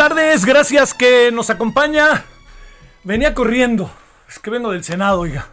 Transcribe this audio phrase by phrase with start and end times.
[0.00, 2.24] Tardes, gracias que nos acompaña.
[3.04, 3.90] Venía corriendo,
[4.30, 5.48] es que vengo del Senado, oiga,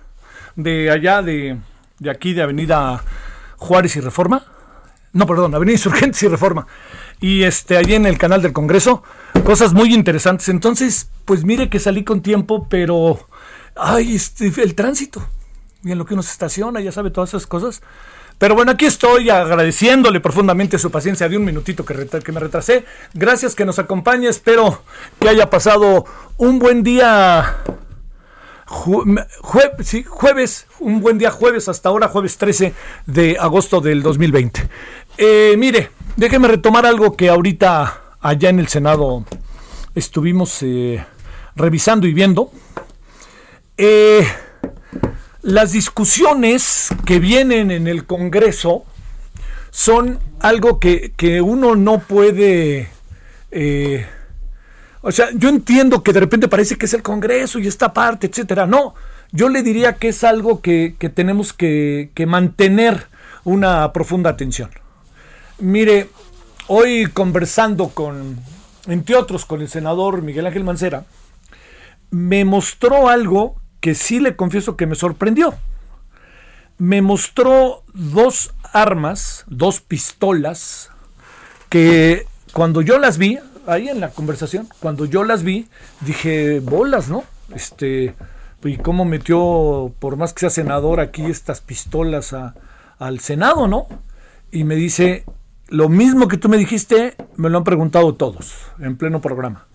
[0.56, 1.58] de allá, de,
[2.00, 3.04] de aquí, de Avenida
[3.58, 4.46] Juárez y Reforma.
[5.12, 6.66] No, perdón, Avenida Insurgentes y Reforma.
[7.20, 9.04] Y este, allí en el canal del Congreso,
[9.44, 10.48] cosas muy interesantes.
[10.48, 13.28] Entonces, pues mire que salí con tiempo, pero,
[13.76, 15.28] ay, este, el tránsito.
[15.84, 17.82] Y en lo que uno se estaciona, ya sabe todas esas cosas.
[18.38, 22.86] Pero bueno, aquí estoy agradeciéndole profundamente su paciencia de un minutito que, me retrasé.
[23.14, 24.28] Gracias que nos acompañe.
[24.28, 24.84] Espero
[25.20, 26.06] que haya pasado
[26.38, 27.58] un buen día.
[28.66, 32.74] jueves, un buen día jueves hasta ahora, jueves 13
[33.08, 34.70] de agosto del 2020.
[35.18, 39.26] Eh, mire, déjeme retomar algo que ahorita allá en el Senado
[39.96, 41.04] estuvimos eh,
[41.56, 42.52] revisando y viendo.
[43.78, 44.28] Eh,
[45.48, 48.84] las discusiones que vienen en el Congreso
[49.72, 52.90] son algo que, uno no puede...
[53.52, 54.06] Eh,
[55.00, 58.28] o sea, yo entiendo que de repente parece que es el Congreso y esta parte,
[58.28, 58.66] etcétera.
[58.66, 58.94] No,
[59.32, 63.08] yo le diría que es algo que, tenemos que, que, mantener
[63.46, 64.70] una profunda atención.
[65.60, 66.10] Mire,
[66.68, 68.38] hoy conversando con,
[68.86, 71.06] entre otros, con el senador Miguel Ángel Mancera,
[72.10, 73.56] me mostró algo
[73.88, 75.54] que sí le confieso que me sorprendió.
[76.78, 80.90] Me mostró dos armas, dos pistolas,
[81.70, 85.70] que cuando yo las vi, ahí en la conversación, cuando yo las vi,
[86.02, 87.24] dije, bolas, ¿no?
[87.56, 88.14] Este,
[88.62, 92.36] y cómo metió, por más que sea senador, aquí estas pistolas
[93.00, 93.88] al Senado, ¿no?
[94.52, 95.24] Y me dice,
[95.70, 99.66] lo mismo que tú me dijiste, me lo han preguntado todos en pleno programa.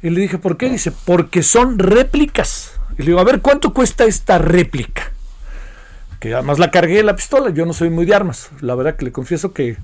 [0.00, 0.70] Y le dije, ¿por qué?
[0.70, 2.77] Dice, porque son réplicas.
[2.98, 5.12] Y le digo, a ver, ¿cuánto cuesta esta réplica?
[6.18, 8.50] Que además la cargué la pistola, yo no soy muy de armas.
[8.60, 9.76] La verdad que le confieso que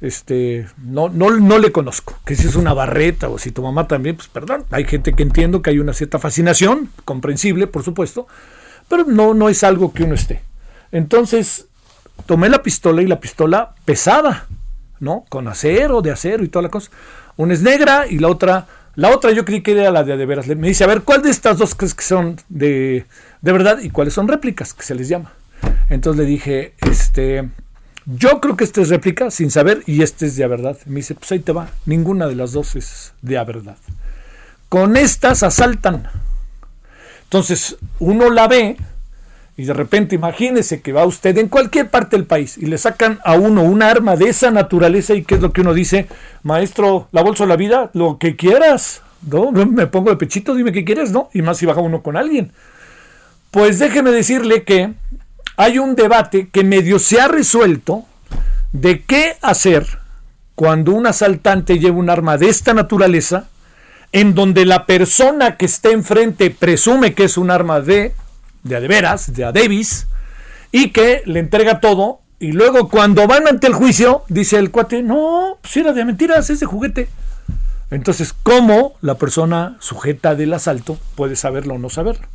[0.00, 2.16] este no, no, no le conozco.
[2.24, 4.64] Que si es una barreta o si tu mamá también, pues perdón.
[4.70, 8.28] Hay gente que entiendo que hay una cierta fascinación, comprensible, por supuesto,
[8.88, 10.42] pero no, no es algo que uno esté.
[10.92, 11.66] Entonces,
[12.26, 14.46] tomé la pistola y la pistola pesada,
[15.00, 15.24] ¿no?
[15.28, 16.90] Con acero, de acero y toda la cosa.
[17.36, 20.26] Una es negra y la otra la otra yo creí que era la de de
[20.26, 20.46] veras.
[20.48, 23.06] Me dice, a ver, ¿cuál de estas dos crees que son de,
[23.40, 25.32] de verdad y cuáles son réplicas, que se les llama?
[25.88, 27.48] Entonces le dije, este,
[28.06, 30.76] yo creo que este es réplica sin saber y este es de verdad.
[30.86, 33.76] Me dice, pues ahí te va, ninguna de las dos es de a verdad.
[34.68, 36.08] Con estas asaltan.
[37.24, 38.76] Entonces uno la ve
[39.60, 43.18] y de repente imagínese que va usted en cualquier parte del país y le sacan
[43.26, 46.06] a uno un arma de esa naturaleza y qué es lo que uno dice,
[46.42, 49.52] maestro, la bolsa de la vida, lo que quieras, ¿no?
[49.52, 51.28] Me pongo de pechito, dime qué quieres, ¿no?
[51.34, 52.52] Y más si baja uno con alguien.
[53.50, 54.94] Pues déjeme decirle que
[55.58, 58.06] hay un debate que medio se ha resuelto
[58.72, 59.84] de qué hacer
[60.54, 63.50] cuando un asaltante lleva un arma de esta naturaleza,
[64.12, 68.14] en donde la persona que está enfrente presume que es un arma de
[68.62, 70.06] de a de veras, de a Davis,
[70.72, 72.20] y que le entrega todo.
[72.38, 76.48] Y luego cuando van ante el juicio, dice el cuate, no, pues era de mentiras,
[76.50, 77.08] es de juguete.
[77.90, 82.26] Entonces, ¿cómo la persona sujeta del asalto puede saberlo o no saberlo?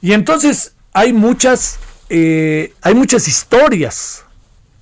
[0.00, 4.24] Y entonces hay muchas, eh, hay muchas historias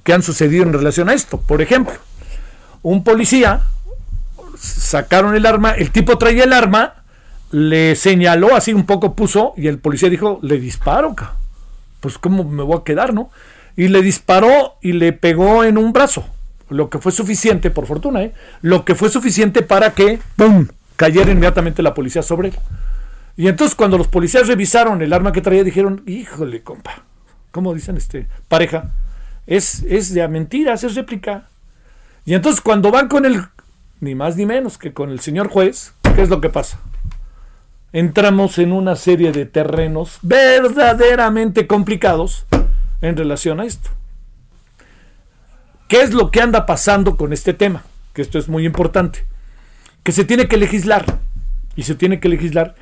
[0.05, 1.41] que han sucedido en relación a esto.
[1.41, 1.97] Por ejemplo,
[2.82, 3.62] un policía
[4.59, 6.97] sacaron el arma, el tipo traía el arma
[7.50, 11.14] le señaló así un poco, puso, y el policía dijo, le disparo,
[12.00, 13.30] pues cómo me voy a quedar, ¿no?
[13.76, 16.26] Y le disparó y le pegó en un brazo,
[16.68, 18.34] lo que fue suficiente, por fortuna, ¿eh?
[18.60, 20.66] Lo que fue suficiente para que, ¡pum!,
[20.96, 22.54] cayera inmediatamente la policía sobre él.
[23.36, 27.04] Y entonces cuando los policías revisaron el arma que traía, dijeron, híjole, compa,
[27.52, 28.26] ¿cómo dicen este?
[28.48, 28.90] Pareja,
[29.46, 31.48] es, es de mentiras, es réplica.
[32.24, 33.44] Y entonces cuando van con el,
[34.00, 36.80] ni más ni menos que con el señor juez, ¿qué es lo que pasa?
[37.93, 42.46] Entramos en una serie de terrenos verdaderamente complicados
[43.00, 43.90] en relación a esto.
[45.88, 47.85] ¿Qué es lo que anda pasando con este tema?
[48.12, 49.25] Que esto es muy importante.
[50.02, 51.19] Que se tiene que legislar.
[51.76, 52.75] Y se tiene que legislar.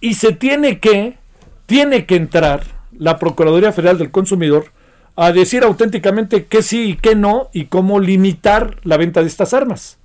[0.00, 1.18] Y se tiene que,
[1.66, 2.62] tiene que entrar
[2.96, 4.72] la Procuraduría Federal del Consumidor
[5.16, 9.52] a decir auténticamente qué sí y qué no y cómo limitar la venta de estas
[9.52, 9.98] armas.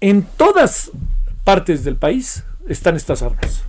[0.00, 0.90] En todas
[1.44, 3.64] partes del país están estas armas.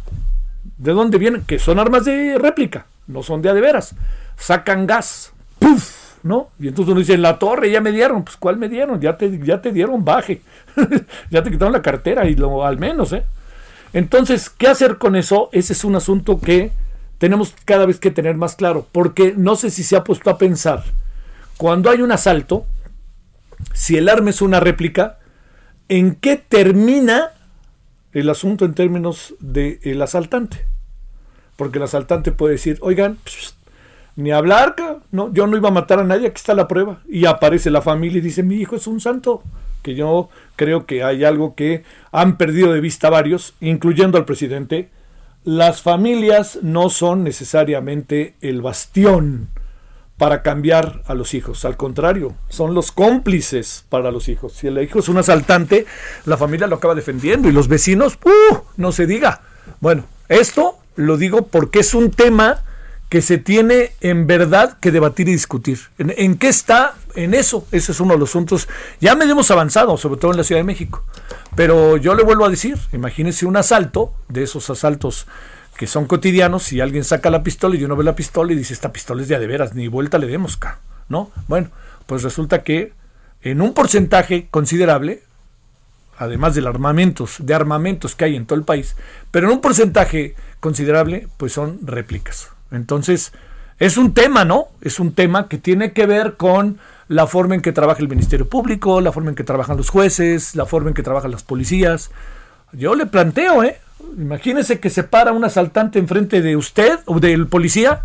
[0.80, 1.44] ¿De dónde vienen?
[1.44, 3.96] Que son armas de réplica, no son de a de veras.
[4.38, 6.16] Sacan gas, ¡puf!
[6.24, 6.50] ¿No?
[6.58, 9.00] Y entonces uno dice, en la torre ya me dieron, pues ¿cuál me dieron?
[9.00, 10.42] Ya te, ya te dieron baje,
[11.30, 13.26] ya te quitaron la cartera y lo al menos, ¿eh?
[13.92, 15.50] Entonces, ¿qué hacer con eso?
[15.52, 16.72] Ese es un asunto que
[17.18, 20.38] tenemos cada vez que tener más claro, porque no sé si se ha puesto a
[20.38, 20.84] pensar,
[21.58, 22.66] cuando hay un asalto,
[23.74, 25.20] si el arma es una réplica,
[25.90, 27.32] ¿en qué termina
[28.14, 30.66] el asunto en términos del asaltante.
[31.56, 33.18] Porque el asaltante puede decir, oigan,
[34.16, 34.76] ni hablar,
[35.12, 37.02] no, yo no iba a matar a nadie, aquí está la prueba.
[37.08, 39.44] Y aparece la familia y dice, mi hijo es un santo.
[39.82, 44.90] Que yo creo que hay algo que han perdido de vista varios, incluyendo al presidente.
[45.46, 49.48] Las familias no son necesariamente el bastión
[50.20, 51.64] para cambiar a los hijos.
[51.64, 54.52] Al contrario, son los cómplices para los hijos.
[54.52, 55.86] Si el hijo es un asaltante,
[56.26, 58.58] la familia lo acaba defendiendo y los vecinos, ¡uh!
[58.76, 59.42] No se diga.
[59.80, 62.62] Bueno, esto lo digo porque es un tema
[63.08, 65.80] que se tiene en verdad que debatir y discutir.
[65.98, 66.96] ¿En, qué está?
[67.16, 67.66] En eso.
[67.72, 68.68] Ese es uno de los asuntos.
[69.00, 71.02] Ya me hemos avanzado, sobre todo en la Ciudad de México.
[71.56, 75.28] Pero yo le vuelvo a decir, imagínense un asalto, de esos asaltos
[75.80, 78.74] que son cotidianos, y alguien saca la pistola y uno ve la pistola y dice,
[78.74, 80.60] esta pistola es de veras, ni vuelta le demos,
[81.08, 81.32] ¿no?
[81.48, 81.70] Bueno,
[82.06, 82.92] pues resulta que
[83.44, 85.24] en un porcentaje considerable,
[86.18, 88.98] además de armamentos, de armamentos que hay en todo el país,
[89.32, 92.50] pero en un porcentaje considerable, pues son réplicas.
[92.72, 93.32] Entonces,
[93.78, 94.66] es un tema, ¿no?
[94.82, 98.50] Es un tema que tiene que ver con la forma en que trabaja el Ministerio
[98.50, 102.12] Público, la forma en que trabajan los jueces, la forma en que trabajan las policías.
[102.74, 103.80] Yo le planteo, ¿eh?
[104.18, 108.04] Imagínese que se para un asaltante enfrente de usted o del policía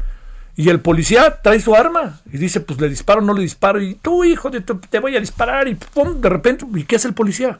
[0.57, 3.95] y el policía trae su arma y dice, pues le disparo, no le disparo y
[3.95, 7.15] tú, hijo, de te voy a disparar y pum, de repente, ¿y qué es el
[7.15, 7.59] policía?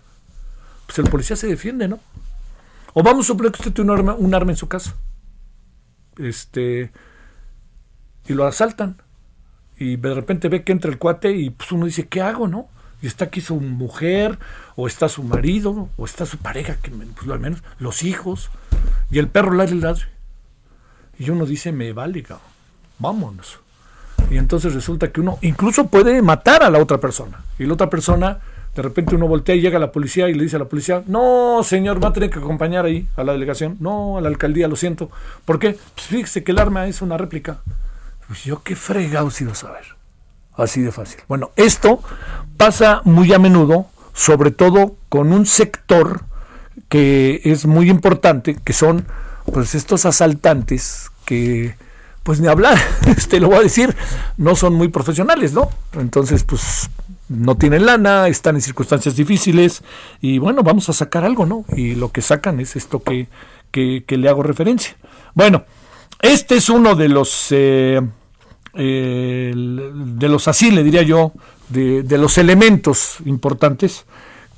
[0.87, 2.01] pues el policía se defiende, ¿no?
[2.93, 4.95] O vamos a suponer que usted tiene un arma, un arma en su casa.
[6.19, 6.93] Este.
[8.27, 8.97] Y lo asaltan.
[9.77, 12.69] Y de repente ve que entra el cuate y pues uno dice, ¿qué hago, no?
[13.03, 14.39] Y está aquí su mujer,
[14.77, 18.51] o está su marido, o está su pareja, que pues al menos, los hijos,
[19.11, 20.05] y el perro ladre, ladre.
[21.19, 22.47] Y uno dice, me vale, cabrón.
[22.99, 23.61] vámonos.
[24.31, 27.45] Y entonces resulta que uno incluso puede matar a la otra persona.
[27.59, 28.39] Y la otra persona,
[28.75, 31.03] de repente uno voltea y llega a la policía y le dice a la policía,
[31.07, 33.77] no, señor, va a tener que acompañar ahí a la delegación.
[33.81, 35.11] No, a la alcaldía, lo siento.
[35.45, 35.79] ¿Por qué?
[35.95, 37.59] Pues fíjese que el arma es una réplica.
[38.27, 39.85] Pues yo qué fregados iba a saber.
[40.57, 41.21] Así de fácil.
[41.29, 42.01] Bueno, esto
[42.57, 46.23] pasa muy a menudo, sobre todo con un sector
[46.89, 49.07] que es muy importante, que son
[49.53, 51.77] pues estos asaltantes que
[52.23, 52.79] pues ni hablar,
[53.17, 53.95] este lo voy a decir,
[54.37, 55.69] no son muy profesionales, ¿no?
[55.93, 56.89] Entonces, pues
[57.29, 59.83] no tienen lana, están en circunstancias difíciles
[60.21, 61.65] y bueno, vamos a sacar algo, ¿no?
[61.77, 63.29] Y lo que sacan es esto que,
[63.71, 64.97] que, le hago referencia.
[65.35, 65.65] Bueno,
[66.21, 68.01] este es uno de los eh,
[68.75, 71.33] de los así, le diría yo,
[71.69, 74.05] de, de, los elementos importantes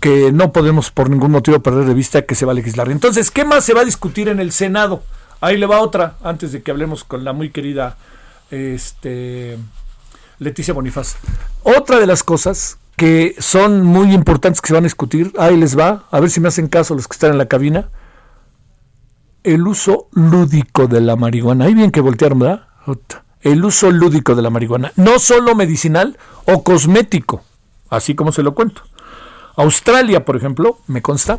[0.01, 2.91] que no podemos por ningún motivo perder de vista que se va a legislar.
[2.91, 5.03] Entonces, ¿qué más se va a discutir en el Senado?
[5.41, 7.97] Ahí le va otra, antes de que hablemos con la muy querida
[8.51, 9.59] este,
[10.39, 11.17] Leticia Bonifaz.
[11.63, 15.79] Otra de las cosas que son muy importantes que se van a discutir, ahí les
[15.79, 17.91] va, a ver si me hacen caso los que están en la cabina,
[19.45, 21.67] el uso lúdico de la marihuana.
[21.67, 22.67] Ahí bien que voltearon, ¿verdad?
[23.47, 27.43] El uso lúdico de la marihuana, no solo medicinal o cosmético,
[27.89, 28.83] así como se lo cuento.
[29.57, 31.39] Australia, por ejemplo, me consta,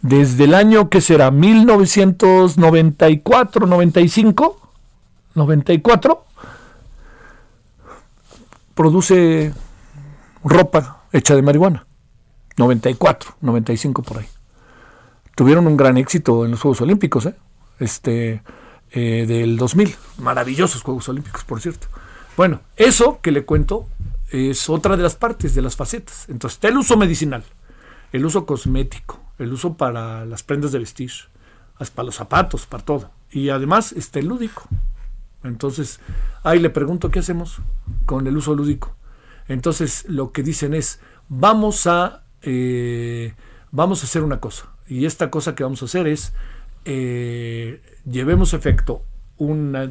[0.00, 4.60] desde el año que será 1994, 95,
[5.34, 6.24] 94,
[8.74, 9.52] produce
[10.42, 11.84] ropa hecha de marihuana.
[12.56, 14.26] 94, 95 por ahí.
[15.34, 17.34] Tuvieron un gran éxito en los Juegos Olímpicos, ¿eh?
[17.78, 18.40] Este,
[18.92, 19.94] eh, del 2000.
[20.18, 21.86] Maravillosos Juegos Olímpicos, por cierto.
[22.36, 23.88] Bueno, eso que le cuento
[24.30, 26.26] es otra de las partes, de las facetas.
[26.28, 27.44] Entonces, está el uso medicinal,
[28.12, 31.10] el uso cosmético, el uso para las prendas de vestir,
[31.94, 33.10] para los zapatos, para todo.
[33.30, 34.68] Y además está el lúdico.
[35.44, 36.00] Entonces,
[36.42, 37.60] ahí le pregunto qué hacemos
[38.06, 38.94] con el uso lúdico.
[39.48, 43.34] Entonces, lo que dicen es, vamos a, eh,
[43.70, 44.68] vamos a hacer una cosa.
[44.86, 46.32] Y esta cosa que vamos a hacer es
[46.84, 49.02] eh, llevemos efecto
[49.38, 49.88] una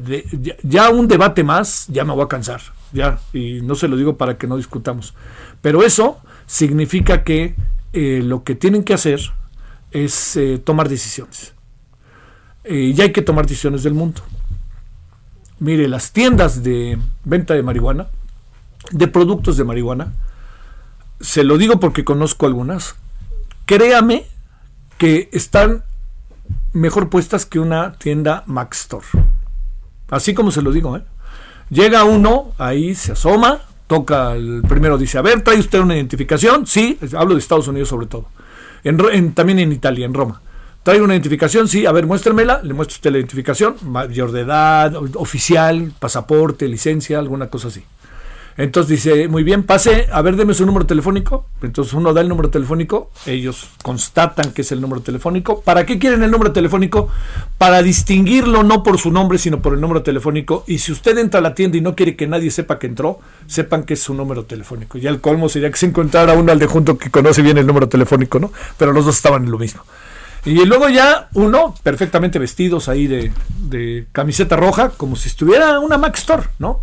[0.62, 2.60] ya, un debate más, ya me voy a cansar,
[2.92, 5.14] ya, y no se lo digo para que no discutamos.
[5.60, 7.54] Pero eso significa que
[7.92, 9.20] eh, lo que tienen que hacer
[9.90, 11.54] es eh, tomar decisiones.
[12.64, 14.22] y hay que tomar decisiones del mundo.
[15.58, 18.08] Mire, las tiendas de venta de marihuana,
[18.90, 20.12] de productos de marihuana,
[21.20, 22.96] se lo digo porque conozco algunas,
[23.66, 24.26] créame
[24.98, 25.84] que están
[26.72, 29.06] mejor puestas que una tienda Mac Store.
[30.10, 31.02] Así como se lo digo, ¿eh?
[31.70, 36.66] Llega uno, ahí se asoma, toca el primero, dice, a ver, ¿trae usted una identificación?
[36.66, 38.26] Sí, hablo de Estados Unidos sobre todo.
[39.34, 40.42] También en Italia, en Roma.
[40.82, 41.68] ¿Trae una identificación?
[41.68, 42.60] Sí, a ver, muéstremela.
[42.62, 47.84] Le muestro usted la identificación, mayor de edad, oficial, pasaporte, licencia, alguna cosa así.
[48.56, 51.46] Entonces dice, muy bien, pase, a ver, deme su número telefónico.
[51.62, 55.62] Entonces uno da el número telefónico, ellos constatan que es el número telefónico.
[55.62, 57.08] ¿Para qué quieren el número telefónico?
[57.58, 60.64] Para distinguirlo no por su nombre, sino por el número telefónico.
[60.66, 63.20] Y si usted entra a la tienda y no quiere que nadie sepa que entró,
[63.46, 64.98] sepan que es su número telefónico.
[64.98, 67.66] Ya el colmo sería que se encontrara uno al de junto que conoce bien el
[67.66, 68.52] número telefónico, ¿no?
[68.76, 69.82] Pero los dos estaban en lo mismo.
[70.44, 73.32] Y luego ya uno, perfectamente vestidos ahí de,
[73.68, 76.80] de camiseta roja, como si estuviera una Mac Store, ¿no?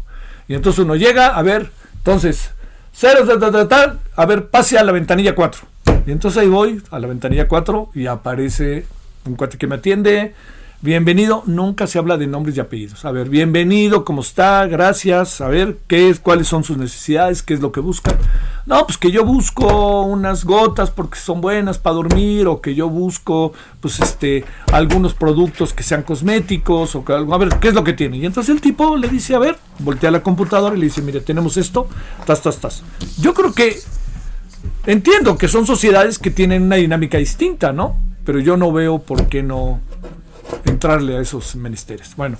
[0.50, 2.52] Y entonces uno llega, a ver, entonces,
[2.92, 3.20] cero,
[3.70, 5.62] tal, a ver, pase a la ventanilla 4.
[6.08, 8.88] Y entonces ahí voy a la ventanilla 4 y aparece
[9.26, 10.34] un cuate que me atiende,
[10.82, 13.04] Bienvenido, nunca se habla de nombres y apellidos.
[13.04, 14.66] A ver, bienvenido, ¿cómo está?
[14.66, 15.42] Gracias.
[15.42, 17.44] A ver, ¿qué es, cuáles son sus necesidades?
[17.44, 18.16] ¿Qué es lo que busca?
[18.66, 22.88] No, pues que yo busco unas gotas porque son buenas para dormir o que yo
[22.88, 27.34] busco, pues este, algunos productos que sean cosméticos o que algo.
[27.34, 28.16] A ver, ¿qué es lo que tiene?
[28.16, 31.20] Y entonces el tipo le dice, a ver, voltea la computadora y le dice, mire,
[31.20, 31.90] tenemos esto,
[32.26, 32.84] tas, tas, tas.
[33.20, 33.78] Yo creo que
[34.86, 37.98] entiendo que son sociedades que tienen una dinámica distinta, ¿no?
[38.24, 39.82] Pero yo no veo por qué no
[40.66, 42.16] entrarle a esos menesteres.
[42.16, 42.38] Bueno,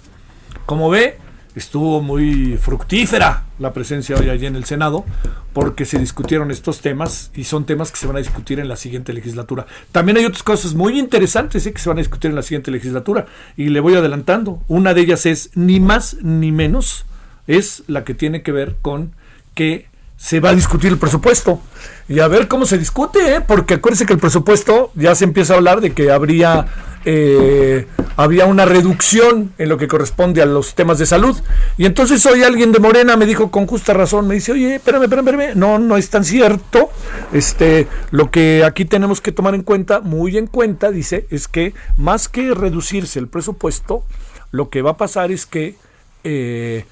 [0.66, 1.18] como ve,
[1.56, 5.06] estuvo muy fructífera la presencia hoy allí en el Senado,
[5.54, 8.76] porque se discutieron estos temas y son temas que se van a discutir en la
[8.76, 9.66] siguiente legislatura.
[9.92, 11.74] También hay otras cosas muy interesantes ¿eh?
[11.74, 13.26] que se van a discutir en la siguiente legislatura
[13.58, 14.62] y le voy adelantando.
[14.68, 17.06] Una de ellas es ni más ni menos,
[17.48, 19.14] es la que tiene que ver con
[19.56, 19.88] que
[20.18, 21.62] se va a discutir el presupuesto.
[22.08, 23.42] Y a ver cómo se discute, ¿eh?
[23.42, 26.68] porque acuérdense que el presupuesto ya se empieza a hablar de que habría
[27.06, 27.88] eh,
[28.18, 31.38] había una reducción en lo que corresponde a los temas de salud.
[31.78, 35.04] Y entonces hoy alguien de Morena me dijo con justa razón, me dice, oye, espérame,
[35.04, 36.90] espérame, espérame, no, no es tan cierto.
[37.32, 41.74] Este, lo que aquí tenemos que tomar en cuenta, muy en cuenta, dice, es que
[41.98, 44.04] más que reducirse el presupuesto,
[44.52, 45.76] lo que va a pasar es que
[46.24, 46.86] eh,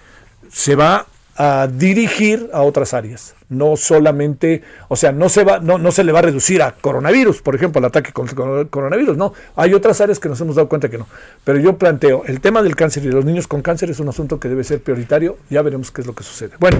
[0.49, 1.07] se va
[1.37, 3.35] a dirigir a otras áreas.
[3.47, 6.71] No solamente, o sea, no se va, no, no se le va a reducir a
[6.71, 9.33] coronavirus, por ejemplo, el ataque con el coronavirus, no.
[9.55, 11.07] Hay otras áreas que nos hemos dado cuenta que no.
[11.43, 14.09] Pero yo planteo, el tema del cáncer y de los niños con cáncer es un
[14.09, 16.51] asunto que debe ser prioritario, ya veremos qué es lo que sucede.
[16.59, 16.79] Bueno,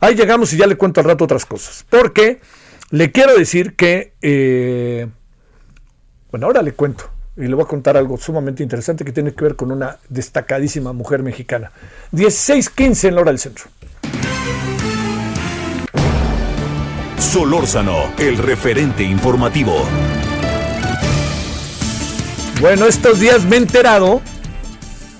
[0.00, 1.86] ahí llegamos y ya le cuento al rato otras cosas.
[1.88, 2.40] Porque
[2.90, 5.06] le quiero decir que, eh,
[6.30, 9.44] bueno, ahora le cuento y le voy a contar algo sumamente interesante que tiene que
[9.44, 11.70] ver con una destacadísima mujer mexicana.
[12.12, 13.64] 16.15 en la hora del centro.
[17.18, 19.86] Solórzano, el referente informativo.
[22.60, 24.20] Bueno, estos días me he enterado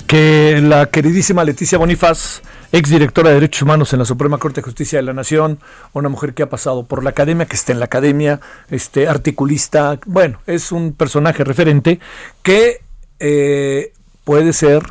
[0.07, 4.99] que la queridísima Leticia Bonifaz, exdirectora de Derechos Humanos en la Suprema Corte de Justicia
[4.99, 5.59] de la Nación,
[5.95, 9.99] una mujer que ha pasado por la academia, que está en la academia, este articulista,
[10.05, 11.99] bueno, es un personaje referente
[12.43, 12.83] que
[13.21, 14.83] eh, puede ser,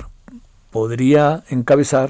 [0.72, 2.10] podría encabezar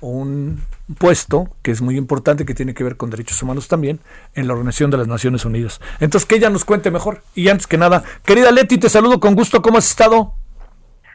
[0.00, 0.60] un
[0.98, 4.00] puesto que es muy importante, que tiene que ver con derechos humanos también,
[4.34, 5.80] en la Organización de las Naciones Unidas.
[6.00, 7.22] Entonces, que ella nos cuente mejor.
[7.34, 9.62] Y antes que nada, querida Leti, te saludo con gusto.
[9.62, 10.34] ¿Cómo has estado?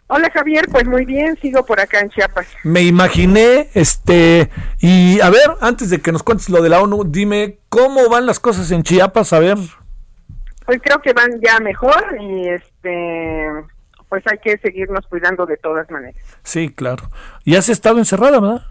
[0.08, 2.46] Hola Javier, pues muy bien, sigo por acá en Chiapas.
[2.64, 7.06] Me imaginé, este, y a ver, antes de que nos cuentes lo de la ONU,
[7.06, 9.58] dime cómo van las cosas en Chiapas, a ver.
[10.68, 13.48] Pues creo que van ya mejor y este,
[14.08, 16.22] pues hay que seguirnos cuidando de todas maneras.
[16.44, 17.10] Sí, claro.
[17.44, 18.62] Y has estado encerrada, ¿verdad?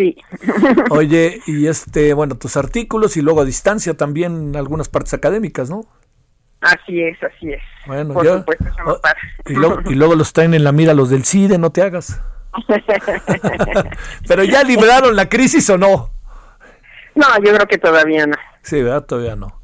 [0.00, 0.16] Sí.
[0.90, 5.84] Oye, y este, bueno, tus artículos y luego a distancia también algunas partes académicas, ¿no?
[6.62, 7.62] Así es, así es.
[7.86, 8.98] Bueno, Por supuesto, oh,
[9.44, 12.18] y, luego, y luego los traen en la mira los del CIDE, no te hagas.
[14.26, 16.10] Pero ya libraron la crisis o no?
[17.14, 18.36] No, yo creo que todavía no.
[18.62, 19.04] Sí, ¿verdad?
[19.04, 19.60] Todavía no.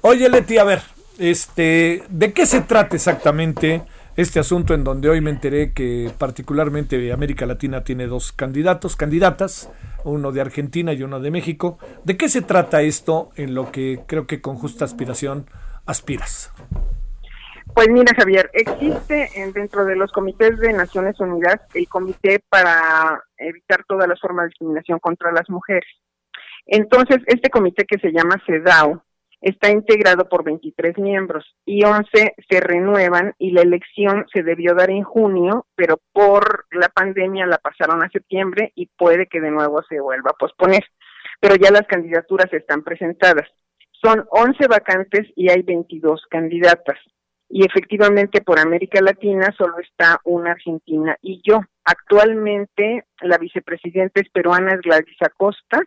[0.00, 0.82] Oye, Leti, a ver,
[1.20, 3.84] este, ¿de qué se trata exactamente?
[4.16, 9.70] Este asunto en donde hoy me enteré que particularmente América Latina tiene dos candidatos, candidatas,
[10.04, 11.78] uno de Argentina y uno de México.
[12.04, 15.46] ¿De qué se trata esto en lo que creo que con justa aspiración
[15.84, 16.50] aspiras?
[17.74, 23.84] Pues mira, Javier, existe dentro de los comités de Naciones Unidas el comité para evitar
[23.86, 25.88] todas las formas de discriminación contra las mujeres.
[26.64, 29.02] Entonces, este comité que se llama CEDAW
[29.46, 34.90] está integrado por 23 miembros y 11 se renuevan y la elección se debió dar
[34.90, 39.82] en junio, pero por la pandemia la pasaron a septiembre y puede que de nuevo
[39.88, 40.84] se vuelva a posponer.
[41.40, 43.48] Pero ya las candidaturas están presentadas.
[44.02, 46.98] Son 11 vacantes y hay 22 candidatas.
[47.48, 51.60] Y efectivamente por América Latina solo está una Argentina y yo.
[51.84, 55.80] Actualmente la vicepresidenta es peruana, es Gladys Acosta,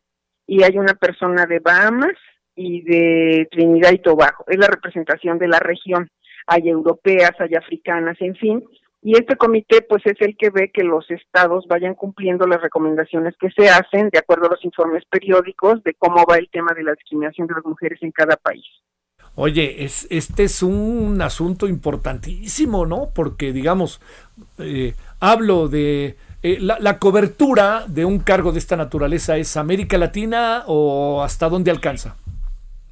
[0.48, 2.15] y hay una persona de Bahamas,
[2.60, 4.43] y de Trinidad y Tobago.
[4.48, 6.10] Es la representación de la región.
[6.45, 8.63] Hay europeas, hay africanas, en fin.
[9.02, 13.34] Y este comité, pues, es el que ve que los estados vayan cumpliendo las recomendaciones
[13.39, 16.84] que se hacen de acuerdo a los informes periódicos de cómo va el tema de
[16.84, 18.65] la discriminación de las mujeres en cada país.
[19.36, 23.10] Oye, es, este es un asunto importantísimo, ¿no?
[23.15, 24.02] Porque, digamos,
[24.58, 29.98] eh, hablo de eh, la, la, cobertura de un cargo de esta naturaleza, ¿es América
[29.98, 32.17] Latina o hasta dónde alcanza?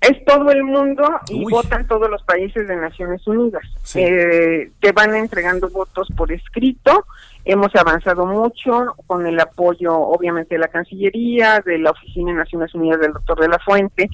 [0.01, 3.63] Es todo el mundo y votan todos los países de Naciones Unidas.
[3.95, 7.05] Eh, te van entregando votos por escrito.
[7.45, 12.75] Hemos avanzado mucho con el apoyo, obviamente, de la Cancillería, de la Oficina de Naciones
[12.75, 14.09] Unidas del doctor de la Fuente.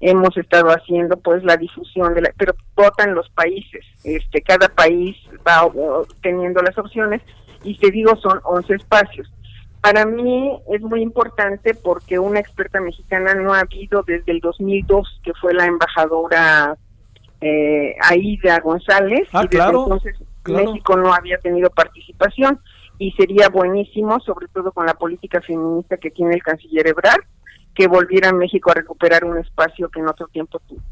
[0.00, 3.84] Hemos estado haciendo, pues, la difusión de la, pero votan los países.
[4.04, 5.70] Este, cada país va
[6.22, 7.20] teniendo las opciones
[7.62, 9.30] y te digo, son 11 espacios.
[9.86, 15.20] Para mí es muy importante porque una experta mexicana no ha habido desde el 2002,
[15.22, 16.76] que fue la embajadora
[17.40, 22.58] eh, Aida González, ah, y desde entonces México no había tenido participación
[22.98, 27.22] y sería buenísimo, sobre todo con la política feminista que tiene el canciller Ebrard,
[27.72, 30.82] que volviera a México a recuperar un espacio que en otro tiempo tuvo.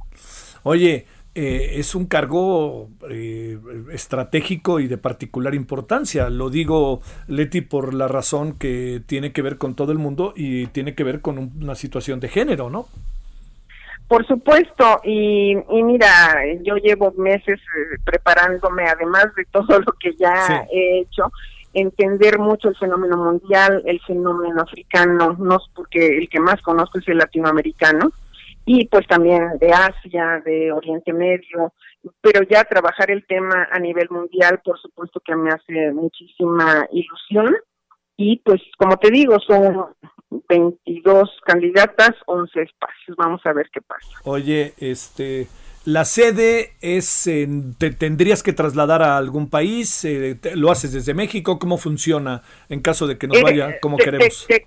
[0.62, 1.04] Oye,
[1.36, 3.58] eh, es un cargo eh,
[3.92, 6.30] estratégico y de particular importancia.
[6.30, 10.68] Lo digo, Leti, por la razón que tiene que ver con todo el mundo y
[10.68, 12.86] tiene que ver con una situación de género, ¿no?
[14.06, 20.66] Por supuesto, y, mira, yo llevo meses eh, preparándome, además de todo lo que ya
[20.70, 21.32] he hecho,
[21.72, 27.08] entender mucho el fenómeno mundial, el fenómeno africano, no porque el que más conozco es
[27.08, 28.12] el latinoamericano,
[28.66, 31.72] y pues también de Asia, de Oriente Medio,
[32.20, 37.54] pero ya trabajar el tema a nivel mundial, por supuesto que me hace muchísima ilusión.
[38.16, 39.86] Y pues, como te digo, son
[40.48, 43.16] 22 candidatas, 11 espacios.
[43.16, 44.08] Vamos a ver qué pasa.
[44.24, 45.48] Oye, este,
[45.84, 47.28] la sede es,
[47.78, 52.80] te tendrías que trasladar a algún país, eh, lo haces desde México, ¿cómo funciona en
[52.80, 54.46] caso de que nos eh, vaya como queremos?
[54.46, 54.66] te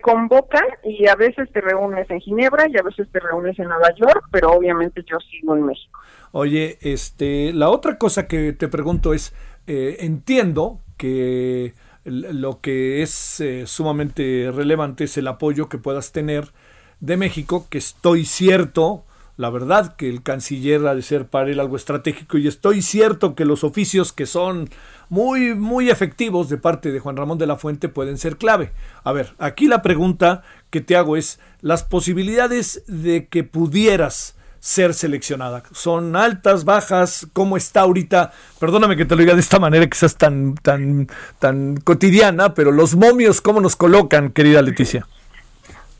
[0.00, 3.94] convocan y a veces te reúnes en Ginebra y a veces te reúnes en Nueva
[3.94, 6.00] York, pero obviamente yo sigo en México.
[6.32, 9.34] Oye, este, la otra cosa que te pregunto es,
[9.66, 16.52] eh, entiendo que lo que es eh, sumamente relevante es el apoyo que puedas tener
[17.00, 19.04] de México, que estoy cierto,
[19.36, 23.34] la verdad que el canciller ha de ser para él algo estratégico y estoy cierto
[23.34, 24.70] que los oficios que son
[25.08, 28.72] muy, muy efectivos de parte de Juan Ramón de la Fuente pueden ser clave.
[29.02, 34.94] A ver, aquí la pregunta que te hago es, las posibilidades de que pudieras ser
[34.94, 35.62] seleccionada?
[35.72, 37.26] ¿Son altas, bajas?
[37.34, 38.32] ¿Cómo está ahorita?
[38.58, 41.06] Perdóname que te lo diga de esta manera, seas tan, tan,
[41.38, 45.06] tan cotidiana, pero los momios, ¿cómo nos colocan, querida Leticia?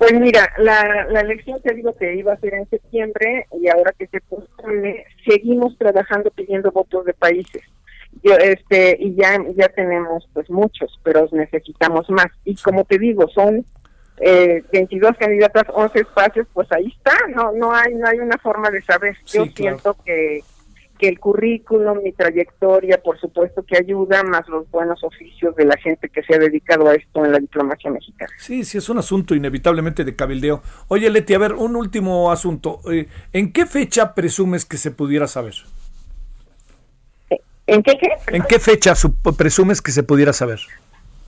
[0.09, 3.93] Pues mira, la, la elección te digo que iba a ser en septiembre y ahora
[3.99, 7.63] que se pospone, seguimos trabajando pidiendo votos de países.
[8.23, 12.27] Yo este y ya ya tenemos pues muchos pero necesitamos más.
[12.45, 13.65] Y como te digo son
[14.19, 18.71] eh, 22 candidatas 11 espacios pues ahí está no no hay no hay una forma
[18.71, 19.17] de saber.
[19.27, 20.43] Yo siento que
[21.05, 25.77] que el currículum mi trayectoria por supuesto que ayuda más los buenos oficios de la
[25.77, 28.33] gente que se ha dedicado a esto en la diplomacia mexicana.
[28.39, 30.63] Sí sí es un asunto inevitablemente de cabildeo.
[30.89, 32.81] Oye Leti a ver un último asunto.
[32.91, 35.55] Eh, en qué fecha presumes que se pudiera saber
[37.67, 38.95] ¿En qué ¿En qué fecha
[39.37, 40.61] presumes que se pudiera saber?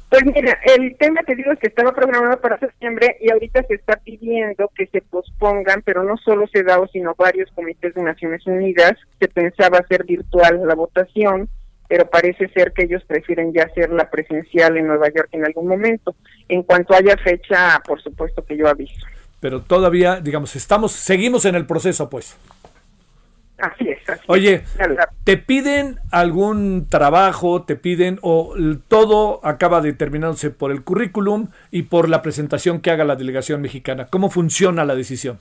[0.09, 3.75] Pues mira, el tema te digo es que estaba programado para septiembre y ahorita se
[3.75, 8.95] está pidiendo que se pospongan, pero no solo CEDAW, sino varios comités de Naciones Unidas.
[9.19, 11.49] Se pensaba hacer virtual la votación,
[11.89, 16.15] pero parece ser que ellos prefieren ya hacerla presencial en Nueva York en algún momento.
[16.49, 19.05] En cuanto haya fecha, por supuesto que yo aviso.
[19.41, 22.37] Pero todavía, digamos, estamos, seguimos en el proceso, pues.
[23.59, 23.99] Así es.
[24.27, 24.65] Oye,
[25.25, 27.63] ¿te piden algún trabajo?
[27.65, 28.55] ¿Te piden o
[28.89, 34.09] todo acaba determinándose por el currículum y por la presentación que haga la delegación mexicana?
[34.11, 35.39] ¿Cómo funciona la decisión?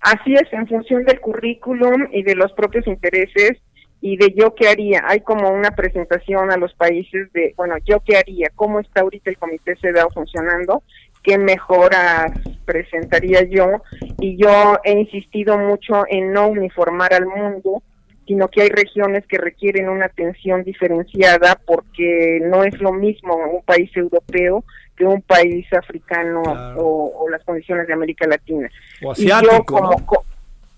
[0.00, 3.58] Así es, en función del currículum y de los propios intereses
[4.00, 5.02] y de yo qué haría.
[5.06, 9.30] Hay como una presentación a los países de, bueno, yo qué haría, cómo está ahorita
[9.30, 10.82] el comité CEDAW funcionando
[11.22, 12.32] qué mejoras
[12.64, 13.82] presentaría yo.
[14.18, 17.82] Y yo he insistido mucho en no uniformar al mundo,
[18.26, 23.62] sino que hay regiones que requieren una atención diferenciada porque no es lo mismo un
[23.62, 24.64] país europeo
[24.96, 26.42] que un país africano
[26.76, 28.70] o, las condiciones de América Latina.
[29.16, 29.96] y yo como,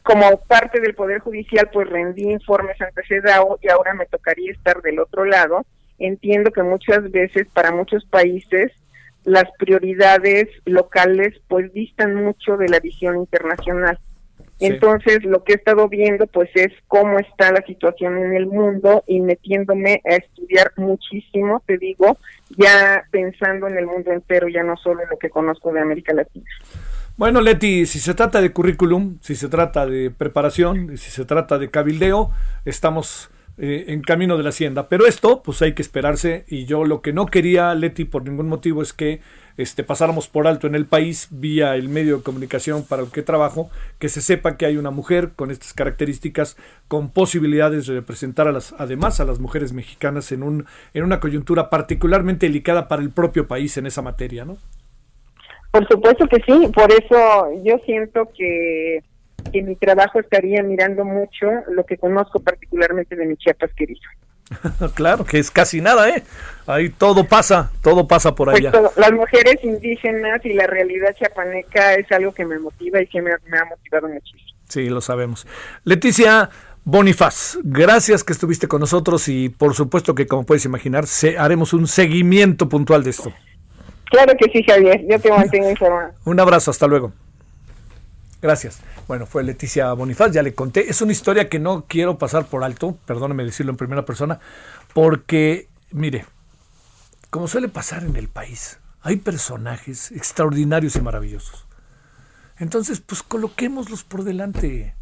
[0.02, 4.80] como parte del Poder Judicial pues rendí informes ante CEDAW y ahora me tocaría estar
[4.82, 5.64] del otro lado.
[5.98, 8.72] Entiendo que muchas veces para muchos países
[9.24, 13.98] las prioridades locales pues distan mucho de la visión internacional.
[14.60, 19.02] Entonces, lo que he estado viendo pues es cómo está la situación en el mundo
[19.06, 22.18] y metiéndome a estudiar muchísimo, te digo,
[22.56, 26.14] ya pensando en el mundo entero, ya no solo en lo que conozco de América
[26.14, 26.46] Latina.
[27.16, 31.58] Bueno, Leti, si se trata de currículum, si se trata de preparación, si se trata
[31.58, 32.30] de cabildeo,
[32.64, 34.88] estamos eh, en camino de la hacienda.
[34.88, 36.44] Pero esto, pues hay que esperarse.
[36.48, 39.20] Y yo lo que no quería, Leti, por ningún motivo, es que
[39.56, 43.22] este, pasáramos por alto en el país, vía el medio de comunicación para el que
[43.22, 46.56] trabajo, que se sepa que hay una mujer con estas características,
[46.88, 51.20] con posibilidades de representar a las, además a las mujeres mexicanas en, un, en una
[51.20, 54.56] coyuntura particularmente delicada para el propio país en esa materia, ¿no?
[55.70, 59.02] Por supuesto que sí, por eso yo siento que
[59.44, 64.00] que mi trabajo estaría mirando mucho lo que conozco particularmente de mi Chiapas querido.
[64.94, 66.22] claro, que es casi nada, ¿eh?
[66.66, 68.72] Ahí todo pasa, todo pasa por pues allá.
[68.96, 73.30] las mujeres indígenas y la realidad chiapaneca es algo que me motiva y que me,
[73.46, 74.58] me ha motivado muchísimo.
[74.68, 75.46] Sí, lo sabemos.
[75.84, 76.50] Leticia
[76.84, 81.72] Bonifaz, gracias que estuviste con nosotros y por supuesto que como puedes imaginar, se, haremos
[81.72, 83.32] un seguimiento puntual de esto.
[84.10, 86.12] Claro que sí, Javier, yo te mantengo informado.
[86.24, 87.12] un abrazo, hasta luego.
[88.44, 88.80] Gracias.
[89.08, 90.90] Bueno, fue Leticia Bonifaz, ya le conté.
[90.90, 94.38] Es una historia que no quiero pasar por alto, perdóneme decirlo en primera persona,
[94.92, 96.26] porque, mire,
[97.30, 101.66] como suele pasar en el país, hay personajes extraordinarios y maravillosos.
[102.58, 104.94] Entonces, pues coloquémoslos por delante.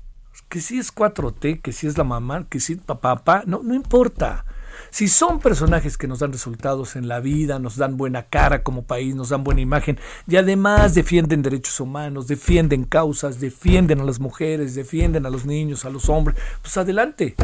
[0.48, 3.60] Que si es 4T, que si es la mamá, que si es papá, papá, no,
[3.64, 4.44] no importa.
[4.90, 8.84] Si son personajes que nos dan resultados en la vida, nos dan buena cara como
[8.84, 14.20] país, nos dan buena imagen y además defienden derechos humanos, defienden causas, defienden a las
[14.20, 17.34] mujeres, defienden a los niños, a los hombres, pues adelante.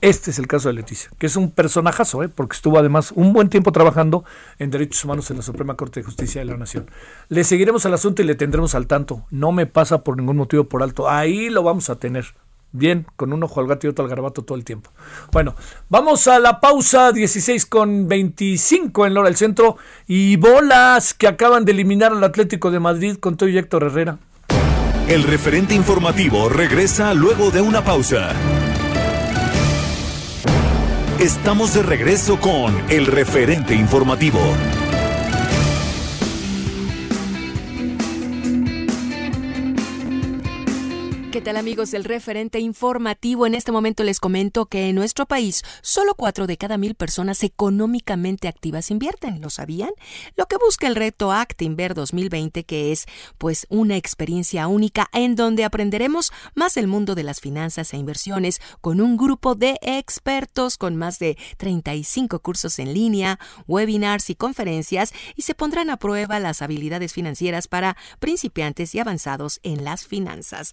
[0.00, 2.28] Este es el caso de Leticia, que es un personajazo, ¿eh?
[2.28, 4.24] porque estuvo además un buen tiempo trabajando
[4.60, 6.88] en derechos humanos en la Suprema Corte de Justicia de la Nación.
[7.28, 9.26] Le seguiremos al asunto y le tendremos al tanto.
[9.30, 11.10] No me pasa por ningún motivo por alto.
[11.10, 12.26] Ahí lo vamos a tener.
[12.72, 14.90] Bien, con un ojo al gato y otro al garabato todo el tiempo.
[15.32, 15.54] Bueno,
[15.88, 21.64] vamos a la pausa 16 con 25 en Lora del Centro y bolas que acaban
[21.64, 24.18] de eliminar al Atlético de Madrid con todo Héctor Herrera.
[25.08, 28.32] El referente informativo regresa luego de una pausa.
[31.18, 34.38] Estamos de regreso con el referente informativo.
[41.38, 43.46] ¿Qué tal amigos del referente informativo?
[43.46, 47.44] En este momento les comento que en nuestro país solo cuatro de cada mil personas
[47.44, 49.40] económicamente activas invierten.
[49.40, 49.90] ¿Lo sabían?
[50.34, 53.06] Lo que busca el reto Actinver 2020 que es
[53.38, 58.60] pues una experiencia única en donde aprenderemos más el mundo de las finanzas e inversiones
[58.80, 65.12] con un grupo de expertos con más de 35 cursos en línea, webinars y conferencias
[65.36, 70.72] y se pondrán a prueba las habilidades financieras para principiantes y avanzados en las finanzas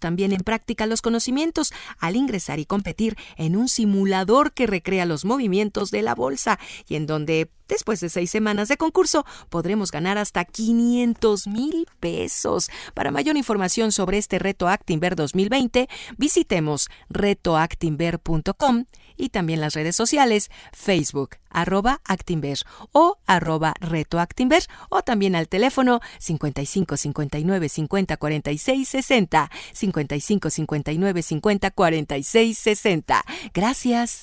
[0.00, 5.24] también en práctica los conocimientos al ingresar y competir en un simulador que recrea los
[5.24, 6.58] movimientos de la bolsa
[6.88, 12.70] y en donde Después de seis semanas de concurso, podremos ganar hasta 500 mil pesos.
[12.94, 18.84] Para mayor información sobre este reto Actinver 2020, visitemos retoactinver.com
[19.16, 22.58] y también las redes sociales Facebook, arroba Actinver
[22.92, 31.22] o arroba Reto Actinver o también al teléfono 55 59 50 46 60 55 59
[31.22, 33.24] 50 46 60.
[33.54, 34.22] Gracias.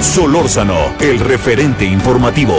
[0.00, 2.56] Solórzano, el referente informativo.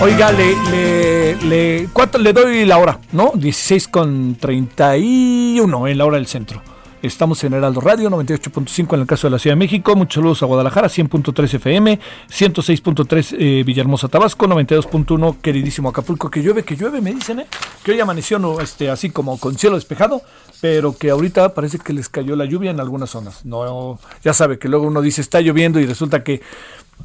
[0.00, 2.98] Oiga, le, le, le, ¿cuánto le doy la hora?
[3.12, 3.32] ¿No?
[3.34, 6.60] 16 con 31 en la hora del centro.
[7.00, 9.94] Estamos en Heraldo Radio 98.5 en el caso de la Ciudad de México.
[9.94, 16.30] Muchos saludos a Guadalajara, 100.3 FM, 106.3 eh, Villahermosa, Tabasco, 92.1 queridísimo Acapulco.
[16.30, 17.46] Que llueve, que llueve, me dicen, ¿eh?
[17.82, 20.22] Que hoy amaneció no, este, así como con cielo despejado,
[20.62, 23.44] pero que ahorita parece que les cayó la lluvia en algunas zonas.
[23.44, 26.40] No, ya sabe que luego uno dice está lloviendo y resulta que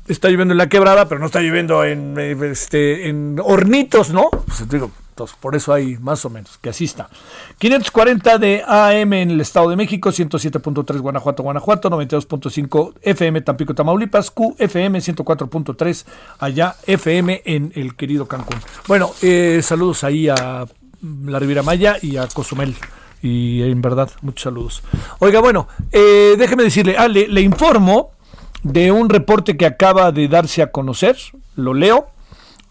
[0.07, 4.29] está lloviendo en la quebrada, pero no está lloviendo en, eh, este, en hornitos, ¿no?
[4.29, 4.91] Pues digo,
[5.27, 7.09] por eso hay más o menos, que así está.
[7.57, 14.31] 540 de AM en el Estado de México, 107.3 Guanajuato, Guanajuato, 92.5 FM Tampico, Tamaulipas,
[14.31, 16.05] QFM 104.3
[16.39, 18.57] allá FM en el querido Cancún.
[18.87, 20.65] Bueno, eh, saludos ahí a
[21.25, 22.75] la Riviera Maya y a Cozumel.
[23.21, 24.81] Y en verdad, muchos saludos.
[25.19, 28.11] Oiga, bueno, eh, déjeme decirle, ah, le informo
[28.63, 31.17] de un reporte que acaba de darse a conocer,
[31.55, 32.07] lo leo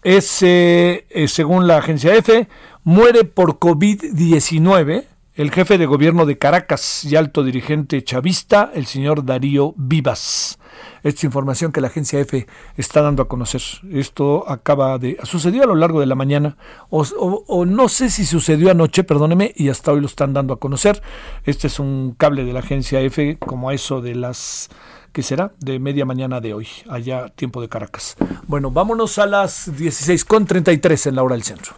[0.03, 2.47] es, eh, eh, según la agencia EFE,
[2.83, 5.05] muere por COVID-19
[5.39, 10.59] el jefe de gobierno de Caracas y alto dirigente chavista, el señor Darío Vivas.
[11.01, 13.61] Esta información que la agencia EFE está dando a conocer.
[13.89, 15.17] Esto acaba de...
[15.23, 16.57] sucedió a lo largo de la mañana,
[16.89, 21.01] o, no sé si sucedió anoche, perdóneme, y hasta hoy lo están dando a conocer.
[21.45, 24.69] Este es un cable de la agencia EFE, como a eso de las
[25.11, 28.15] que será de media mañana de hoy, allá tiempo de Caracas.
[28.47, 31.75] Bueno, vámonos a las 16.33 en la hora del centro.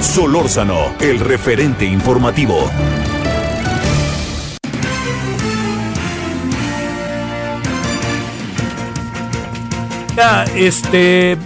[0.00, 2.70] Solórzano, el referente informativo.
[10.16, 11.38] Ya, este,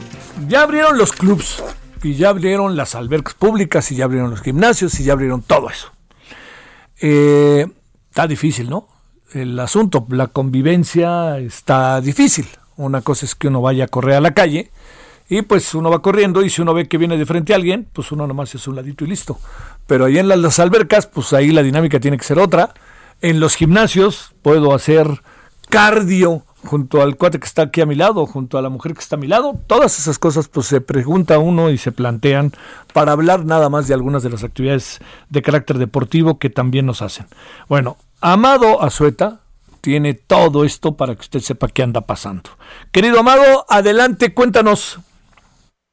[0.49, 1.63] ya abrieron los clubs
[2.03, 5.71] y ya abrieron las albercas públicas y ya abrieron los gimnasios y ya abrieron todo
[5.71, 5.93] eso.
[7.01, 7.67] Eh,
[8.09, 8.89] está difícil, ¿no?
[9.35, 10.07] El asunto.
[10.11, 12.47] La convivencia está difícil.
[12.77, 14.71] Una cosa es que uno vaya a correr a la calle
[15.29, 17.89] y pues uno va corriendo y si uno ve que viene de frente a alguien,
[17.93, 19.39] pues uno nomás es un ladito y listo.
[19.87, 22.75] Pero ahí en las, albercas, pues ahí la dinámica tiene que ser otra.
[23.21, 25.23] En los gimnasios puedo hacer
[25.69, 29.01] cardio junto al cuate que está aquí a mi lado, junto a la mujer que
[29.01, 29.59] está a mi lado.
[29.67, 32.53] Todas esas cosas pues se pregunta uno y se plantean
[32.93, 37.03] para hablar nada más de algunas de las actividades de carácter deportivo que también nos
[37.03, 37.27] hacen.
[37.69, 39.43] Bueno, Amado Azueta
[39.83, 42.49] tiene todo esto para que usted sepa qué anda pasando.
[42.91, 44.99] Querido Amado, adelante, cuéntanos.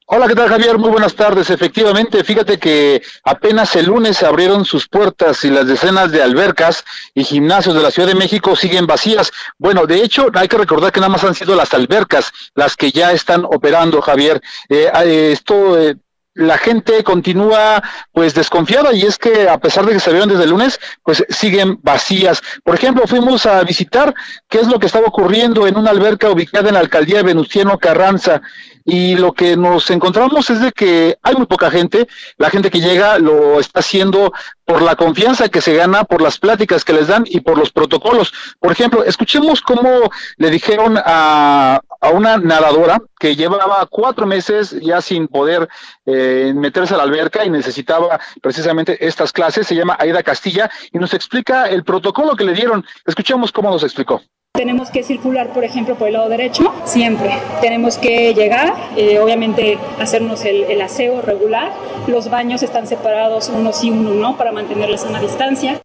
[0.06, 0.78] Hola, ¿qué tal Javier?
[0.78, 1.50] Muy buenas tardes.
[1.50, 7.26] Efectivamente, fíjate que apenas el lunes abrieron sus puertas y las decenas de albercas y
[7.26, 9.34] gimnasios de la Ciudad de México siguen vacías.
[9.58, 12.94] Bueno, de hecho, hay que recordar que nada más han sido las albercas las que
[12.94, 14.41] ya están operando, Javier.
[14.70, 15.98] Eh, eh, esto eh,
[16.34, 20.46] la gente continúa pues desconfiada y es que a pesar de que se abrieron desde
[20.46, 22.41] el lunes, pues siguen vacías.
[22.63, 24.13] Por ejemplo, fuimos a visitar
[24.48, 27.78] qué es lo que estaba ocurriendo en una alberca ubicada en la alcaldía de Venustiano
[27.78, 28.41] Carranza
[28.86, 32.82] y lo que nos encontramos es de que hay muy poca gente, la gente que
[32.82, 34.34] llega lo está haciendo
[34.65, 37.72] por la confianza que se gana, por las pláticas que les dan y por los
[37.72, 38.34] protocolos.
[38.60, 45.02] Por ejemplo, escuchemos cómo le dijeron a, a una nadadora que llevaba cuatro meses ya
[45.02, 45.70] sin poder
[46.06, 50.98] eh, meterse a la alberca y necesitaba precisamente estas clases, se llama Aida Castilla y
[50.98, 52.84] nos explica el protocolo que le dieron.
[53.06, 54.22] Escuchemos cómo nos explicó.
[54.54, 57.32] Tenemos que circular, por ejemplo, por el lado derecho, siempre.
[57.62, 61.72] Tenemos que llegar, eh, obviamente hacernos el, aseo regular.
[62.08, 65.82] Los baños están separados unos y uno no para mantenerles una distancia.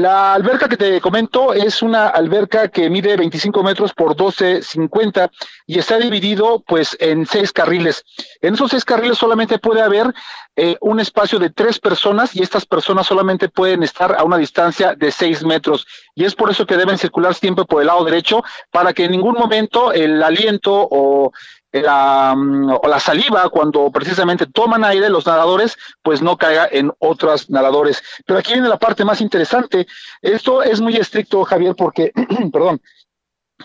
[0.00, 5.30] La alberca que te comento es una alberca que mide 25 metros por 12,50
[5.66, 8.02] y está dividido pues en seis carriles.
[8.40, 10.14] En esos seis carriles solamente puede haber
[10.56, 14.94] eh, un espacio de tres personas y estas personas solamente pueden estar a una distancia
[14.94, 15.86] de seis metros.
[16.14, 19.10] Y es por eso que deben circular siempre por el lado derecho para que en
[19.10, 21.30] ningún momento el aliento o
[21.72, 26.92] la, mm, o la saliva cuando precisamente toman aire los nadadores, pues no caiga en
[26.98, 28.02] otros nadadores.
[28.26, 29.86] Pero aquí viene la parte más interesante.
[30.20, 32.12] Esto es muy estricto, Javier, porque,
[32.52, 32.80] perdón,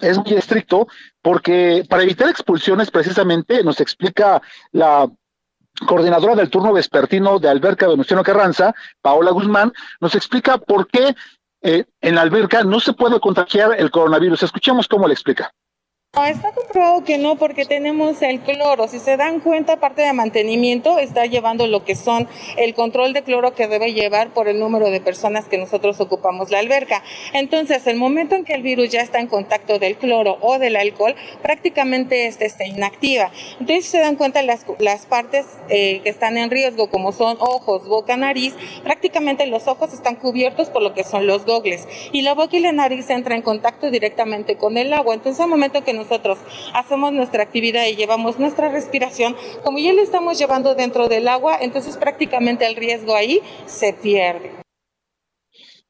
[0.02, 0.88] es muy estricto
[1.22, 4.42] porque para evitar expulsiones precisamente nos explica
[4.72, 5.10] la
[5.88, 11.16] coordinadora del turno vespertino de Alberca Venustiano Carranza, Paola Guzmán, nos explica por qué
[11.62, 14.44] eh, en la alberca no se puede contagiar el coronavirus.
[14.44, 15.52] Escuchemos cómo le explica.
[16.24, 18.88] Está comprobado que no, porque tenemos el cloro.
[18.88, 23.22] Si se dan cuenta, parte de mantenimiento está llevando lo que son el control de
[23.22, 27.04] cloro que debe llevar por el número de personas que nosotros ocupamos la alberca.
[27.34, 30.78] Entonces, el momento en que el virus ya está en contacto del cloro o del
[30.78, 33.30] alcohol, prácticamente este está inactiva.
[33.60, 37.88] Entonces, se dan cuenta, las, las partes eh, que están en riesgo, como son ojos,
[37.90, 41.88] boca, nariz, prácticamente los ojos están cubiertos por lo que son los gogles.
[42.14, 45.14] Y la boca y la nariz entra en contacto directamente con el agua.
[45.14, 46.38] Entonces, al momento que nos nosotros.
[46.74, 51.58] Hacemos nuestra actividad y llevamos nuestra respiración, como ya le estamos llevando dentro del agua,
[51.60, 54.65] entonces prácticamente el riesgo ahí se pierde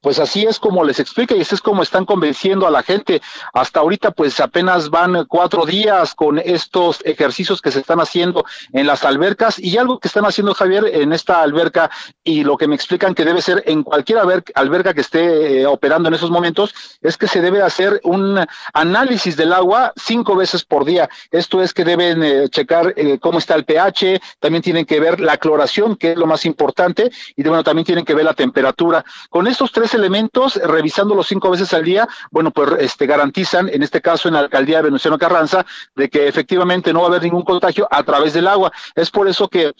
[0.05, 3.23] pues así es como les explica y así es como están convenciendo a la gente.
[3.53, 8.85] Hasta ahorita pues apenas van cuatro días con estos ejercicios que se están haciendo en
[8.85, 11.89] las albercas y algo que están haciendo Javier en esta alberca
[12.23, 14.19] y lo que me explican que debe ser en cualquier
[14.53, 19.35] alberca que esté eh, operando en esos momentos es que se debe hacer un análisis
[19.35, 21.09] del agua cinco veces por día.
[21.31, 25.19] Esto es que deben eh, checar eh, cómo está el pH, también tienen que ver
[25.19, 29.03] la cloración, que es lo más importante, y bueno, también tienen que ver la temperatura.
[29.31, 34.01] Con estos tres elementos, revisándolos cinco veces al día, bueno, pues este, garantizan, en este
[34.01, 37.43] caso en la alcaldía de Venustiano Carranza, de que efectivamente no va a haber ningún
[37.43, 38.71] contagio a través del agua.
[38.93, 39.73] Es por eso que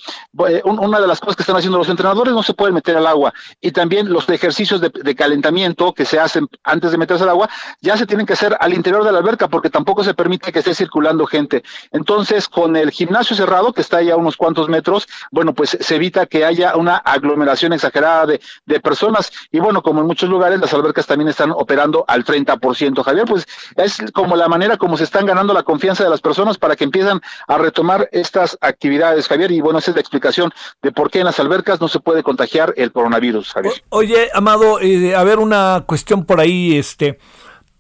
[0.47, 3.08] eh, una de las cosas que están haciendo los entrenadores no se pueden meter al
[3.08, 7.49] agua y también los ejercicios de, calentamiento que se hacen antes de meterse al agua
[7.82, 10.60] ya se tienen que hacer al interior de la alberca porque tampoco se permite que
[10.60, 11.63] esté circulando gente.
[11.91, 15.95] Entonces, con el gimnasio cerrado, que está ahí a unos cuantos metros, bueno, pues se
[15.95, 19.32] evita que haya una aglomeración exagerada de, de personas.
[19.51, 23.03] Y bueno, como muchos lugares las albercas también están operando al 30%.
[23.03, 26.57] Javier, pues es como la manera como se están ganando la confianza de las personas
[26.57, 29.51] para que empiezan a retomar estas actividades, Javier.
[29.51, 32.23] Y bueno, esa es la explicación de por qué en las albercas no se puede
[32.23, 33.83] contagiar el coronavirus, Javier.
[33.89, 37.19] oye, Amado, eh, a ver una cuestión por ahí, este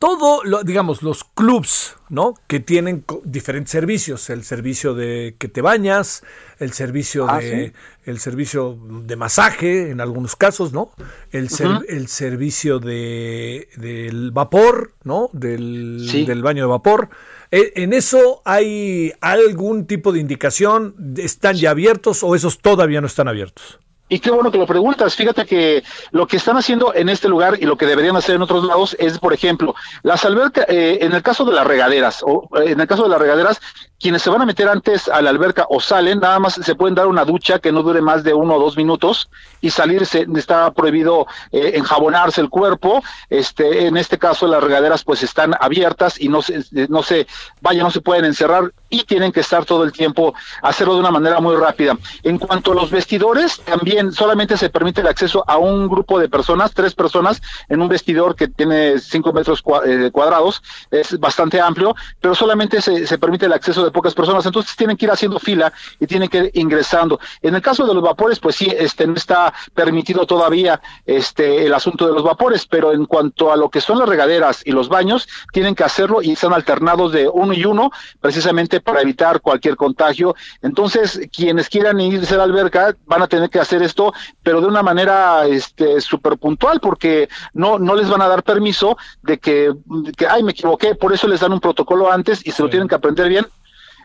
[0.05, 2.35] todo, lo, digamos, los clubs, ¿no?
[2.45, 6.21] Que tienen diferentes servicios, el servicio de que te bañas,
[6.59, 7.73] el servicio ah, de
[8.05, 10.91] el servicio de masaje en algunos casos, ¿no?
[11.31, 11.49] El,
[11.89, 15.31] el servicio de del vapor, ¿no?
[15.33, 17.09] Del, del baño de vapor.
[17.49, 21.15] E, ¿En eso hay algún tipo de indicación?
[21.17, 23.79] ¿Están ya abiertos o esos todavía no están abiertos?
[24.07, 25.15] Y qué bueno que lo preguntas.
[25.15, 28.43] Fíjate que lo que están haciendo en este lugar y lo que deberían hacer en
[28.43, 32.47] otros lados es, por ejemplo, las albercas, eh, en el caso de las regaderas, o
[32.57, 33.59] eh, en el caso de las regaderas,
[33.99, 36.93] quienes se van a meter antes a la alberca o salen, nada más se pueden
[36.93, 39.29] dar una ducha que no dure más de uno o dos minutos
[39.61, 43.01] y salirse, está prohibido eh, enjabonarse el cuerpo.
[43.31, 47.25] Este, en este caso las regaderas pues están abiertas y no se, no se,
[47.61, 51.11] vaya, no se pueden encerrar y tienen que estar todo el tiempo, hacerlo de una
[51.11, 51.97] manera muy rápida.
[52.23, 56.29] En cuanto a los vestidores, también solamente se permite el acceso a un grupo de
[56.29, 61.93] personas, tres personas, en un vestidor que tiene cinco metros eh, cuadrados, es bastante amplio,
[62.21, 65.73] pero solamente se, permite el acceso de pocas personas, entonces tienen que ir haciendo fila
[65.99, 67.19] y tienen que ir ingresando.
[67.41, 71.73] En el caso de los vapores, pues sí, este no está permitido todavía este el
[71.73, 74.87] asunto de los vapores, pero en cuanto a lo que son las regaderas y los
[74.87, 77.91] baños, tienen que hacerlo y están alternados de uno y uno,
[78.21, 80.35] precisamente para evitar cualquier contagio.
[80.61, 84.13] Entonces, quienes quieran irse a la alberca van a tener que hacer esto,
[84.43, 88.95] pero de una manera este súper puntual, porque no, no les van a dar permiso
[89.23, 89.73] de que,
[90.15, 92.87] que, ay, me equivoqué, por eso les dan un protocolo antes y se lo tienen
[92.87, 93.45] que aprender bien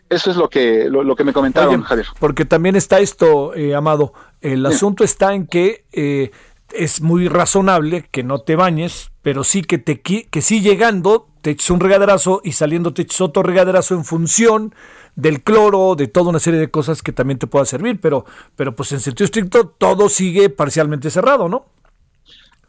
[0.09, 2.09] eso es lo que, lo, que me comentaron, Javier.
[2.19, 4.13] Porque también está esto, eh, Amado.
[4.41, 6.33] El asunto está en que eh,
[6.73, 11.51] es muy razonable que no te bañes, pero sí que, te, que sí llegando te
[11.51, 14.75] eches un regaderazo y saliendo te eches otro regaderazo en función
[15.17, 18.25] del cloro, de toda una serie de cosas que también te pueda servir, pero,
[18.57, 21.67] pero pues en sentido estricto todo sigue parcialmente cerrado, ¿no?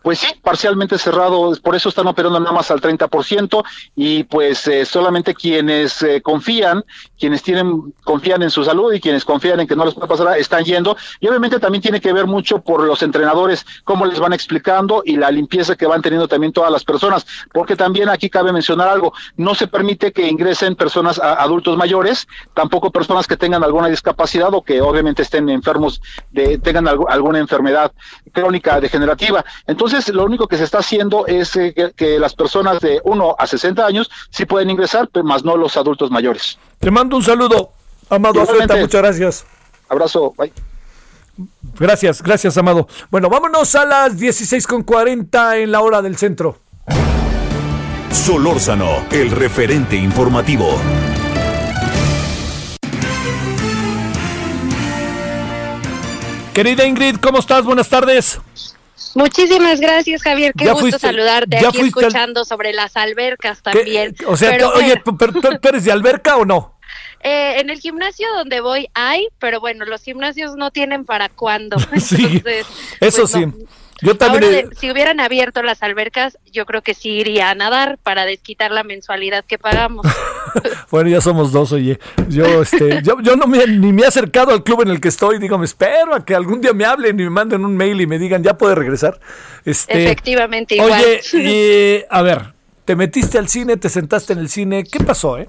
[0.01, 3.63] Pues sí, parcialmente cerrado, por eso están operando nada más al 30%
[3.95, 6.83] y pues eh, solamente quienes eh, confían,
[7.19, 10.39] quienes tienen confían en su salud y quienes confían en que no les puede pasar
[10.39, 14.33] están yendo y obviamente también tiene que ver mucho por los entrenadores cómo les van
[14.33, 18.51] explicando y la limpieza que van teniendo también todas las personas, porque también aquí cabe
[18.51, 23.87] mencionar algo, no se permite que ingresen personas adultos mayores, tampoco personas que tengan alguna
[23.87, 27.91] discapacidad o que obviamente estén enfermos de tengan alguna enfermedad
[28.31, 29.45] crónica degenerativa.
[29.67, 33.35] Entonces entonces, lo único que se está haciendo es eh, que, las personas de 1
[33.37, 36.57] a 60 años sí pueden ingresar, pero más no los adultos mayores.
[36.79, 37.73] Te mando un saludo,
[38.09, 39.45] Amado Azueta, muchas gracias.
[39.89, 40.53] Abrazo, bye.
[41.77, 42.87] Gracias, gracias, Amado.
[43.09, 46.59] Bueno, vámonos a las 16.40 en la hora del centro.
[48.11, 50.79] Solórzano, el referente informativo.
[56.53, 57.65] Querida Ingrid, ¿cómo estás?
[57.65, 58.39] Buenas tardes.
[59.15, 60.53] Muchísimas gracias, Javier.
[60.57, 64.15] Qué gusto saludarte aquí escuchando sobre las albercas también.
[64.27, 66.75] O sea, oye, pero, ¿tú eres de alberca o no?
[67.23, 71.77] Eh, en el gimnasio donde voy hay, pero bueno, los gimnasios no tienen para cuándo.
[71.99, 72.41] sí,
[72.99, 73.45] eso pues sí.
[74.01, 74.69] Yo también.
[74.75, 78.83] si hubieran abierto las albercas, yo creo que sí iría a nadar para desquitar la
[78.83, 80.05] mensualidad que pagamos.
[80.91, 81.99] bueno, ya somos dos, oye.
[82.27, 85.09] Yo, este, yo, yo no me, ni me he acercado al club en el que
[85.09, 85.37] estoy.
[85.37, 88.07] Digo, me espero a que algún día me hablen y me manden un mail y
[88.07, 89.19] me digan, ya puede regresar.
[89.65, 91.01] Este, Efectivamente, igual.
[91.01, 92.53] Oye, y, a ver,
[92.85, 94.83] te metiste al cine, te sentaste en el cine.
[94.83, 95.47] ¿Qué pasó, eh?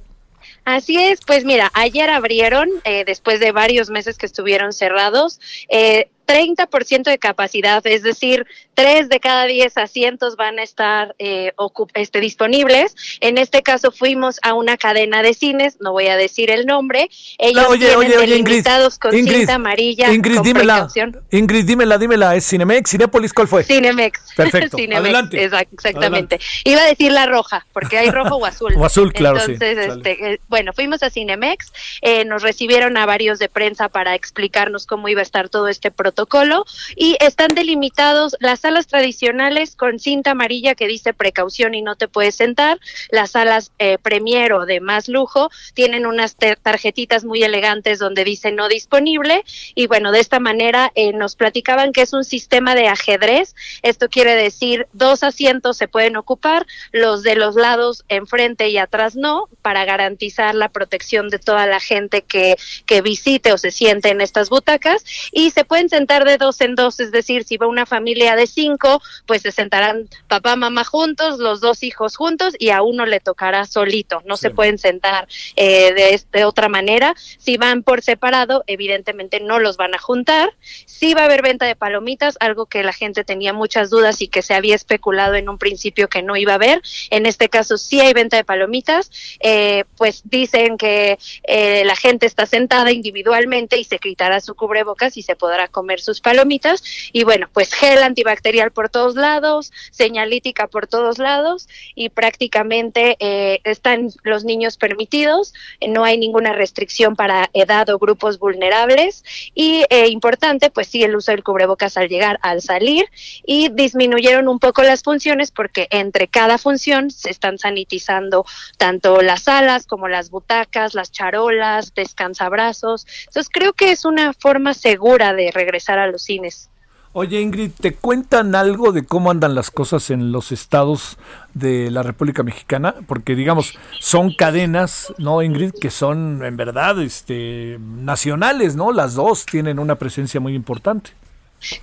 [0.65, 6.09] Así es, pues mira, ayer abrieron, eh, después de varios meses que estuvieron cerrados, eh,
[6.27, 11.53] 30% de capacidad, es decir, 3 de cada 10 asientos van a estar eh,
[11.95, 12.95] este, disponibles.
[13.21, 17.11] En este caso fuimos a una cadena de cines, no voy a decir el nombre.
[17.39, 18.65] Ellos oye, oye, oye, Ingrid,
[19.01, 20.13] con cinta amarilla.
[20.13, 20.89] Ingrid, dímela,
[21.31, 23.65] Ingrid, dímela, dímela, ¿es Cinemex, Cinépolis, cuál fue?
[23.65, 24.21] Cinemex.
[24.37, 25.45] Perfecto, adelante.
[25.45, 26.39] Exactamente.
[26.65, 28.75] Iba a decir la roja, porque hay rojo o azul.
[28.79, 33.39] o azul, claro, Entonces, este, eh, bueno, fuimos a Cinemex, eh, nos recibieron a varios
[33.39, 38.37] de prensa para explicarnos cómo iba a estar todo este protocolo protocolo y están delimitados
[38.39, 42.79] las salas tradicionales con cinta amarilla que dice precaución y no te puedes sentar,
[43.11, 48.53] las salas eh, premier o de más lujo tienen unas tarjetitas muy elegantes donde dice
[48.53, 49.43] no disponible
[49.75, 54.11] y bueno, de esta manera eh, nos platicaban que es un sistema de ajedrez, esto
[54.11, 59.49] quiere decir dos asientos se pueden ocupar, los de los lados enfrente y atrás no,
[59.63, 64.21] para garantizar la protección de toda la gente que, que visite o se siente en
[64.21, 67.87] estas butacas y se pueden sentar de dos en dos, es decir, si va una
[67.87, 72.83] familia de cinco, pues se sentarán papá, mamá juntos, los dos hijos juntos y a
[72.83, 77.15] uno le tocará solito, no se pueden sentar eh, de, de otra manera.
[77.39, 80.53] Si van por separado, evidentemente no los van a juntar.
[80.87, 84.29] Sí va a haber venta de palomitas, algo que la gente tenía muchas dudas y
[84.29, 86.83] que se había especulado en un principio que no iba a haber.
[87.11, 92.27] En este caso sí hay venta de palomitas, eh, pues dicen que eh, la gente
[92.27, 96.83] está sentada individualmente y se quitará su cubrebocas y se podrá comer sus palomitas
[97.13, 103.61] y bueno, pues gel antibacterial por todos lados, señalítica por todos lados y prácticamente eh,
[103.65, 105.55] están los niños permitidos,
[105.87, 109.25] no hay ninguna restricción para edad o grupos vulnerables
[109.55, 113.07] y eh, importante, pues sí, el uso del cubrebocas al llegar, al salir
[113.45, 118.45] y disminuyeron un poco las funciones porque entre cada función se están sanitizando
[118.79, 123.07] tanto las salas como las butacas, las charolas, descansabrazos.
[123.27, 126.69] Entonces creo que es una forma segura de regresar a los cines.
[127.15, 131.19] Oye Ingrid, ¿te cuentan algo de cómo andan las cosas en los estados
[131.53, 132.95] de la República Mexicana?
[133.07, 135.73] Porque digamos, son cadenas, ¿no Ingrid?
[135.79, 138.93] Que son en verdad este, nacionales, ¿no?
[138.93, 141.11] Las dos tienen una presencia muy importante.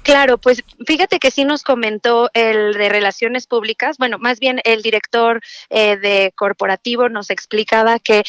[0.04, 4.82] Claro, pues fíjate que sí nos comentó el de Relaciones Públicas, bueno, más bien el
[4.82, 8.24] director eh, de corporativo nos explicaba que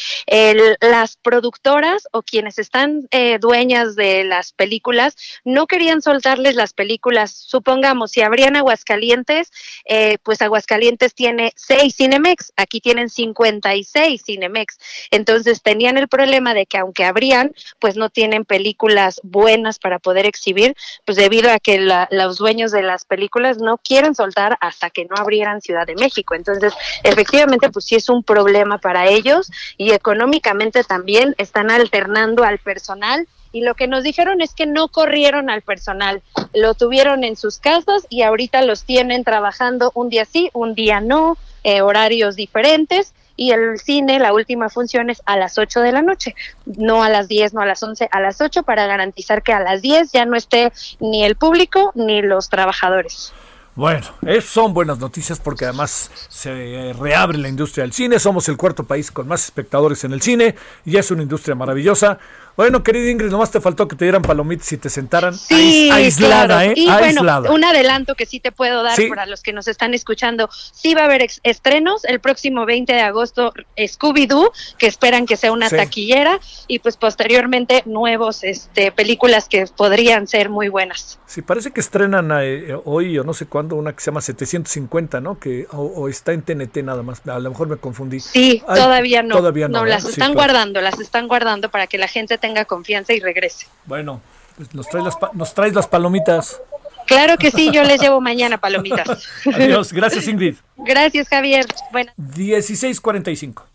[0.81, 7.31] las productoras o quienes están eh, dueñas de las películas no querían soltarles las películas.
[7.31, 9.51] Supongamos, si abrían Aguascalientes,
[9.85, 14.77] eh, pues Aguascalientes tiene seis Cinemex, aquí tienen 56 Cinemex.
[15.11, 20.25] Entonces tenían el problema de que aunque abrían, pues no tienen películas buenas para poder
[20.25, 20.75] exhibir,
[21.05, 21.17] pues
[21.49, 21.79] a que
[22.11, 26.35] los dueños de las películas no quieren soltar hasta que no abrieran Ciudad de México.
[26.35, 26.73] Entonces,
[27.03, 33.27] efectivamente, pues sí es un problema para ellos y económicamente también están alternando al personal.
[33.53, 36.21] Y lo que nos dijeron es que no corrieron al personal,
[36.53, 41.01] lo tuvieron en sus casas y ahorita los tienen trabajando un día sí, un día
[41.01, 45.91] no, eh, horarios diferentes y el cine, la última función es a las 8 de
[45.91, 46.35] la noche,
[46.67, 49.59] no a las 10, no a las 11, a las 8 para garantizar que a
[49.59, 53.33] las 10 ya no esté ni el público ni los trabajadores.
[53.73, 54.05] Bueno,
[54.43, 58.19] son buenas noticias porque además se reabre la industria del cine.
[58.19, 60.53] Somos el cuarto país con más espectadores en el cine
[60.85, 62.19] y es una industria maravillosa.
[62.61, 66.73] Bueno, querida Ingrid, nomás te faltó que te dieran palomitas y te sentaran aislada, ¿eh?
[66.75, 70.47] Y bueno, un adelanto que sí te puedo dar para los que nos están escuchando.
[70.51, 75.51] Sí va a haber estrenos el próximo 20 de agosto, Scooby-Doo, que esperan que sea
[75.51, 81.17] una taquillera, y pues posteriormente nuevos este, películas que podrían ser muy buenas.
[81.25, 85.19] Sí, parece que estrenan eh, hoy o no sé cuándo una que se llama 750,
[85.19, 85.39] ¿no?
[85.39, 87.27] Que o, está en TNT nada más.
[87.27, 88.19] A lo mejor me confundí.
[88.19, 89.37] Sí, todavía no.
[89.37, 89.83] Todavía no.
[89.83, 93.67] las están guardando, las están guardando para que la gente tenga confianza y regrese.
[93.85, 94.21] Bueno,
[94.55, 96.61] pues nos traes las, nos traes las palomitas.
[97.07, 99.27] Claro que sí, yo les llevo mañana palomitas.
[99.53, 100.55] Adiós, gracias Ingrid.
[100.77, 101.65] Gracias Javier.
[101.91, 102.11] Bueno.
[102.17, 103.65] 1645.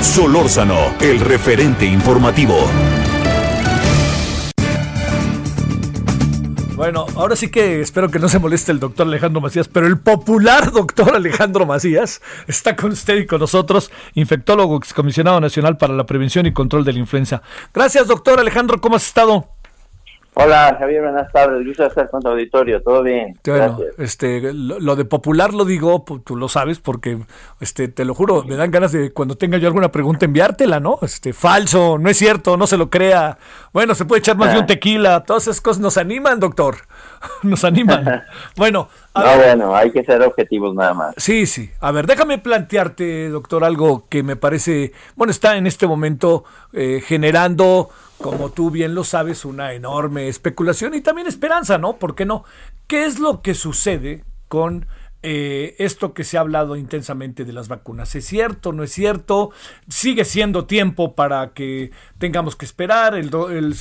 [0.00, 2.56] Solórzano, el referente informativo.
[6.76, 10.00] Bueno, ahora sí que espero que no se moleste el doctor Alejandro Macías, pero el
[10.00, 16.04] popular doctor Alejandro Macías está con usted y con nosotros, infectólogo excomisionado nacional para la
[16.04, 17.42] prevención y control de la influenza.
[17.72, 19.54] Gracias, doctor Alejandro, ¿cómo has estado?
[20.36, 23.38] Hola Javier, buenas tardes, gusto estar con tu auditorio, todo bien.
[23.46, 27.18] Bueno, este, lo, de popular lo digo, tú lo sabes, porque
[27.60, 30.98] este, te lo juro, me dan ganas de cuando tenga yo alguna pregunta enviártela, ¿no?
[31.02, 33.38] Este, falso, no es cierto, no se lo crea.
[33.72, 34.66] Bueno, se puede echar más de un ah.
[34.66, 36.78] tequila, todas esas cosas nos animan, doctor,
[37.44, 38.24] nos animan.
[38.56, 41.14] bueno, no, bueno, hay que ser objetivos nada más.
[41.16, 41.70] Sí, sí.
[41.78, 47.00] A ver, déjame plantearte, doctor, algo que me parece, bueno, está en este momento eh,
[47.06, 51.96] generando como tú bien lo sabes, una enorme especulación y también esperanza, ¿no?
[51.96, 52.44] ¿Por qué no?
[52.86, 54.86] ¿Qué es lo que sucede con
[55.22, 58.14] eh, esto que se ha hablado intensamente de las vacunas?
[58.14, 58.72] ¿Es cierto?
[58.72, 59.50] ¿No es cierto?
[59.88, 63.14] ¿Sigue siendo tiempo para que tengamos que esperar?
[63.14, 63.30] El,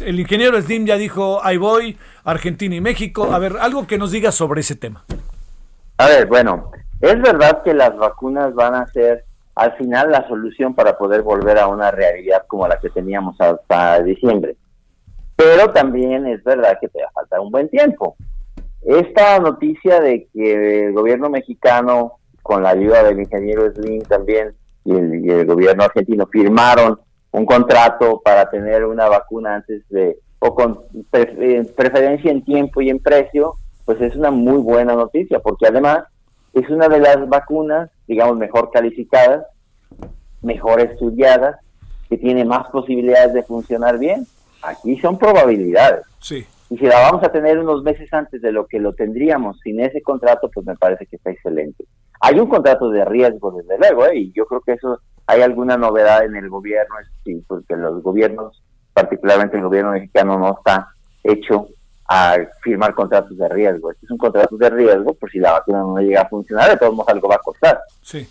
[0.06, 3.34] el ingeniero Slim ya dijo, ahí voy, Argentina y México.
[3.34, 5.06] A ver, algo que nos diga sobre ese tema.
[5.98, 6.72] A ver, bueno,
[7.02, 9.26] es verdad que las vacunas van a ser
[9.56, 14.02] al final la solución para poder volver a una realidad como la que teníamos hasta
[14.02, 14.56] diciembre.
[15.36, 18.16] Pero también es verdad que te va a faltar un buen tiempo.
[18.82, 24.92] Esta noticia de que el gobierno mexicano, con la ayuda del ingeniero Slim también, y
[24.94, 27.00] el, gobierno argentino firmaron
[27.32, 30.82] un contrato para tener una vacuna antes de, o con
[31.76, 36.04] preferencia en tiempo y en precio, pues es una muy buena noticia, porque además
[36.54, 39.46] es una de las vacunas, digamos, mejor calificadas,
[40.42, 41.60] mejor estudiadas,
[42.10, 44.28] que tiene más posibilidades de funcionar bien.
[44.62, 46.06] Aquí son probabilidades.
[46.20, 46.46] Sí.
[46.70, 49.80] Y si la vamos a tener unos meses antes de lo que lo tendríamos sin
[49.80, 51.86] ese contrato, pues me parece que está excelente.
[52.22, 54.18] Hay un contrato de riesgo, desde luego, ¿eh?
[54.18, 58.64] y yo creo que eso hay alguna novedad en el gobierno, sí, porque los gobiernos,
[58.94, 60.90] particularmente el gobierno mexicano, no está
[61.24, 61.68] hecho
[62.08, 63.92] a firmar contratos de riesgo.
[63.92, 66.78] Este es un contrato de riesgo por si la vacuna no llega a funcionar, de
[66.78, 67.80] todos modos algo va a costar.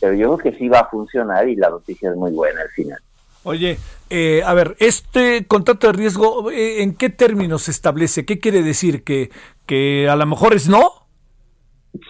[0.00, 2.68] Pero yo creo que sí va a funcionar y la noticia es muy buena al
[2.70, 2.98] final.
[3.44, 8.24] Oye, eh, a ver, este contrato de riesgo, eh, ¿en qué términos se establece?
[8.24, 9.02] ¿Qué quiere decir?
[9.02, 9.30] ¿Que,
[9.66, 11.02] ¿Que a lo mejor es no?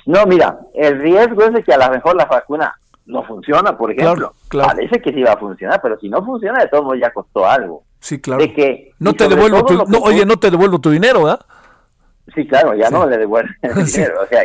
[0.05, 2.75] No, mira, el riesgo es de que a lo mejor la vacuna
[3.07, 4.35] no funciona, por ejemplo.
[4.51, 7.47] Parece que sí va a funcionar, pero si no funciona, de todos modos ya costó
[7.47, 7.85] algo.
[7.99, 8.45] Sí, claro.
[8.55, 11.47] que, no te devuelvo tu, no, oye, no te devuelvo tu dinero, ¿verdad?
[12.35, 14.23] Sí, claro, ya no le devuelven el dinero.
[14.23, 14.45] O sea,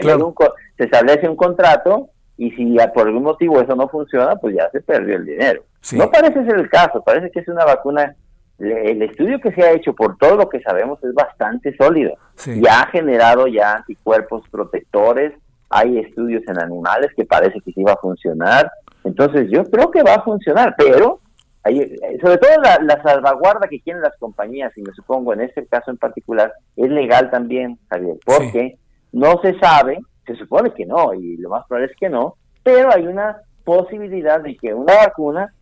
[0.78, 4.82] se establece un contrato y si por algún motivo eso no funciona, pues ya se
[4.82, 5.64] perdió el dinero.
[5.94, 8.16] No parece ser el caso, parece que es una vacuna
[8.60, 12.16] el estudio que se ha hecho por todo lo que sabemos es bastante sólido.
[12.60, 15.34] Ya ha generado ya anticuerpos protectores,
[15.70, 18.72] hay estudios en animales que parece que sí va a funcionar.
[19.04, 21.20] Entonces yo creo que va a funcionar, pero
[21.68, 25.92] hay, sobre todo la, salvaguarda que tienen las compañías, y me supongo en este caso
[25.92, 28.78] en particular, es legal también, Javier, porque
[29.12, 32.92] no se sabe, se supone que no, y lo más probable es que no, pero
[32.94, 35.54] hay una posibilidad de que una vacuna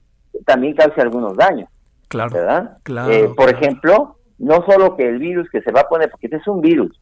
[0.46, 1.70] también cause algunos daños.
[2.08, 2.32] Claro.
[2.32, 2.78] ¿Verdad?
[2.84, 6.28] Claro, eh, por ejemplo, no solo que el virus que se va a poner, porque
[6.28, 7.00] este es un virus,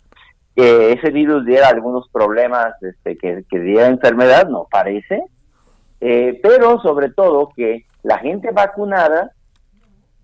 [0.55, 5.23] que ese virus diera algunos problemas, este, que, que diera enfermedad, no parece,
[6.05, 9.31] eh, pero sobre todo que la gente vacunada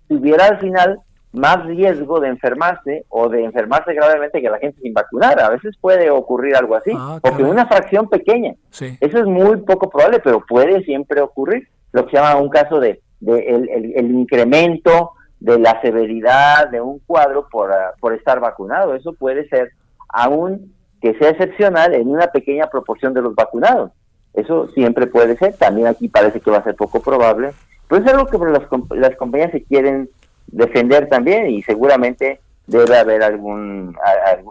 [0.08, 1.00] tuviera al final
[1.32, 5.40] más riesgo de enfermarse o de enfermarse gravemente que la gente sin vacunar.
[5.40, 8.56] A veces puede ocurrir algo así, ah, porque una fracción pequeña.
[8.70, 11.66] Eso es muy poco probable, pero puede siempre ocurrir.
[11.92, 17.48] Lo que se llama un caso de, el, incremento de la severidad de un cuadro
[17.50, 18.94] por, ah, por estar vacunado.
[18.94, 19.70] Eso puede ser
[20.10, 23.92] aún que sea excepcional en una pequeña proporción de los vacunados.
[24.34, 27.52] Eso siempre puede ser, también aquí parece que va a ser poco probable,
[27.88, 30.08] pero es algo que las, las compañías se quieren
[30.46, 33.96] defender también y seguramente debe haber algún,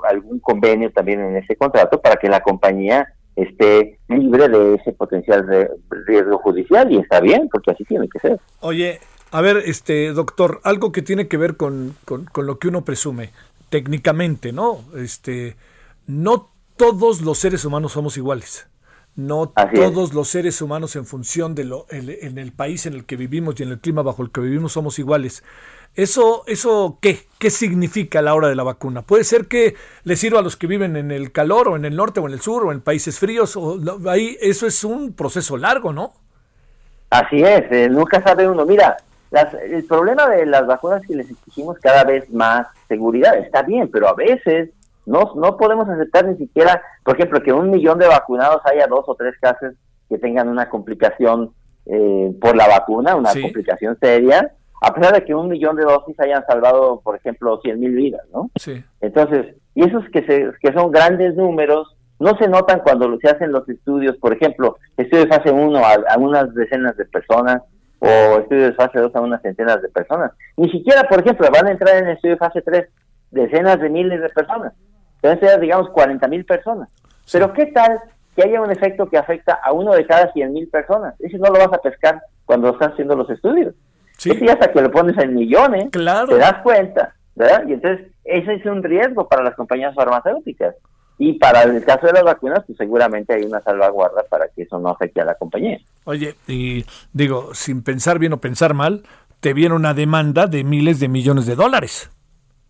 [0.09, 5.69] algún convenio también en ese contrato para que la compañía esté libre de ese potencial
[6.05, 8.39] riesgo judicial y está bien, porque así tiene que ser.
[8.59, 8.99] Oye,
[9.31, 12.83] a ver, este doctor, algo que tiene que ver con, con, con lo que uno
[12.83, 13.29] presume
[13.69, 14.79] técnicamente, ¿no?
[14.97, 15.55] Este,
[16.07, 18.67] no todos los seres humanos somos iguales.
[19.19, 23.17] No todos los seres humanos en función de lo en, el país en el que
[23.17, 25.43] vivimos y en el clima bajo el que vivimos somos iguales.
[25.93, 29.01] Eso, eso qué, qué significa a la hora de la vacuna.
[29.01, 31.97] Puede ser que le sirva a los que viven en el calor o en el
[31.97, 33.57] norte o en el sur o en países fríos.
[33.57, 36.13] O, ahí eso es un proceso largo, ¿no?
[37.09, 37.69] Así es.
[37.71, 38.65] Eh, nunca sabe uno.
[38.65, 38.95] Mira,
[39.69, 44.07] el problema de las vacunas que les exigimos cada vez más seguridad está bien, pero
[44.07, 44.69] a veces
[45.05, 49.05] no, no podemos aceptar ni siquiera, por ejemplo, que un millón de vacunados haya dos
[49.07, 49.73] o tres casos
[50.07, 51.51] que tengan una complicación
[51.85, 56.19] eh, por la vacuna, una complicación seria, a pesar de que un millón de dosis
[56.19, 58.49] hayan salvado, por ejemplo, 100 mil vidas, ¿no?
[58.55, 58.83] Sí.
[59.01, 63.51] Entonces, y esos que, se, que son grandes números, no se notan cuando se hacen
[63.51, 67.61] los estudios, por ejemplo, estudios de fase 1 a, a, unas decenas de personas
[67.99, 68.07] o
[68.39, 70.31] estudios de fase 2 a unas centenas de personas.
[70.57, 72.87] Ni siquiera, por ejemplo, van a entrar en el estudio de fase 3
[73.31, 74.73] decenas de miles de personas.
[75.21, 76.89] Entonces ser, digamos, 40 mil personas.
[77.31, 77.99] Pero ¿qué tal
[78.35, 81.15] que haya un efecto que afecta a uno de cada 100 mil personas?
[81.19, 83.75] Ese no lo vas a pescar cuando estás haciendo los estudios.
[84.17, 84.31] Sí.
[84.31, 86.27] Ese hasta que lo pones en millones, claro.
[86.27, 87.63] te das cuenta, ¿verdad?
[87.67, 90.75] Y entonces ese es un riesgo para las compañías farmacéuticas.
[91.17, 94.79] Y para el caso de las vacunas, pues seguramente hay una salvaguarda para que eso
[94.79, 95.77] no afecte a la compañía.
[96.05, 99.03] Oye, y digo, sin pensar bien o pensar mal,
[99.41, 102.09] te viene una demanda de miles de millones de dólares.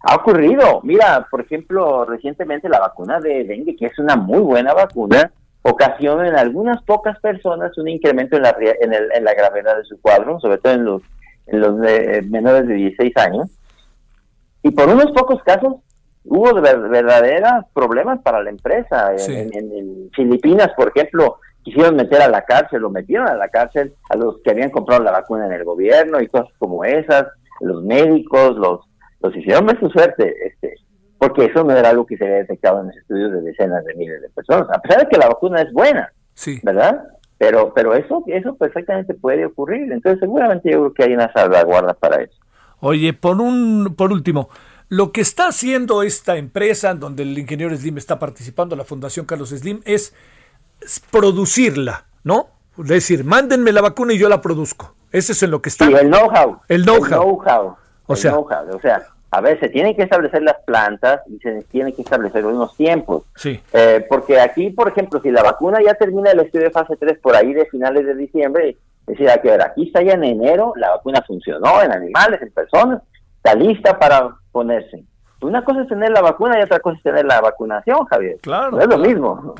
[0.02, 0.82] Ha ocurrido.
[0.84, 5.32] Mira, por ejemplo, recientemente la vacuna de dengue, que es una muy buena vacuna,
[5.62, 9.84] ocasiona en algunas pocas personas un incremento en la, en, el, en la gravedad de
[9.84, 11.02] su cuadro, sobre todo en los,
[11.48, 13.48] en los eh, menores de 16 años.
[14.64, 15.76] Y por unos pocos casos
[16.26, 19.14] hubo verdaderos problemas para la empresa.
[19.16, 24.16] En, Filipinas, por ejemplo, quisieron meter a la cárcel, lo metieron a la cárcel a
[24.16, 27.28] los que habían comprado la vacuna en el gobierno y cosas como esas,
[27.62, 28.82] los médicos, los
[29.22, 30.76] los hicieron ver su suerte, este,
[31.18, 33.96] porque eso no era algo que se había detectado en los estudios de decenas de
[33.96, 36.60] miles de personas, a pesar de que la vacuna es buena, sí.
[36.64, 37.04] ¿verdad?
[37.38, 41.94] Pero, pero eso, eso perfectamente puede ocurrir, entonces seguramente yo creo que hay una salvaguarda
[41.94, 42.38] para eso.
[42.82, 44.50] Oye, por un, por último,
[44.90, 49.50] lo que está haciendo esta empresa, donde el ingeniero Slim está participando, la Fundación Carlos
[49.50, 50.16] Slim, es
[51.12, 52.48] producirla, ¿no?
[52.78, 54.96] Es decir, mándenme la vacuna y yo la produzco.
[55.12, 55.86] Ese es en lo que está.
[55.86, 56.62] Sí, el know-how.
[56.68, 57.08] El know-how.
[57.08, 57.76] know-how.
[58.12, 61.94] O sea, o sea, a ver, se tienen que establecer las plantas y se tienen
[61.94, 63.24] que establecer unos tiempos.
[63.36, 63.60] Sí.
[63.74, 67.20] Eh, porque aquí, por ejemplo, si la vacuna ya termina el estudio de fase 3
[67.20, 70.24] por ahí de finales de diciembre, es decir, hay que ver, aquí está ya en
[70.24, 73.04] enero, la vacuna funcionó en animales, en personas,
[73.38, 75.04] está lista para ponerse.
[75.42, 78.38] Una cosa es tener la vacuna y otra cosa es tener la vacunación, Javier.
[78.42, 78.72] Claro.
[78.72, 79.56] No es lo mismo.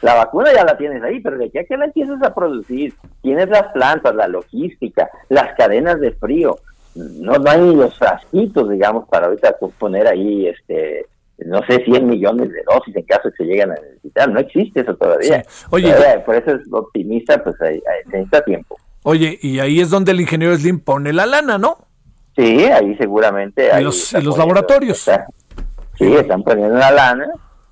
[0.00, 2.94] La vacuna ya la tienes ahí, pero de aquí a que la empieces a producir,
[3.20, 6.56] tienes las plantas, la logística, las cadenas de frío,
[6.94, 11.06] no, no hay los frasquitos, digamos, para ahorita poner ahí, este,
[11.38, 14.28] no sé, 100 millones de dosis en caso de que se lleguen a necesitar.
[14.28, 15.44] No existe eso todavía.
[15.70, 15.94] Oye,
[16.26, 18.76] por eso es optimista, pues ahí, necesita tiempo.
[19.02, 21.86] Oye, y ahí es donde el ingeniero Slim pone la lana, ¿no?
[22.36, 23.70] Sí, ahí seguramente.
[23.78, 25.08] ¿Y los, los laboratorios?
[25.96, 27.28] sí, están poniendo la lana,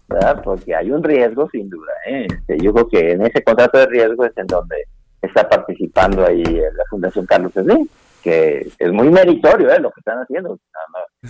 [0.08, 0.42] ¿verdad?
[0.42, 1.92] Porque hay un riesgo, sin duda.
[2.06, 2.26] ¿eh?
[2.30, 4.76] Este, yo creo que en ese contrato de riesgo es en donde
[5.20, 7.88] está participando ahí la Fundación Carlos Slim.
[8.22, 9.80] Que es muy meritorio ¿eh?
[9.80, 10.58] lo que están haciendo.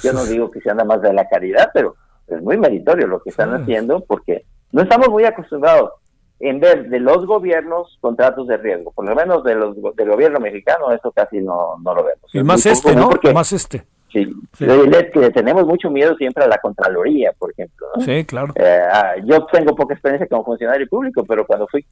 [0.02, 1.94] Yo no digo que sea nada más de la caridad, pero
[2.26, 5.92] es muy meritorio lo que están haciendo porque no estamos muy acostumbrados
[6.40, 10.38] en ver de los gobiernos contratos de riesgo, por lo menos de los, del gobierno
[10.38, 12.32] mexicano, eso casi no, no lo vemos.
[12.32, 13.10] Y más este, ¿no?
[13.34, 13.84] más este.
[14.12, 14.26] Sí,
[14.56, 17.88] que tenemos mucho miedo siempre a la Contraloría, por ejemplo.
[18.00, 18.54] Sí, claro.
[18.56, 21.84] Eh, ah, yo tengo poca experiencia como funcionario público, pero cuando fui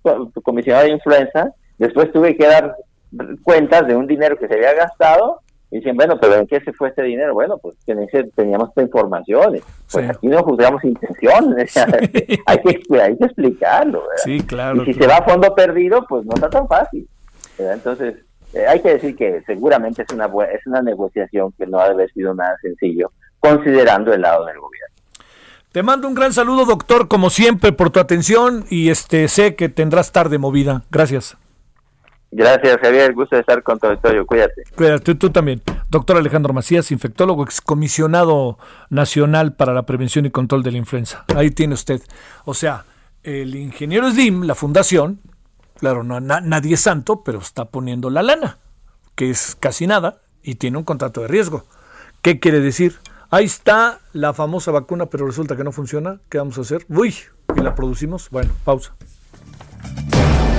[0.42, 2.74] comisionado de influenza, después tuve que dar
[3.42, 5.40] cuentas de un dinero que se había gastado
[5.70, 7.34] y dicen, bueno, pero ¿en qué se fue este dinero?
[7.34, 9.60] Bueno, pues teníamos esta información.
[9.90, 11.76] Pues aquí no juzgamos intenciones.
[12.46, 14.02] hay, que, hay que explicarlo.
[14.24, 14.82] Sí, claro.
[14.82, 17.08] Y si se va a fondo perdido, pues no está tan fácil.
[17.58, 18.14] Entonces,
[18.52, 21.94] eh, hay que decir que seguramente es una, es una negociación que no ha de
[21.94, 24.94] haber sido nada sencillo, considerando el lado del gobierno.
[25.72, 29.68] Te mando un gran saludo, doctor, como siempre, por tu atención y este sé que
[29.68, 30.84] tendrás tarde movida.
[30.90, 31.36] Gracias.
[32.30, 33.14] Gracias, Javier.
[33.14, 34.64] Gusto de estar con todo el Cuídate.
[34.74, 35.62] Cuídate, tú también.
[35.88, 38.58] Doctor Alejandro Macías, infectólogo, excomisionado
[38.90, 41.24] nacional para la prevención y control de la influenza.
[41.34, 42.02] Ahí tiene usted.
[42.44, 42.84] O sea,
[43.22, 45.20] el ingeniero Slim, la fundación,
[45.78, 48.58] claro, no, nadie es santo, pero está poniendo la lana,
[49.14, 51.64] que es casi nada, y tiene un contrato de riesgo.
[52.22, 52.96] ¿Qué quiere decir?
[53.30, 56.20] Ahí está la famosa vacuna, pero resulta que no funciona.
[56.28, 56.84] ¿Qué vamos a hacer?
[56.88, 57.14] Uy,
[57.56, 58.30] y la producimos.
[58.30, 58.94] Bueno, pausa.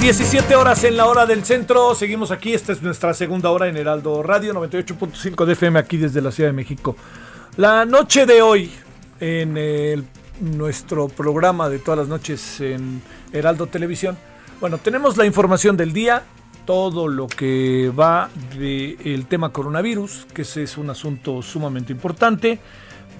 [0.00, 1.94] 17 horas en la hora del centro.
[1.94, 2.54] Seguimos aquí.
[2.54, 6.48] Esta es nuestra segunda hora en Heraldo Radio 98.5 de FM aquí desde la Ciudad
[6.48, 6.96] de México.
[7.58, 8.72] La noche de hoy
[9.20, 10.06] en
[10.40, 14.16] nuestro programa de todas las noches en Heraldo Televisión.
[14.58, 16.22] Bueno, tenemos la información del día,
[16.64, 22.58] todo lo que va del tema coronavirus, que ese es un asunto sumamente importante,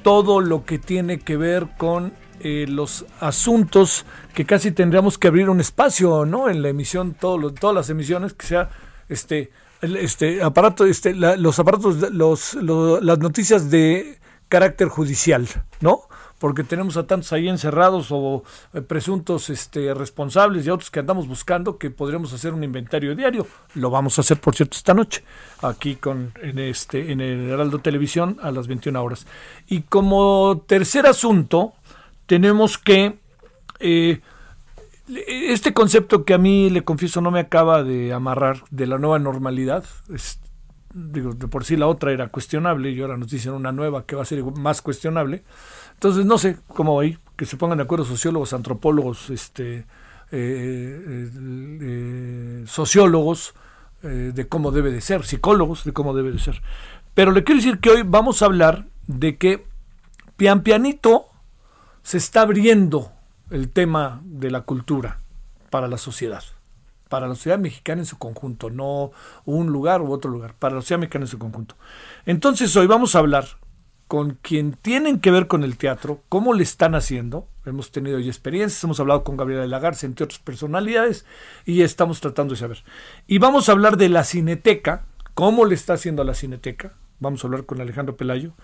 [0.03, 5.51] todo lo que tiene que ver con eh, los asuntos que casi tendríamos que abrir
[5.51, 6.49] un espacio, ¿no?
[6.49, 8.71] En la emisión, todo todas las emisiones, que sea
[9.09, 9.51] este,
[9.83, 14.19] este aparato, este, los aparatos, los, las noticias de
[14.49, 15.49] carácter judicial,
[15.81, 16.03] ¿no?
[16.39, 21.01] Porque tenemos a tantos ahí encerrados o eh, presuntos este, responsables y a otros que
[21.01, 23.47] andamos buscando que podríamos hacer un inventario diario.
[23.75, 25.23] Lo vamos a hacer, por cierto, esta noche,
[25.63, 29.27] aquí con, en, este, en el Heraldo Televisión a las 21 horas.
[29.69, 31.75] Y como tercer asunto,
[32.31, 33.19] tenemos que...
[33.81, 34.21] Eh,
[35.27, 39.19] este concepto que a mí, le confieso, no me acaba de amarrar de la nueva
[39.19, 39.85] normalidad,
[40.95, 44.15] digo, de por sí la otra era cuestionable y ahora nos dicen una nueva que
[44.15, 45.43] va a ser más cuestionable.
[45.95, 49.87] Entonces, no sé cómo ahí, que se pongan de acuerdo sociólogos, antropólogos, este,
[50.31, 51.29] eh,
[51.83, 53.55] eh, sociólogos,
[54.03, 56.63] de cómo debe de ser, psicólogos de cómo debe de ser.
[57.13, 59.67] Pero le quiero decir que hoy vamos a hablar de que
[60.37, 61.30] pian pianito
[62.11, 63.13] se está abriendo
[63.53, 65.21] el tema de la cultura
[65.71, 66.43] para la sociedad,
[67.09, 69.13] para la sociedad mexicana en su conjunto, no
[69.45, 71.77] un lugar u otro lugar, para la sociedad mexicana en su conjunto.
[72.27, 73.45] Entonces hoy vamos a hablar
[74.09, 77.47] con quien tienen que ver con el teatro, cómo le están haciendo.
[77.65, 81.25] Hemos tenido experiencias, hemos hablado con Gabriela de Lagarce, entre otras personalidades,
[81.65, 82.83] y estamos tratando de saber.
[83.29, 86.95] Y vamos a hablar de la cineteca, cómo le está haciendo a la cineteca.
[87.21, 88.55] Vamos a hablar con Alejandro Pelayo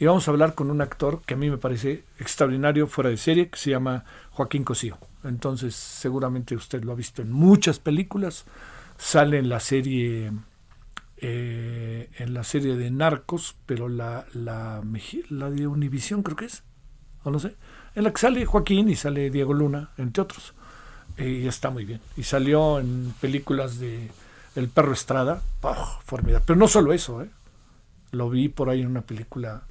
[0.00, 3.18] y vamos a hablar con un actor que a mí me parece extraordinario fuera de
[3.18, 4.96] serie, que se llama Joaquín Cosío.
[5.24, 8.46] Entonces, seguramente usted lo ha visto en muchas películas.
[8.96, 10.32] Sale en la serie
[11.18, 16.62] eh, en la serie de Narcos, pero la, la, de Univisión creo que es,
[17.24, 17.54] o no sé,
[17.94, 20.54] en la que sale Joaquín y sale Diego Luna, entre otros.
[21.18, 22.00] y está muy bien.
[22.16, 24.10] Y salió en películas de
[24.56, 25.42] El perro Estrada,
[26.06, 26.44] formidable.
[26.46, 27.28] Pero no solo eso, ¿eh?
[28.12, 29.64] lo vi por ahí en una película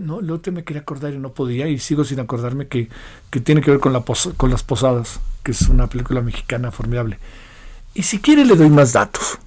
[0.00, 2.88] no, lo otro me quería acordar y no podía y sigo sin acordarme que,
[3.42, 4.04] tiene que ver con, la
[4.36, 7.18] con las posadas, que es una película mexicana formidable.
[7.94, 9.38] Y si quiere le doy más datos.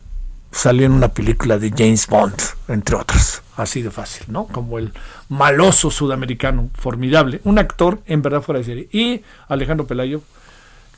[0.52, 2.36] Salió en una película de James Bond,
[2.70, 3.42] entre otras.
[3.58, 4.48] Así de fácil, ¿no?
[4.48, 4.94] Como el
[5.28, 7.42] maloso sudamericano, formidable.
[7.44, 8.90] Un actor en verdad fuera de serie.
[8.92, 10.22] Y Alejandro Pelayo,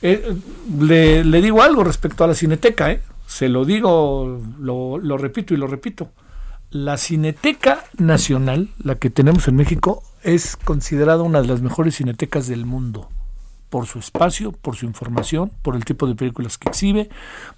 [0.03, 0.35] Eh,
[0.79, 3.01] le, le, digo algo respecto a la cineteca, ¿eh?
[3.25, 6.11] se lo digo, lo, lo repito y lo repito.
[6.69, 12.47] La Cineteca Nacional, la que tenemos en México, es considerada una de las mejores cinetecas
[12.47, 13.09] del mundo
[13.69, 17.09] por su espacio, por su información, por el tipo de películas que exhibe,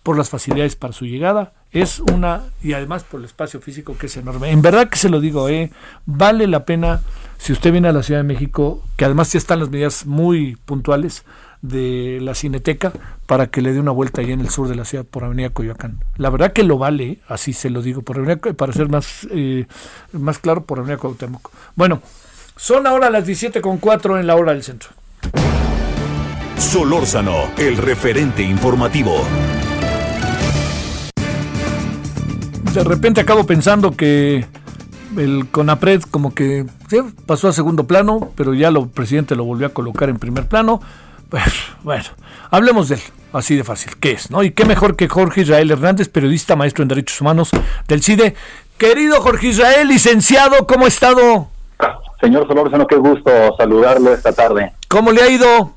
[0.04, 1.54] por las facilidades para su llegada.
[1.72, 4.52] Es una, y además por el espacio físico que es enorme.
[4.52, 5.72] En verdad que se lo digo, eh,
[6.06, 7.02] vale la pena,
[7.38, 10.56] si usted viene a la Ciudad de México, que además ya están las medidas muy
[10.66, 11.26] puntuales
[11.62, 12.94] de la Cineteca,
[13.26, 15.50] para que le dé una vuelta allá en el sur de la ciudad por Avenida
[15.50, 16.04] Coyoacán.
[16.18, 19.66] La verdad que lo vale, así se lo digo, por Avenida, para ser más, eh,
[20.14, 21.52] más claro, por Avenida Cuauhtémoc.
[21.76, 22.02] Bueno,
[22.56, 24.90] son ahora las 17.4 en la hora del centro.
[26.58, 29.16] Solórzano, el referente informativo.
[32.74, 34.46] De repente acabo pensando que
[35.18, 36.66] el CONAPRED como que
[37.26, 40.82] pasó a segundo plano, pero ya el presidente lo volvió a colocar en primer plano.
[41.84, 42.04] Bueno,
[42.50, 43.02] hablemos de él,
[43.34, 43.98] así de fácil.
[44.00, 44.32] ¿Qué es?
[44.32, 44.44] ¿no?
[44.44, 47.52] Y qué mejor que Jorge Israel Hernández, periodista, maestro en Derechos Humanos
[47.88, 48.36] del CIDE.
[48.78, 51.48] Querido Jorge Israel, licenciado, ¿cómo ha estado?
[52.20, 54.74] Señor Solórzano, qué gusto saludarlo esta tarde.
[54.88, 55.74] ¿Cómo le ha ido?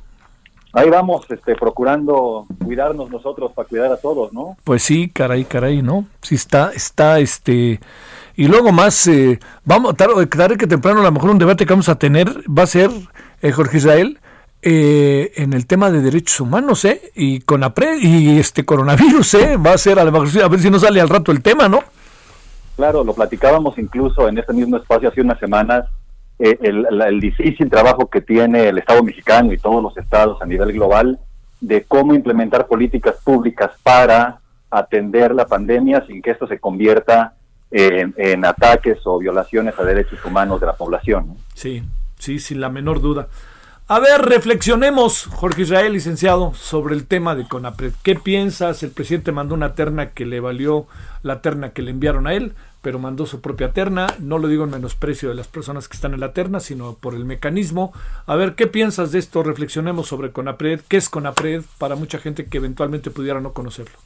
[0.72, 4.56] Ahí vamos, este, procurando cuidarnos nosotros para cuidar a todos, ¿no?
[4.64, 6.06] Pues sí, caray, caray, ¿no?
[6.22, 7.78] Sí está, está, este,
[8.36, 11.72] y luego más, eh, vamos, tarde, tarde que temprano a lo mejor un debate que
[11.72, 12.90] vamos a tener va a ser,
[13.42, 14.18] eh, Jorge Israel,
[14.64, 17.10] eh, en el tema de derechos humanos, ¿eh?
[17.16, 19.56] Y con APRE y este coronavirus, ¿eh?
[19.56, 21.82] Va a ser, a, ver si no sale al rato el tema, ¿no?
[22.76, 25.86] Claro, lo platicábamos incluso en este mismo espacio hace unas semanas,
[26.38, 30.72] eh, el, difícil trabajo que tiene el Estado mexicano y todos los estados a nivel
[30.72, 31.18] global
[31.60, 34.38] de cómo implementar políticas públicas para
[34.70, 37.34] atender la pandemia sin que esto se convierta
[37.72, 41.36] en, ataques o violaciones a derechos humanos de la población.
[41.54, 41.82] Sí,
[42.18, 43.28] sí, sin la menor duda.
[43.88, 47.92] A ver, reflexionemos, Jorge Israel, licenciado, sobre el tema de CONAPRED.
[48.02, 48.82] ¿Qué piensas?
[48.82, 50.86] El presidente mandó una terna que le valió
[51.22, 54.08] la terna que le enviaron a él pero mandó su propia terna.
[54.18, 57.14] No lo digo en menosprecio de las personas que están en la terna, sino por
[57.14, 57.92] el mecanismo.
[58.26, 59.42] A ver, ¿qué piensas de esto?
[59.42, 60.80] Reflexionemos sobre CONAPRED.
[60.88, 63.96] ¿Qué es CONAPRED para mucha gente que eventualmente pudiera no conocerlo?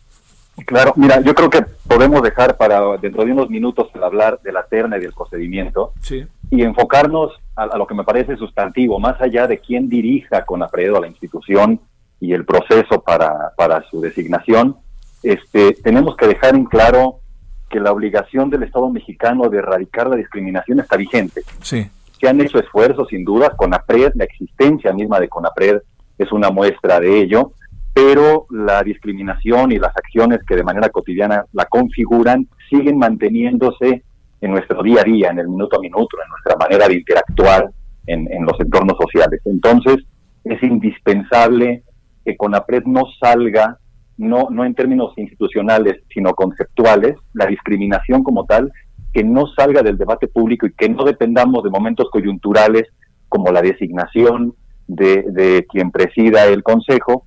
[0.64, 4.52] Claro, mira, yo creo que podemos dejar para dentro de unos minutos el hablar de
[4.52, 6.26] la terna y del procedimiento sí.
[6.50, 11.00] Y enfocarnos a, lo que me parece sustantivo, más allá de quién dirija CONAPRED o
[11.00, 11.80] la institución
[12.20, 14.76] y el proceso para, para su designación,
[15.22, 17.20] este, tenemos que dejar en claro
[17.68, 21.42] que la obligación del Estado mexicano de erradicar la discriminación está vigente.
[21.60, 21.90] Sí.
[22.20, 25.82] Se han hecho esfuerzos, sin duda, CONAPRED, la existencia misma de CONAPRED
[26.18, 27.52] es una muestra de ello,
[27.92, 34.02] pero la discriminación y las acciones que de manera cotidiana la configuran siguen manteniéndose
[34.40, 37.70] en nuestro día a día, en el minuto a minuto, en nuestra manera de interactuar
[38.06, 39.40] en, los entornos sociales.
[39.44, 39.96] Entonces,
[40.44, 41.82] es indispensable
[42.24, 43.78] que CONAPRED no salga
[44.18, 48.72] no, no en términos institucionales, sino conceptuales, la discriminación como tal,
[49.12, 52.84] que no salga del debate público y que no dependamos de momentos coyunturales
[53.28, 54.54] como la designación
[54.86, 57.26] de, de quien presida el Consejo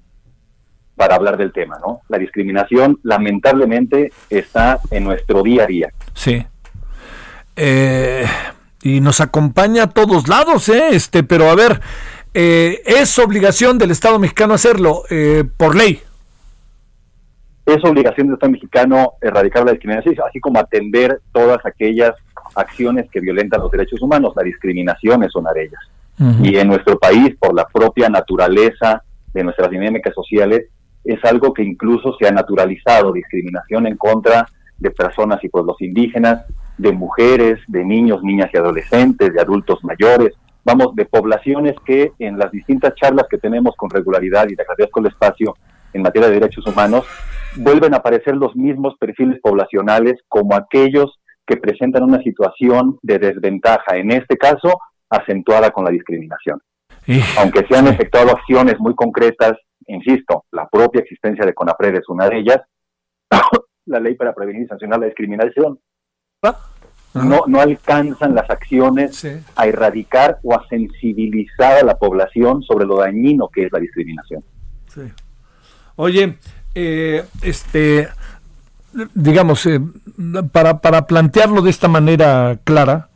[0.95, 2.01] para hablar del tema, ¿no?
[2.09, 5.89] La discriminación, lamentablemente, está en nuestro día a día.
[6.13, 6.45] Sí.
[7.61, 8.25] Eh,
[8.81, 10.89] y nos acompaña a todos lados, ¿eh?
[10.91, 11.81] Este, pero a ver,
[12.33, 16.01] eh, es obligación del Estado mexicano hacerlo eh, por ley
[17.75, 22.13] es obligación del Estado mexicano erradicar la discriminación, así como atender todas aquellas
[22.55, 24.33] acciones que violentan los derechos humanos.
[24.35, 25.81] La discriminación es una de ellas.
[26.43, 29.01] Y en nuestro país, por la propia naturaleza
[29.33, 30.65] de nuestras dinámicas sociales,
[31.05, 34.45] es algo que incluso se ha naturalizado, discriminación en contra
[34.77, 36.43] de personas y pueblos indígenas,
[36.79, 42.39] de mujeres, de niños, niñas y adolescentes, de adultos mayores, vamos, de poblaciones que en
[42.39, 45.55] las distintas charlas que tenemos con regularidad, y le agradezco el espacio
[45.93, 47.05] en materia de derechos humanos,
[47.57, 53.97] vuelven a aparecer los mismos perfiles poblacionales como aquellos que presentan una situación de desventaja,
[53.97, 56.61] en este caso acentuada con la discriminación.
[57.39, 59.53] Aunque se han efectuado acciones muy concretas,
[59.87, 62.59] insisto, la propia existencia de CONAPRED es una de ellas,
[63.85, 65.79] la ley para prevenir y sancionar la discriminación,
[67.13, 69.25] no, no alcanzan las acciones
[69.55, 74.43] a erradicar o a sensibilizar a la población sobre lo dañino que es la discriminación.
[75.95, 76.37] Oye,
[76.75, 78.09] eh, este,
[79.13, 79.81] digamos, eh,
[80.51, 83.09] para, para, plantearlo de esta manera clara,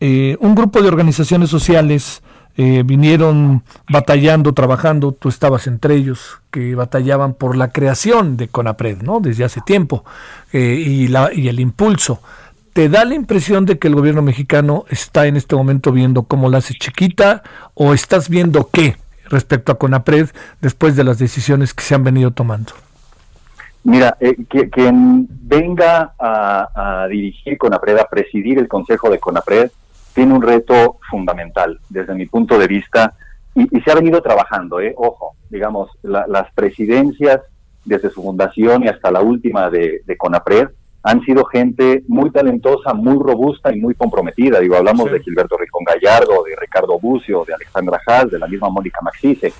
[0.00, 2.22] eh, un grupo de organizaciones sociales
[2.54, 9.20] vinieron batallando, trabajando, tú estabas entre ellos, que batallaban por la creación de CONAPRED, ¿no?
[9.20, 10.04] Desde hace tiempo,
[10.52, 12.20] y, la, y el impulso.
[12.72, 16.48] ¿Te da la impresión de que el gobierno mexicano está en este momento viendo cómo
[16.48, 17.42] la hace chiquita
[17.74, 18.96] o estás viendo qué?
[19.32, 20.28] respecto a CONAPRED
[20.60, 22.72] después de las decisiones que se han venido tomando?
[23.84, 24.36] Mira, eh,
[24.70, 29.70] quien venga a, dirigir CONAPRED, a presidir el Consejo de CONAPRED,
[30.14, 33.14] tiene un reto fundamental desde mi punto de vista
[33.54, 37.40] y, se ha venido trabajando, eh, ojo, digamos, las presidencias
[37.84, 40.68] desde su fundación y hasta la última de, de CONAPRED
[41.02, 44.60] han sido gente muy talentosa, muy robusta y muy comprometida.
[44.60, 48.68] Digo, hablamos de Gilberto Ricón Gallardo, de Ricardo Bucio, de Alexandra Haas, de la misma
[48.68, 49.52] Mónica Maxice.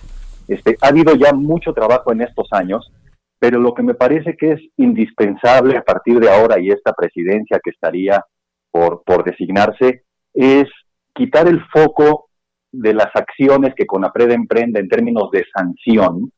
[0.46, 2.92] Este, ha habido ya mucho trabajo en estos años,
[3.38, 7.58] pero lo que me parece que es indispensable a partir de ahora y esta presidencia
[7.62, 8.24] que estaría
[8.70, 10.68] por, por designarse es
[11.12, 12.28] quitar el foco
[12.70, 16.32] de las acciones que CONAPRED emprende en términos de sanción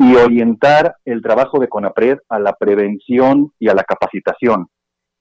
[0.00, 4.66] y orientar el trabajo de CONAPRED a la prevención y a la capacitación.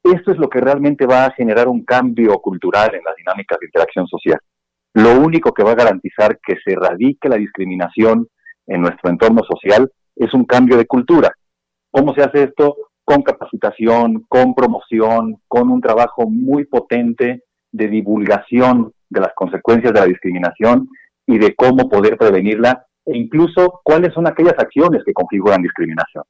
[0.02, 3.66] Esto es lo que realmente va a generar un cambio cultural en las dinámicas de
[3.66, 4.40] interacción social.
[4.94, 8.30] Lo único que va a garantizar que se erradique la discriminación
[8.68, 11.30] en nuestro entorno social es un cambio de cultura.
[11.92, 12.78] ¿Cómo se hace esto?
[13.04, 20.00] Con capacitación, con promoción, con un trabajo muy potente de divulgación de las consecuencias de
[20.00, 20.88] la discriminación
[21.28, 26.24] y de cómo poder prevenirla e incluso cuáles son aquellas acciones que configuran discriminación.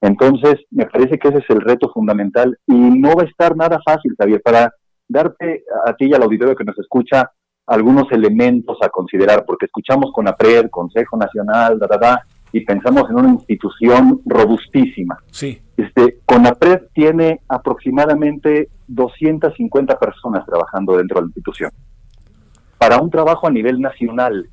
[0.00, 3.78] Entonces, me parece que ese es el reto fundamental y no va a estar nada
[3.84, 4.72] fácil, Javier, para
[5.08, 7.30] darte a ti y al auditorio que nos escucha
[7.66, 12.22] algunos elementos a considerar, porque escuchamos con APRED, Consejo Nacional, da, da,
[12.52, 15.18] y pensamos en una institución robustísima.
[15.30, 15.60] Sí.
[15.76, 21.70] Este, CONAPRED tiene aproximadamente 250 personas trabajando dentro de la institución.
[22.78, 24.48] Para un trabajo a nivel nacional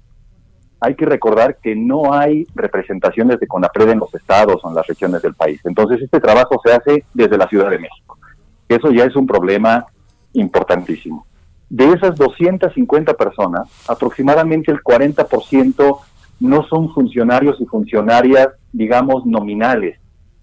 [0.83, 4.85] hay que recordar que no hay representaciones de CONAPRED en los estados o en las
[4.85, 5.61] regiones del país.
[5.63, 8.17] Entonces, este trabajo se hace desde la Ciudad de México.
[8.67, 9.85] Eso ya es un problema
[10.33, 11.25] importantísimo.
[11.69, 15.99] De esas 250 personas, aproximadamente el 40%
[16.41, 19.97] no son funcionarios y funcionarias, digamos, nominales,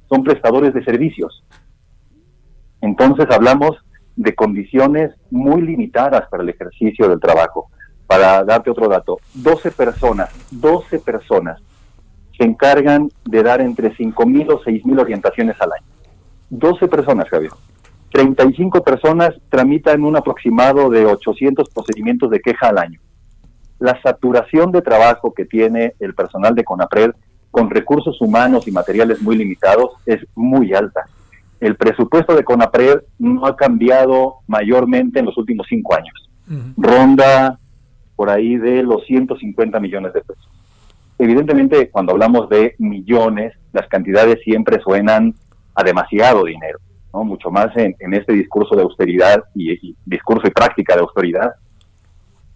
[0.08, 1.44] son prestadores de servicios.
[2.80, 3.76] Entonces hablamos
[4.16, 7.70] de condiciones muy limitadas para el ejercicio del trabajo
[8.10, 11.62] para darte otro dato, 12 personas, 12 personas
[12.36, 15.86] se encargan de dar entre 5.000 o 6.000 orientaciones al año.
[16.48, 17.52] 12 personas, Javier.
[18.10, 23.00] 35 personas tramitan un aproximado de 800 procedimientos de queja al año.
[23.78, 27.12] La saturación de trabajo que tiene el personal de CONAPRED
[27.52, 31.04] con recursos humanos y materiales muy limitados es muy alta.
[31.60, 36.28] El presupuesto de CONAPRED no ha cambiado mayormente en los últimos cinco años.
[36.76, 37.60] Ronda
[38.20, 40.46] por ahí de los 150 millones de pesos.
[41.18, 45.34] Evidentemente, cuando hablamos de millones, las cantidades siempre suenan
[45.74, 46.80] a demasiado dinero,
[47.14, 47.24] ¿no?
[47.24, 51.52] Mucho más en, este discurso de austeridad y, y, discurso y práctica de austeridad.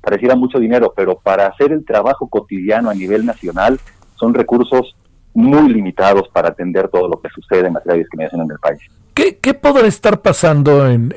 [0.03, 3.81] Pareciera mucho dinero, pero para hacer el trabajo cotidiano a nivel nacional
[4.17, 4.95] son recursos
[5.35, 8.81] muy limitados para atender todo lo que sucede en materia de discriminación en el país.
[9.15, 11.15] ¿Qué, qué podrá estar pasando en,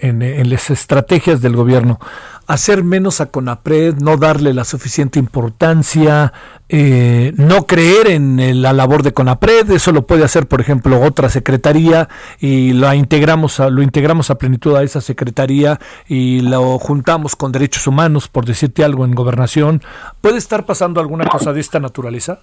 [0.50, 2.00] las estrategias del gobierno?
[2.46, 6.32] ¿Hacer menos a CONAPRED, no darle la suficiente importancia,
[6.70, 9.72] eh, no creer en la labor de CONAPRED?
[9.72, 12.08] Eso lo puede hacer, por ejemplo, otra secretaría
[12.40, 17.52] y lo integramos a, lo integramos a plenitud a esa secretaría y lo juntamos con
[17.52, 19.82] derechos humanos, por decirte algo, en gobernación.
[20.22, 22.42] ¿Puede estar pasando alguna cosa de esta naturaleza?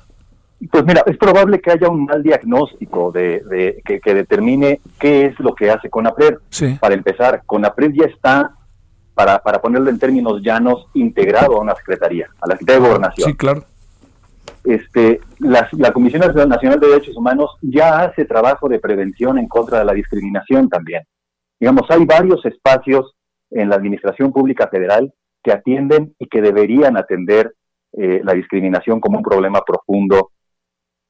[0.70, 5.54] Pues mira, es probable que haya un mal diagnóstico de, que, determine qué es lo
[5.54, 6.38] que hace CONAPRED.
[6.80, 8.52] Para empezar, CONAPRED ya está,
[9.14, 13.30] para, para ponerlo en términos llanos, integrado a una secretaría, a la Secretaría de Gobernación.
[13.30, 13.64] Sí, claro.
[14.64, 19.80] Este, la, la Comisión Nacional de Derechos Humanos ya hace trabajo de prevención en contra
[19.80, 21.02] de la discriminación también.
[21.60, 23.14] Digamos, hay varios espacios
[23.50, 25.12] en la Administración Pública Federal
[25.42, 27.54] que atienden y que deberían atender
[27.92, 30.30] eh, la discriminación como un problema profundo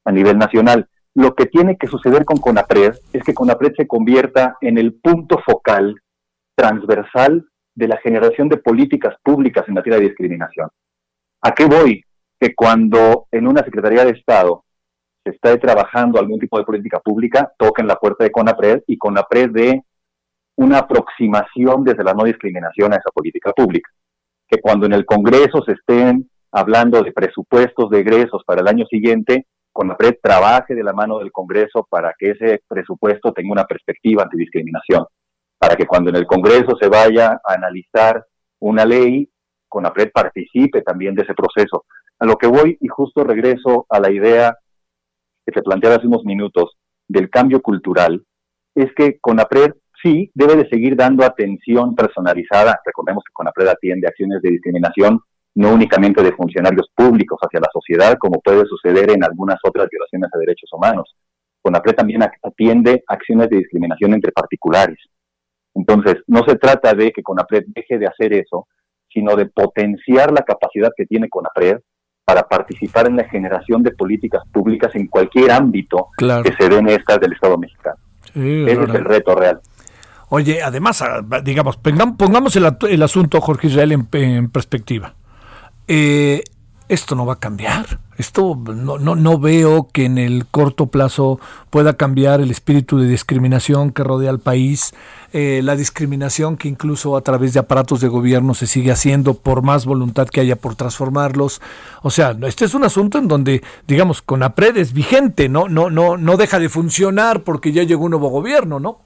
[0.05, 0.89] a nivel nacional.
[1.15, 5.39] Lo que tiene que suceder con CONAPRED es que CONAPRED se convierta en el punto
[5.45, 6.01] focal
[6.57, 10.69] transversal de la generación de políticas públicas en materia de discriminación.
[11.43, 12.03] ¿A qué voy?
[12.39, 14.65] Que cuando en una Secretaría de Estado
[15.25, 19.51] se está trabajando algún tipo de política pública, toquen la puerta de CONAPRED y CONAPRED
[19.51, 19.83] dé
[20.57, 23.91] una aproximación desde la no discriminación a esa política pública.
[24.49, 28.85] Que cuando en el Congreso se estén hablando de presupuestos de egresos para el año
[28.87, 34.23] siguiente, CONAPRED trabaje de la mano del Congreso para que ese presupuesto tenga una perspectiva
[34.23, 35.05] antidiscriminación,
[35.59, 38.25] para que cuando en el Congreso se vaya a analizar
[38.61, 39.29] una ley,
[39.69, 41.87] CONAPRED participe también de ese proceso.
[42.21, 44.57] A lo que voy y justo regreso a la idea
[45.45, 46.77] que se planteaba hace unos minutos
[47.09, 48.25] del cambio cultural,
[48.77, 52.81] es que CONAPRED sí debe de seguir dando atención personalizada.
[52.87, 55.19] Recordemos que CONAPRED atiende acciones de discriminación
[55.55, 60.31] no únicamente de funcionarios públicos hacia la sociedad, como puede suceder en algunas otras violaciones
[60.33, 61.15] de derechos humanos.
[61.63, 64.99] CONAPRED también atiende acciones de discriminación entre particulares.
[65.75, 68.67] Entonces, no se trata de que CONAPRED deje de hacer eso,
[69.09, 71.79] sino de potenciar la capacidad que tiene CONAPRED
[72.25, 77.21] para participar en la generación de políticas públicas en cualquier ámbito que se den estas
[77.21, 77.97] del Estado mexicano.
[78.35, 79.61] Ese es el reto real.
[80.31, 85.15] Oye, además, ah, digamos, pongamos el, el asunto, Jorge Israel, en, perspectiva.
[85.89, 86.43] Eh,
[86.89, 88.01] esto no va a cambiar.
[88.17, 93.09] Esto no, no, no, veo que en el corto plazo pueda cambiar el espíritu de
[93.09, 94.95] discriminación que rodea al país,
[95.33, 99.63] eh, la discriminación que incluso a través de aparatos de gobierno se sigue haciendo por
[99.63, 101.61] más voluntad que haya por transformarlos.
[102.03, 105.69] O sea, este es un asunto en donde, digamos, con APRED es vigente, ¿no?
[105.69, 109.01] No, no, no deja de funcionar porque ya llegó un nuevo gobierno, ¿no?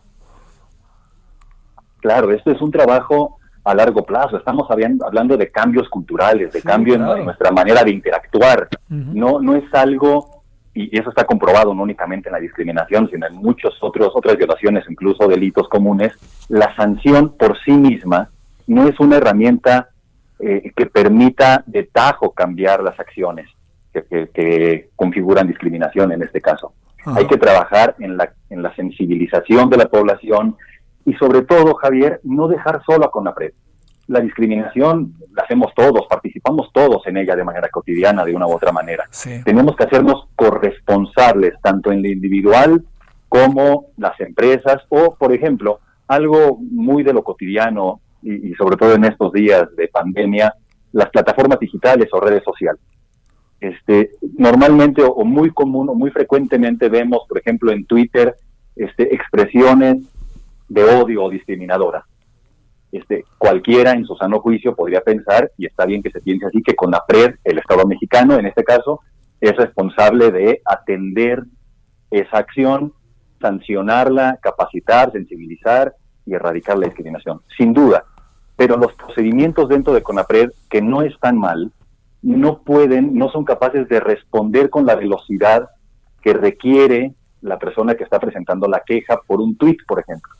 [2.00, 3.37] Claro, esto es un trabajo
[3.68, 4.38] a largo plazo.
[4.38, 8.68] Estamos hablando de cambios culturales, de cambio en nuestra manera de interactuar.
[8.88, 10.42] No, no es algo,
[10.72, 14.84] y eso está comprobado no únicamente en la discriminación, sino en muchos otros otras violaciones,
[14.88, 16.14] incluso delitos comunes.
[16.48, 18.30] La sanción por sí misma
[18.66, 19.90] no es una herramienta
[20.38, 23.48] eh, que permita de tajo cambiar las acciones
[23.92, 26.72] que, configuran discriminación en este caso.
[27.04, 30.56] Hay que trabajar en la, en la sensibilización de la población,
[31.04, 33.52] y sobre todo, Javier, no dejar solo a CONAPRED.
[34.08, 38.52] La discriminación la hacemos todos, participamos todos en ella de manera cotidiana, de una u
[38.52, 39.04] otra manera.
[39.44, 42.84] Tenemos que hacernos corresponsables, tanto en lo individual
[43.28, 49.04] como las empresas, o, por ejemplo, algo muy de lo cotidiano, y, sobre todo en
[49.04, 50.54] estos días de pandemia,
[50.92, 52.80] las plataformas digitales o redes sociales.
[53.60, 58.34] Este, normalmente o, muy común o muy frecuentemente vemos, por ejemplo, en Twitter,
[58.76, 59.98] este, expresiones
[60.68, 62.04] de odio o discriminadora.
[62.90, 66.62] Este, cualquiera en su sano juicio podría pensar, y está bien que se piense así,
[66.62, 69.00] que con la PRED, el Estado mexicano en este caso,
[69.40, 71.44] es responsable de atender
[72.10, 72.92] esa acción,
[73.40, 75.94] sancionarla, capacitar, sensibilizar
[76.26, 77.40] y erradicar la discriminación.
[77.56, 78.04] Sin duda.
[78.56, 81.70] Pero los procedimientos dentro de CONAPRED, que no están mal,
[82.22, 85.68] no pueden, no son capaces de responder con la velocidad
[86.20, 90.34] que requiere la persona que está presentando la queja por un tuit, por ejemplo.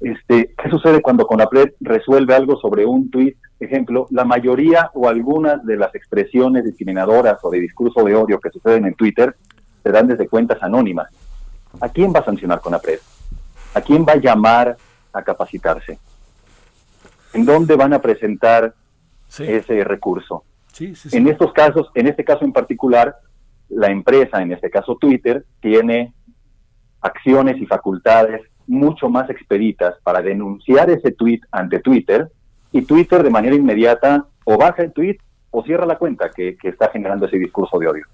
[0.00, 3.36] Este, ¿Qué sucede cuando Conapred resuelve algo sobre un tuit?
[3.58, 8.50] Ejemplo, la mayoría o algunas de las expresiones discriminadoras o de discurso de odio que
[8.50, 9.34] suceden en Twitter
[9.82, 11.08] se dan desde cuentas anónimas.
[11.80, 13.00] ¿A quién va a sancionar Conapred?
[13.74, 14.76] ¿A quién va a llamar
[15.12, 15.98] a capacitarse?
[17.32, 18.74] ¿En dónde van a presentar
[19.38, 20.44] ese recurso?
[20.80, 23.16] en estos casos, en este caso en particular,
[23.68, 26.14] la empresa, en este caso Twitter, tiene
[27.00, 32.28] acciones y facultades mucho más expeditas para denunciar ese tweet ante Twitter
[32.70, 35.18] y Twitter de manera inmediata o baja el tweet
[35.50, 38.04] o cierra la cuenta que, está generando ese discurso de odio.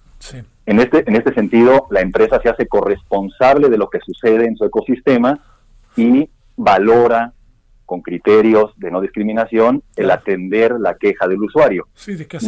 [0.65, 4.57] En, este, en este sentido, la empresa se hace corresponsable de lo que sucede en
[4.57, 5.39] su ecosistema
[5.97, 7.33] y valora
[7.85, 11.89] con criterios de no discriminación el atender la queja del usuario.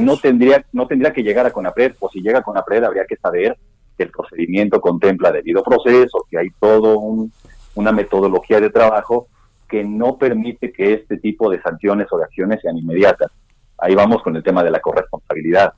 [0.00, 3.16] no tendría no tendría que llegar a Conapred, o si llega a Conapred habría que
[3.16, 3.59] saber
[3.98, 7.32] que el procedimiento contempla debido proceso, que hay todo un,
[7.77, 9.29] una metodología de trabajo
[9.68, 13.31] que no permite que este tipo de sanciones o de acciones sean inmediatas.
[13.79, 15.74] Ahí vamos con el tema de la corresponsabilidad.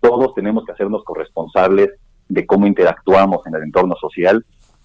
[0.00, 1.90] Todos tenemos que hacernos corresponsables
[2.28, 4.44] de cómo interactuamos en el entorno social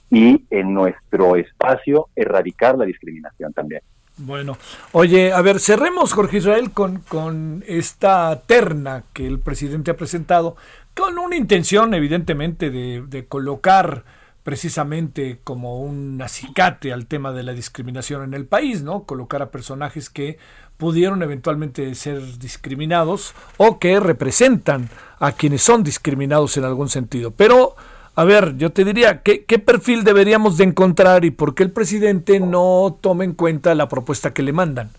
[0.10, 3.82] y en nuestro espacio erradicar la discriminación también.
[4.18, 4.58] Bueno,
[4.94, 10.56] oye, a ver, cerremos, Jorge Israel, con, con esta terna que el presidente ha presentado,
[10.96, 14.06] con una intención, evidentemente, de, de colocar
[14.46, 19.04] precisamente como un acicate al tema de la discriminación en el país, ¿no?
[19.04, 20.38] Colocar a personajes que
[20.78, 24.88] pudieron eventualmente ser discriminados o que representan
[25.20, 27.32] a quienes son discriminados en algún sentido.
[27.32, 27.76] Pero,
[28.14, 32.40] a ver, yo te diría, ¿qué, perfil deberíamos de encontrar y por qué el presidente
[32.40, 34.92] no toma en cuenta la propuesta que le mandan?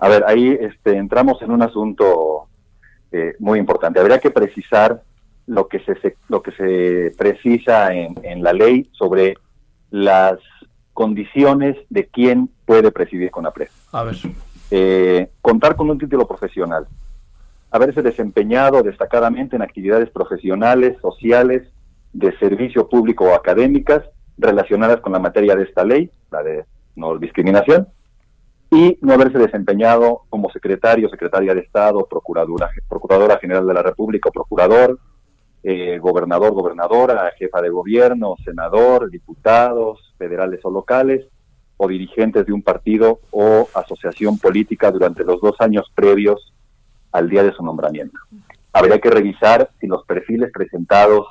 [0.00, 2.48] A ver, ahí este, entramos en un asunto
[3.12, 4.00] eh, muy importante.
[4.00, 5.00] Habría que precisar
[5.46, 9.34] lo que se, lo que se precisa en, en la ley sobre
[9.90, 10.38] las
[10.92, 13.52] condiciones de quién puede presidir con la
[13.92, 14.16] A ver.
[14.70, 16.86] Eh, contar con un título profesional,
[17.70, 21.68] haberse desempeñado destacadamente en actividades profesionales, sociales,
[22.12, 24.02] de servicio público o académicas
[24.36, 26.64] relacionadas con la materia de esta ley, la de
[26.94, 27.88] no discriminación,
[28.70, 34.30] y no haberse desempeñado como secretario, secretaria de Estado, procuradora, procuradora general de la República
[34.30, 34.98] o procurador,
[35.62, 41.26] eh, gobernador, gobernadora, jefa de gobierno, senador, diputados federales o locales,
[41.76, 46.52] o dirigentes de un partido o asociación política durante los dos años previos
[47.10, 48.18] al día de su nombramiento.
[48.72, 51.26] Habría que revisar si los perfiles presentados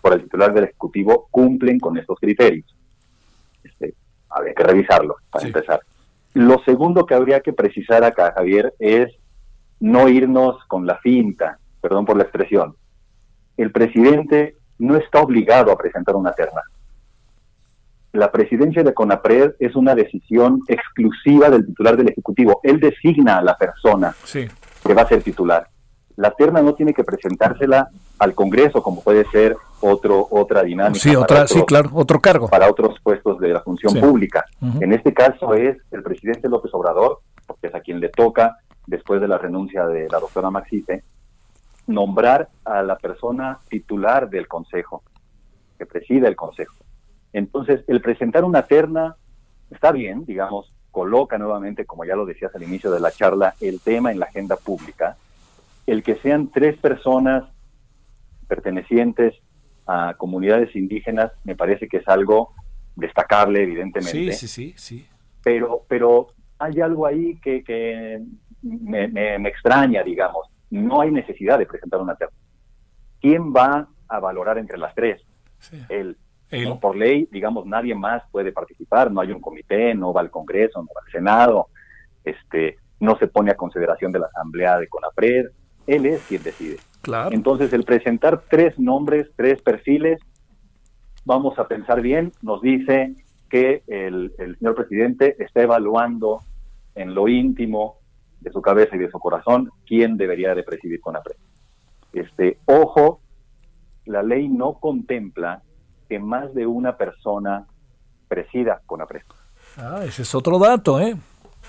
[0.00, 2.72] por el titular del Ejecutivo cumplen con estos criterios.
[3.64, 3.94] Este,
[4.28, 5.80] habría que revisarlo para empezar.
[6.34, 9.12] Lo segundo que habría que precisar acá, Javier, es
[9.80, 12.76] no irnos con la finta, perdón por la expresión.
[13.56, 16.62] El presidente no está obligado a presentar una terna.
[18.12, 22.60] La presidencia de CONAPRED es una decisión exclusiva del titular del Ejecutivo.
[22.62, 25.66] Él designa a la persona que va a ser titular.
[26.16, 27.88] La terna no tiene que presentársela
[28.20, 31.00] al Congreso, como puede ser otro otra dinámica.
[31.00, 32.48] Sí, otra, sí, claro, otro cargo.
[32.48, 34.44] Para otros puestos de la función pública.
[34.80, 38.56] En este caso es el presidente López Obrador, porque es a quien le toca,
[38.86, 41.02] después de la renuncia de la doctora Maxite,
[41.86, 45.02] nombrar a la persona titular del Consejo,
[45.78, 46.74] que preside el Consejo.
[47.32, 49.16] Entonces, el presentar una terna
[49.70, 53.80] está bien, digamos, coloca nuevamente, como ya lo decías al inicio de la charla, el
[53.80, 55.16] tema en la agenda pública.
[55.86, 57.44] El que sean tres personas
[58.46, 59.34] pertenecientes
[59.86, 62.52] a comunidades indígenas me parece que es algo
[62.94, 64.32] destacable, evidentemente.
[64.32, 65.06] Sí, sí, sí, sí.
[65.42, 66.28] Pero, pero
[66.58, 68.22] hay algo ahí que, que
[68.62, 70.48] me, me, extraña, digamos.
[70.70, 72.36] No hay necesidad de presentar una terna.
[73.20, 75.22] ¿Quién va a valorar entre las tres?
[75.88, 76.16] El,
[76.80, 79.10] por ley, digamos, nadie más puede participar.
[79.10, 81.68] No hay un comité, no va al Congreso, no va al Senado.
[82.24, 85.46] Este, no se pone a consideración de la Asamblea de CONAPRED.
[85.86, 86.78] Él es quien decide.
[87.02, 87.30] Claro.
[87.32, 90.20] Entonces, el presentar tres nombres, tres perfiles,
[91.24, 93.14] vamos a pensar bien, nos dice
[93.50, 96.40] que el, el señor presidente está evaluando
[96.94, 97.98] en lo íntimo
[98.44, 101.36] de su cabeza y de su corazón quién debería de presidir CONAPRED.
[102.12, 103.20] Este, ojo,
[104.04, 105.62] la ley no contempla
[106.08, 107.66] que más de una persona
[108.28, 109.22] presida CONAPRED.
[109.78, 111.16] Ah, ese es otro dato, ¿eh?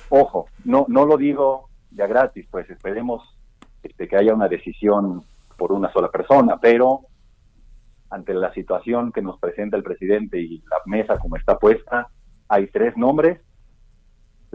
[0.10, 3.24] Ojo, no, no lo digo ya gratis, pues esperemos
[3.82, 5.24] este, que haya una decisión
[5.58, 7.06] por una sola persona, pero
[8.10, 12.10] ante la situación que nos presenta el presidente y la mesa como está puesta,
[12.50, 13.40] hay tres nombres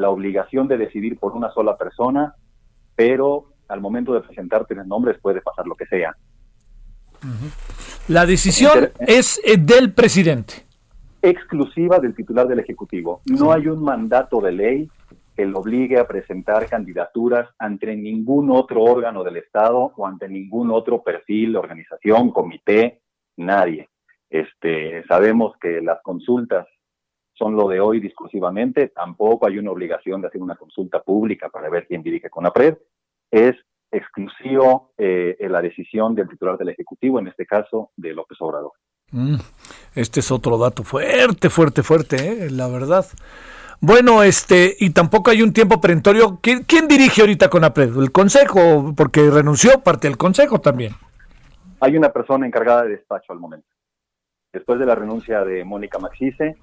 [0.01, 2.35] la obligación de decidir por una sola persona,
[2.97, 6.17] pero al momento de presentar tres nombres puede pasar lo que sea.
[8.09, 10.65] La decisión es eh, del presidente.
[11.23, 13.21] Exclusiva del titular del Ejecutivo.
[13.27, 14.91] No hay un mandato de ley
[15.37, 20.71] que lo obligue a presentar candidaturas ante ningún otro órgano del Estado o ante ningún
[20.71, 23.03] otro perfil, organización, comité,
[23.37, 23.89] nadie.
[24.31, 26.67] Este, sabemos que las consultas
[27.41, 31.71] son lo de hoy discursivamente, tampoco hay una obligación de hacer una consulta pública para
[31.71, 32.77] ver quién dirige CONAPRED,
[33.31, 33.57] es
[33.91, 38.73] exclusivo eh, la decisión del titular del Ejecutivo, en este caso de López Obrador.
[39.11, 39.37] Mm,
[39.95, 43.07] este es otro dato fuerte, fuerte, fuerte, eh, la verdad.
[43.81, 46.39] Bueno, este, y tampoco hay un tiempo perentorio.
[46.43, 47.97] ¿Quién, ¿Quién, dirige ahorita CONAPRED?
[47.97, 48.93] ¿El Consejo?
[48.95, 50.93] Porque renunció parte del Consejo también.
[51.81, 53.70] Hay una persona encargada de despacho al momento
[54.53, 56.57] después de la renuncia de Mónica Maxice,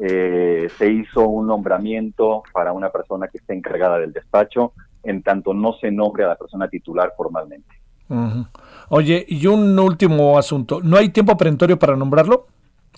[0.00, 4.72] eh, se hizo un nombramiento para una persona que esté encargada del despacho,
[5.02, 7.68] en tanto no se nombre a la persona titular formalmente.
[8.88, 12.48] Oye, y un último asunto, ¿no hay tiempo perentorio para nombrarlo?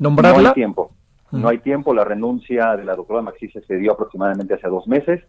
[0.01, 0.43] ¿Nombrarla?
[0.43, 0.91] No hay tiempo,
[1.31, 5.23] no hay tiempo, la renuncia de la doctora Maxice se dio aproximadamente hace dos meses,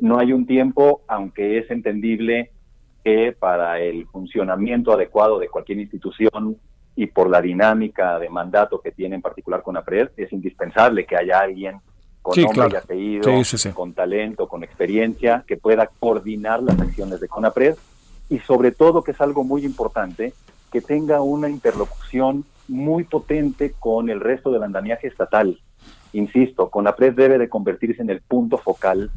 [0.00, 2.50] no hay un tiempo, aunque es entendible
[3.04, 6.56] que para el funcionamiento adecuado de cualquier institución
[6.94, 11.16] y por la dinámica de mandato que tiene en particular con APRED, es indispensable que
[11.16, 11.80] haya alguien
[12.20, 13.30] con nombre y apellido,
[13.74, 17.76] con talento, con experiencia, que pueda coordinar las acciones de CONAPRED
[18.28, 20.32] y sobre todo, que es algo muy importante,
[20.70, 25.58] que tenga una interlocución muy potente con el resto del andamiaje estatal.
[26.12, 29.10] Insisto, CONAPRED debe de convertirse en el punto focal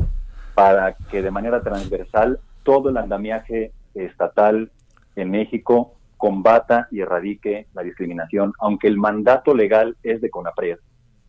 [0.55, 4.71] para que de manera transversal todo el andamiaje estatal
[5.15, 5.93] en México
[6.25, 10.79] combata y erradique la discriminación, aunque el mandato legal es de CONAPRED.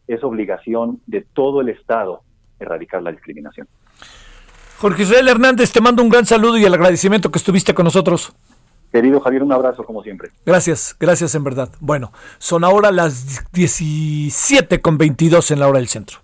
[0.08, 2.22] Es obligación de todo el Estado
[2.58, 3.68] erradicar la discriminación.
[4.78, 8.34] Jorge Israel Hernández, te mando un gran saludo y el agradecimiento que estuviste con nosotros.
[8.90, 10.30] Querido Javier, un abrazo como siempre.
[10.46, 11.68] Gracias, gracias en verdad.
[11.78, 16.20] Bueno, son ahora las 17 con 22 en la hora del centro.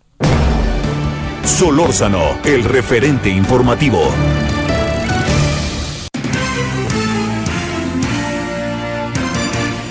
[1.45, 4.01] Solórzano, el referente informativo.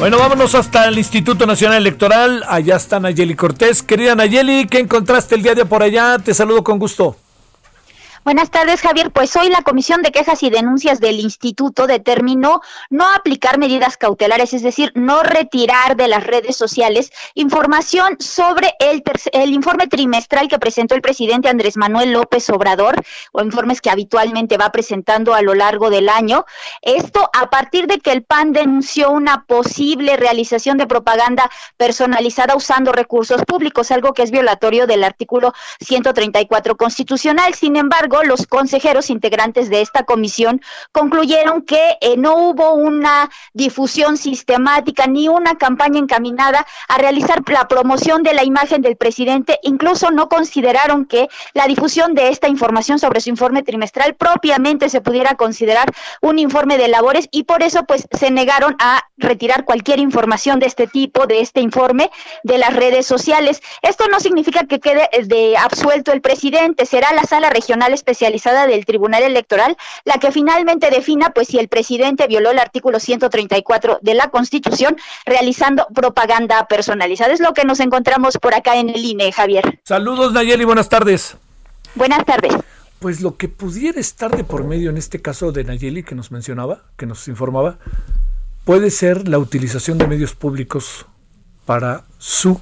[0.01, 2.43] Bueno, vámonos hasta el Instituto Nacional Electoral.
[2.47, 3.83] Allá está Nayeli Cortés.
[3.83, 6.17] Querida Nayeli, ¿qué encontraste el día de por allá?
[6.17, 7.17] Te saludo con gusto.
[8.23, 9.09] Buenas tardes, Javier.
[9.09, 12.61] Pues hoy la Comisión de Quejas y Denuncias del Instituto determinó
[12.91, 19.01] no aplicar medidas cautelares, es decir, no retirar de las redes sociales información sobre el,
[19.31, 24.55] el informe trimestral que presentó el presidente Andrés Manuel López Obrador, o informes que habitualmente
[24.55, 26.45] va presentando a lo largo del año.
[26.83, 32.91] Esto a partir de que el PAN denunció una posible realización de propaganda personalizada usando
[32.91, 37.55] recursos públicos, algo que es violatorio del artículo 134 constitucional.
[37.55, 40.61] Sin embargo, los consejeros integrantes de esta comisión
[40.91, 47.67] concluyeron que eh, no hubo una difusión sistemática ni una campaña encaminada a realizar la
[47.67, 49.59] promoción de la imagen del presidente.
[49.63, 55.01] Incluso no consideraron que la difusión de esta información sobre su informe trimestral propiamente se
[55.01, 59.99] pudiera considerar un informe de labores y por eso pues se negaron a retirar cualquier
[59.99, 62.11] información de este tipo, de este informe
[62.43, 63.61] de las redes sociales.
[63.81, 68.85] Esto no significa que quede eh, absuelto el presidente, será la sala regional especializada del
[68.85, 74.13] Tribunal Electoral la que finalmente defina pues si el presidente violó el artículo 134 de
[74.15, 77.33] la Constitución realizando propaganda personalizada.
[77.33, 79.79] Es lo que nos encontramos por acá en el INE, Javier.
[79.83, 81.37] Saludos Nayeli, buenas tardes.
[81.95, 82.53] Buenas tardes.
[82.99, 86.31] Pues lo que pudiera estar de por medio en este caso de Nayeli que nos
[86.31, 87.77] mencionaba, que nos informaba,
[88.63, 91.05] puede ser la utilización de medios públicos
[91.65, 92.59] para su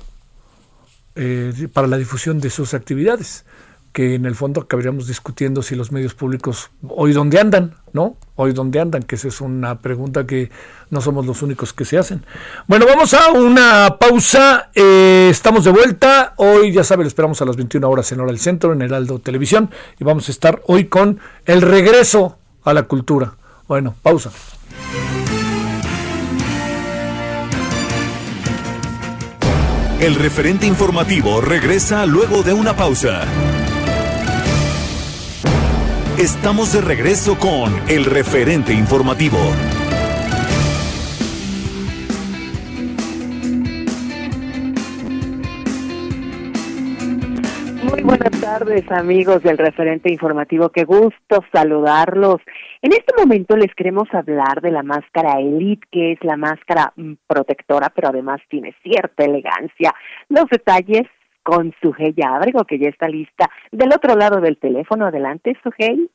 [1.15, 3.45] eh, para la difusión de sus actividades
[3.93, 8.17] que en el fondo acabaríamos discutiendo si los medios públicos hoy dónde andan, ¿no?
[8.35, 10.51] Hoy dónde andan, que esa es una pregunta que
[10.89, 12.25] no somos los únicos que se hacen.
[12.67, 17.45] Bueno, vamos a una pausa, eh, estamos de vuelta, hoy ya saben, lo esperamos a
[17.45, 20.85] las 21 horas en Hora del Centro, en Heraldo Televisión, y vamos a estar hoy
[20.85, 23.33] con el regreso a la cultura.
[23.67, 24.31] Bueno, pausa.
[29.99, 33.25] El referente informativo regresa luego de una pausa.
[36.19, 39.37] Estamos de regreso con el referente informativo.
[47.89, 52.41] Muy buenas tardes amigos del referente informativo, qué gusto saludarlos.
[52.81, 57.13] En este momento les queremos hablar de la máscara Elite, que es la máscara mm,
[57.27, 59.95] protectora, pero además tiene cierta elegancia.
[60.27, 61.07] Los detalles
[61.43, 65.05] con Sujei Ábrego, que ya está lista del otro lado del teléfono.
[65.05, 66.09] Adelante, Sujei.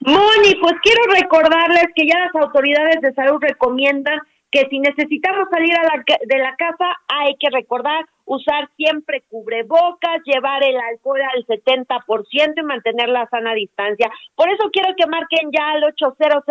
[0.00, 4.18] Moni, pues quiero recordarles que ya las autoridades de salud recomiendan
[4.52, 10.22] que si necesitamos salir a la, de la casa hay que recordar usar siempre cubrebocas,
[10.24, 14.10] llevar el alcohol al 70% y mantener la sana distancia.
[14.34, 16.42] Por eso quiero que marquen ya al 800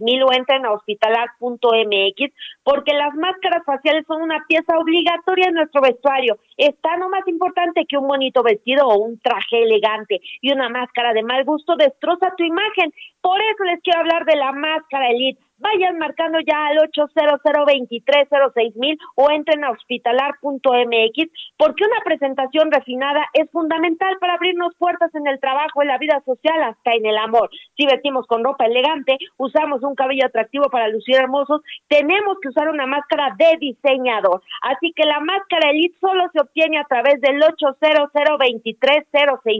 [0.00, 5.82] mil o entren a hospitalar.mx porque las máscaras faciales son una pieza obligatoria en nuestro
[5.82, 6.38] vestuario.
[6.56, 11.12] Está no más importante que un bonito vestido o un traje elegante y una máscara
[11.12, 12.92] de mal gusto destroza tu imagen.
[13.20, 17.40] Por eso les quiero hablar de la máscara Elite vayan marcando ya al 800
[18.76, 25.26] mil o entren a hospitalar.mx porque una presentación refinada es fundamental para abrirnos puertas en
[25.26, 27.50] el trabajo, en la vida social, hasta en el amor.
[27.76, 32.68] Si vestimos con ropa elegante, usamos un cabello atractivo para lucir hermosos, tenemos que usar
[32.68, 34.42] una máscara de diseñador.
[34.62, 38.10] Así que la máscara Elite solo se obtiene a través del 800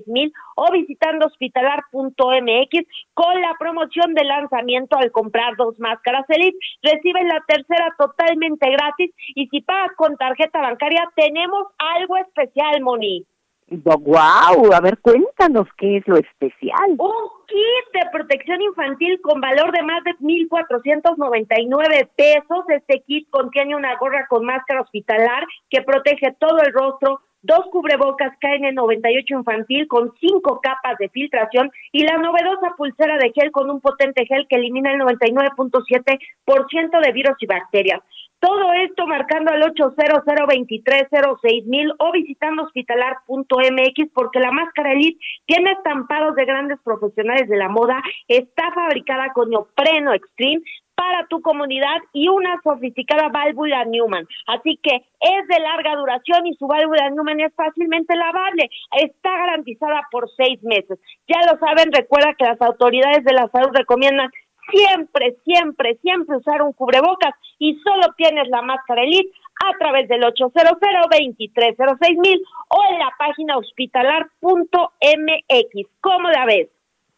[0.06, 2.72] mil o visitando hospitalar.mx
[3.14, 6.58] con la promoción de lanzamiento al comprar dos máscaras Elite.
[6.82, 13.24] Reciben la tercera totalmente gratis y si pagas con tarjeta bancaria tenemos algo especial, Moni.
[13.70, 16.90] Wow, a ver, cuéntanos qué es lo especial.
[16.98, 22.64] Un kit de protección infantil con valor de más de 1.499 pesos.
[22.68, 28.32] Este kit contiene una gorra con máscara hospitalar que protege todo el rostro, dos cubrebocas
[28.40, 33.80] KN98 infantil con cinco capas de filtración y la novedosa pulsera de gel con un
[33.80, 38.02] potente gel que elimina el 99.7% de virus y bacterias.
[38.40, 40.24] Todo esto marcando al 800
[41.66, 47.68] mil o visitando hospitalar.mx porque la máscara Elite tiene estampados de grandes profesionales de la
[47.68, 50.62] moda, está fabricada con neopreno extreme,
[51.00, 54.26] para tu comunidad y una sofisticada válvula Newman.
[54.46, 58.68] Así que es de larga duración y su válvula Newman es fácilmente lavable.
[58.92, 60.98] Está garantizada por seis meses.
[61.26, 64.28] Ya lo saben, recuerda que las autoridades de la salud recomiendan
[64.70, 69.32] siempre, siempre, siempre usar un cubrebocas y solo tienes la máscara Elite
[69.64, 70.76] a través del 800
[72.18, 74.30] mil o en la página hospitalar.mx.
[76.02, 76.68] ¿Cómo la ves?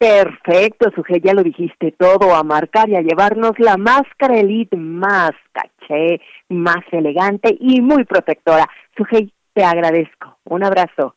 [0.03, 5.31] Perfecto, Sujei, ya lo dijiste todo, a marcar y a llevarnos la máscara Elite más
[5.53, 8.69] caché, más elegante y muy protectora.
[8.97, 10.39] Sujei, te agradezco.
[10.43, 11.15] Un abrazo.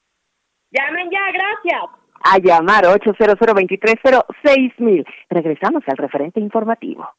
[0.69, 1.83] Llamen ya, gracias.
[2.25, 7.09] a llamar 800 230 Regresamos al referente informativo.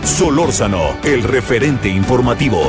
[0.00, 2.60] Solórzano, el referente informativo.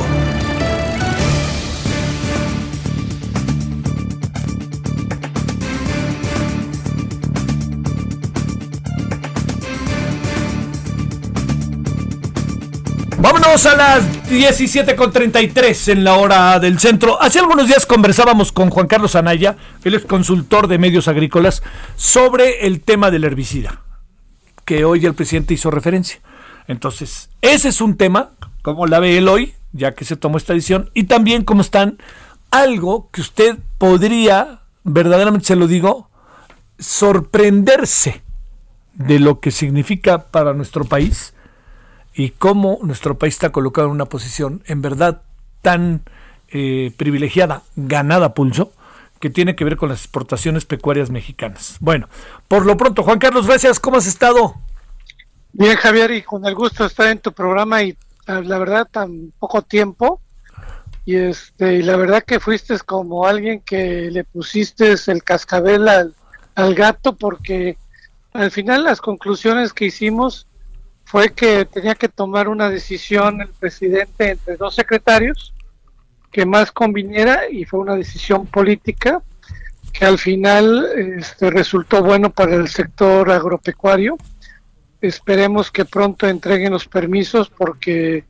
[13.20, 17.20] Vámonos a las 17.33 en la hora del centro.
[17.20, 21.64] Hace algunos días conversábamos con Juan Carlos Anaya, él es consultor de medios agrícolas,
[21.96, 23.82] sobre el tema del herbicida,
[24.64, 26.20] que hoy el presidente hizo referencia.
[26.68, 30.54] Entonces, ese es un tema, como la ve él hoy, ya que se tomó esta
[30.54, 31.98] decisión, y también cómo están,
[32.52, 36.08] algo que usted podría, verdaderamente se lo digo,
[36.78, 38.22] sorprenderse
[38.94, 41.34] de lo que significa para nuestro país
[42.18, 45.22] y cómo nuestro país está colocado en una posición en verdad
[45.62, 46.02] tan
[46.48, 48.72] eh, privilegiada, ganada pulso,
[49.20, 51.76] que tiene que ver con las exportaciones pecuarias mexicanas.
[51.78, 52.08] Bueno,
[52.48, 54.56] por lo pronto, Juan Carlos, gracias, ¿cómo has estado?
[55.52, 57.96] Bien, Javier, y con el gusto de estar en tu programa y
[58.26, 60.20] ah, la verdad tan poco tiempo.
[61.04, 66.74] Y este, y la verdad que fuiste como alguien que le pusiste el cascabel al
[66.74, 67.78] gato porque
[68.32, 70.48] al final las conclusiones que hicimos
[71.08, 75.54] fue que tenía que tomar una decisión el presidente entre dos secretarios
[76.30, 79.22] que más conviniera y fue una decisión política
[79.90, 80.86] que al final
[81.18, 84.18] este, resultó bueno para el sector agropecuario.
[85.00, 88.24] Esperemos que pronto entreguen los permisos porque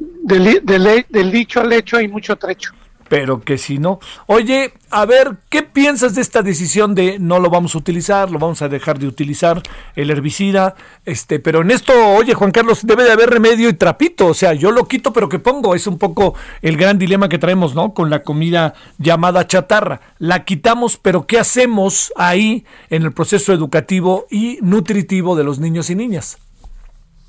[0.00, 2.72] del, del, del dicho al hecho hay mucho trecho
[3.08, 4.00] pero que si no.
[4.26, 8.38] Oye, a ver, ¿qué piensas de esta decisión de no lo vamos a utilizar, lo
[8.38, 9.62] vamos a dejar de utilizar,
[9.96, 10.74] el herbicida?
[11.04, 14.54] Este, pero en esto, oye, Juan Carlos, debe de haber remedio y trapito, o sea,
[14.54, 17.94] yo lo quito, pero que pongo, es un poco el gran dilema que traemos, ¿no?
[17.94, 20.00] Con la comida llamada chatarra.
[20.18, 25.90] La quitamos, pero ¿qué hacemos ahí en el proceso educativo y nutritivo de los niños
[25.90, 26.38] y niñas?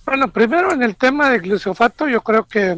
[0.06, 2.78] Bueno, primero en el tema de glifosato, yo creo que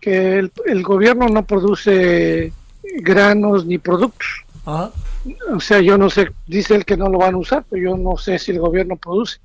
[0.00, 2.52] que, el, gobierno no produce
[2.98, 4.44] granos ni productos.
[4.64, 7.96] O sea, yo no sé, dice él que no lo van a usar, pero yo
[7.96, 9.38] no sé si el gobierno produce.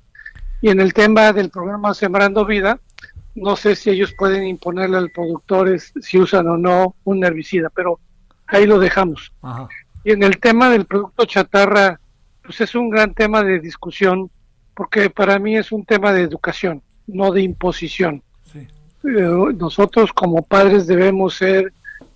[0.62, 2.78] Y en el tema del programa Sembrando Vida,
[3.34, 7.98] no sé si ellos pueden imponerle al productor si usan o no un herbicida, pero
[8.46, 9.32] ahí lo dejamos.
[10.04, 11.98] Y en el tema del producto chatarra,
[12.42, 14.30] pues es un gran tema de discusión,
[14.74, 18.22] porque para mí es un tema de educación, no de imposición
[19.02, 21.72] nosotros como padres debemos ser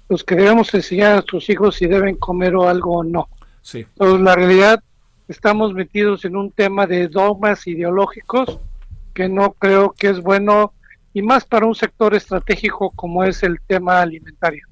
[0.09, 3.29] los que debemos enseñar a nuestros hijos si deben comer o algo o no.
[3.63, 3.81] Sí.
[3.81, 4.83] Entonces, la realidad,
[5.29, 8.59] estamos metidos en un tema de dogmas ideológicos
[9.15, 10.73] que no creo que es bueno
[11.15, 14.67] y más para un sector estratégico como es el tema alimentario.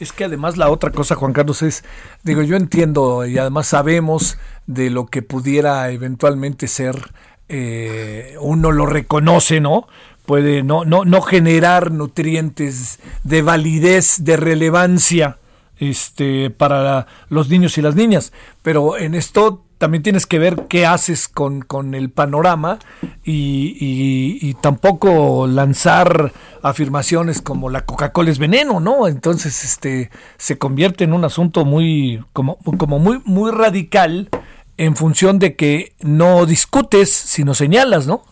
[0.00, 1.84] Es que además la otra cosa, Juan Carlos, es,
[2.24, 7.12] digo, yo entiendo y además sabemos de lo que pudiera eventualmente ser,
[7.48, 9.86] eh, uno lo reconoce, ¿no?
[10.26, 15.38] Puede no, no, no generar nutrientes de validez, de relevancia
[15.78, 18.32] este, para los niños y las niñas.
[18.62, 22.78] Pero en esto también tienes que ver qué haces con, con el panorama
[23.24, 23.76] y,
[24.40, 26.32] y, tampoco lanzar
[26.62, 29.08] afirmaciones como la Coca-Cola es veneno, ¿no?
[29.08, 34.30] Entonces este, se convierte en un asunto muy, como, como muy, muy radical
[34.76, 38.22] en función de que no discutes, sino señalas, ¿no?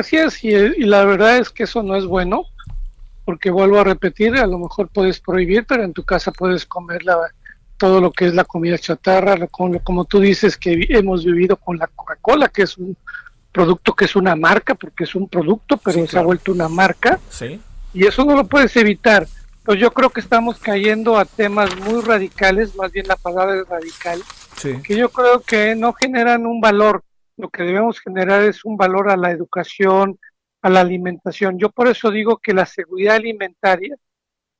[0.00, 2.46] Así es, y, la verdad es que eso no es bueno,
[3.26, 7.04] porque vuelvo a repetir, a lo mejor puedes prohibir, pero en tu casa puedes comer
[7.04, 7.18] la,
[7.76, 11.76] todo lo que es la comida chatarra, como, como tú dices que hemos vivido con
[11.76, 12.96] la Coca-Cola, que es un
[13.52, 17.20] producto que es una marca, porque es un producto, pero se ha vuelto una marca,
[17.28, 17.60] sí.
[17.92, 19.26] y eso no lo puedes evitar.
[19.66, 23.68] Pues yo creo que estamos cayendo a temas muy radicales, más bien la palabra es
[23.68, 24.22] radical,
[24.82, 27.04] que yo creo que no generan un valor
[27.40, 30.18] lo que debemos generar es un valor a la educación,
[30.62, 31.58] a la alimentación.
[31.58, 33.96] Yo por eso digo que la seguridad alimentaria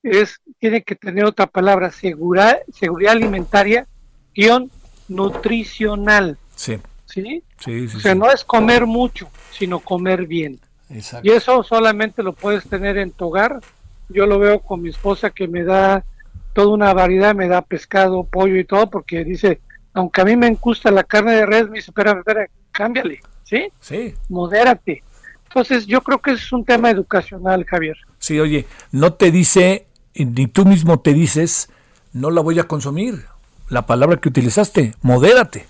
[0.02, 3.86] es tiene que tener otra palabra, seguridad, seguridad alimentaria
[4.34, 4.70] guion
[5.08, 6.38] nutricional.
[6.54, 6.78] Sí.
[7.06, 7.42] ¿Sí?
[7.58, 10.60] Sí, sí, o sea, no es comer mucho, sino comer bien.
[10.88, 11.28] Exacto.
[11.28, 13.60] Y eso solamente lo puedes tener en tu hogar.
[14.08, 16.04] Yo lo veo con mi esposa que me da
[16.52, 19.60] toda una variedad, me da pescado, pollo y todo, porque dice,
[19.92, 23.68] aunque a mí me gusta la carne de res, me dice, espera, espera, cámbiale, ¿sí?
[23.80, 24.14] Sí.
[24.28, 25.02] Modérate.
[25.48, 27.96] Entonces, yo creo que es un tema educacional, Javier.
[28.18, 31.70] Sí, oye, no te dice, ni tú mismo te dices,
[32.12, 33.24] no la voy a consumir.
[33.68, 35.66] La palabra que utilizaste, modérate.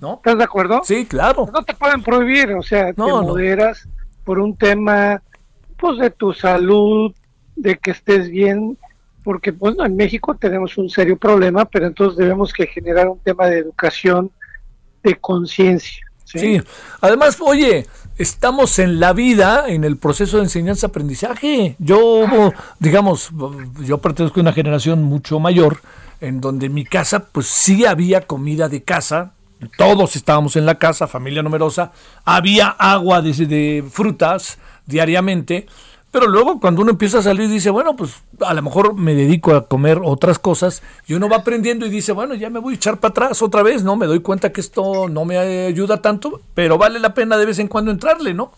[0.00, 0.14] ¿No?
[0.14, 0.80] ¿Estás de acuerdo?
[0.82, 1.48] Sí, claro.
[1.52, 3.86] No te pueden prohibir, o sea, te moderas
[4.24, 5.22] por un tema,
[5.78, 7.14] pues, de tu salud,
[7.56, 8.78] de que estés bien,
[9.22, 13.46] porque bueno, en México tenemos un serio problema, pero entonces debemos que generar un tema
[13.46, 14.30] de educación,
[15.02, 16.04] de conciencia.
[16.24, 16.60] ¿sí?
[17.00, 17.86] además, oye,
[18.18, 21.76] estamos en la vida, en el proceso de enseñanza-aprendizaje.
[21.78, 23.30] Yo, digamos,
[23.84, 25.80] yo pertenezco a una generación mucho mayor,
[26.20, 29.32] en donde en mi casa, pues sí había comida de casa,
[29.76, 31.92] todos estábamos en la casa, familia numerosa,
[32.24, 35.66] había agua de, de frutas diariamente,
[36.10, 39.54] pero luego cuando uno empieza a salir dice, bueno, pues a lo mejor me dedico
[39.54, 42.76] a comer otras cosas y uno va aprendiendo y dice, bueno, ya me voy a
[42.76, 43.96] echar para atrás otra vez, ¿no?
[43.96, 47.58] Me doy cuenta que esto no me ayuda tanto, pero vale la pena de vez
[47.60, 48.52] en cuando entrarle, ¿no?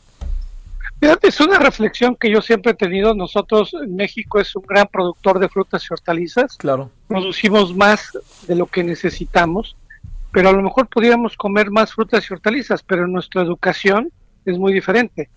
[1.20, 3.12] Es una reflexión que yo siempre he tenido.
[3.12, 6.56] Nosotros en México es un gran productor de frutas y hortalizas.
[6.56, 6.90] Claro.
[7.08, 8.16] Producimos más
[8.46, 9.76] de lo que necesitamos,
[10.30, 14.12] pero a lo mejor podríamos comer más frutas y hortalizas, pero en nuestra educación
[14.44, 15.30] es muy diferente.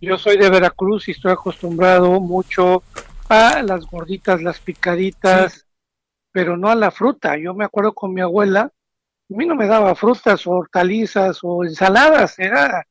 [0.00, 2.82] Yo soy de Veracruz y estoy acostumbrado mucho
[3.28, 5.66] a las gorditas, las picaditas,
[6.30, 7.36] pero no a la fruta.
[7.36, 11.64] Yo me acuerdo con mi abuela, a mí no me daba frutas o hortalizas o
[11.64, 12.86] ensaladas, era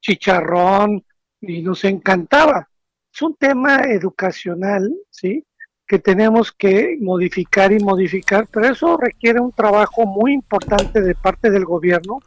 [0.00, 1.04] chicharrón
[1.40, 2.68] y nos encantaba.
[3.12, 5.44] Es un tema educacional, ¿sí?
[5.86, 11.50] que tenemos que modificar y modificar, pero eso requiere un trabajo muy importante de parte
[11.50, 12.18] del gobierno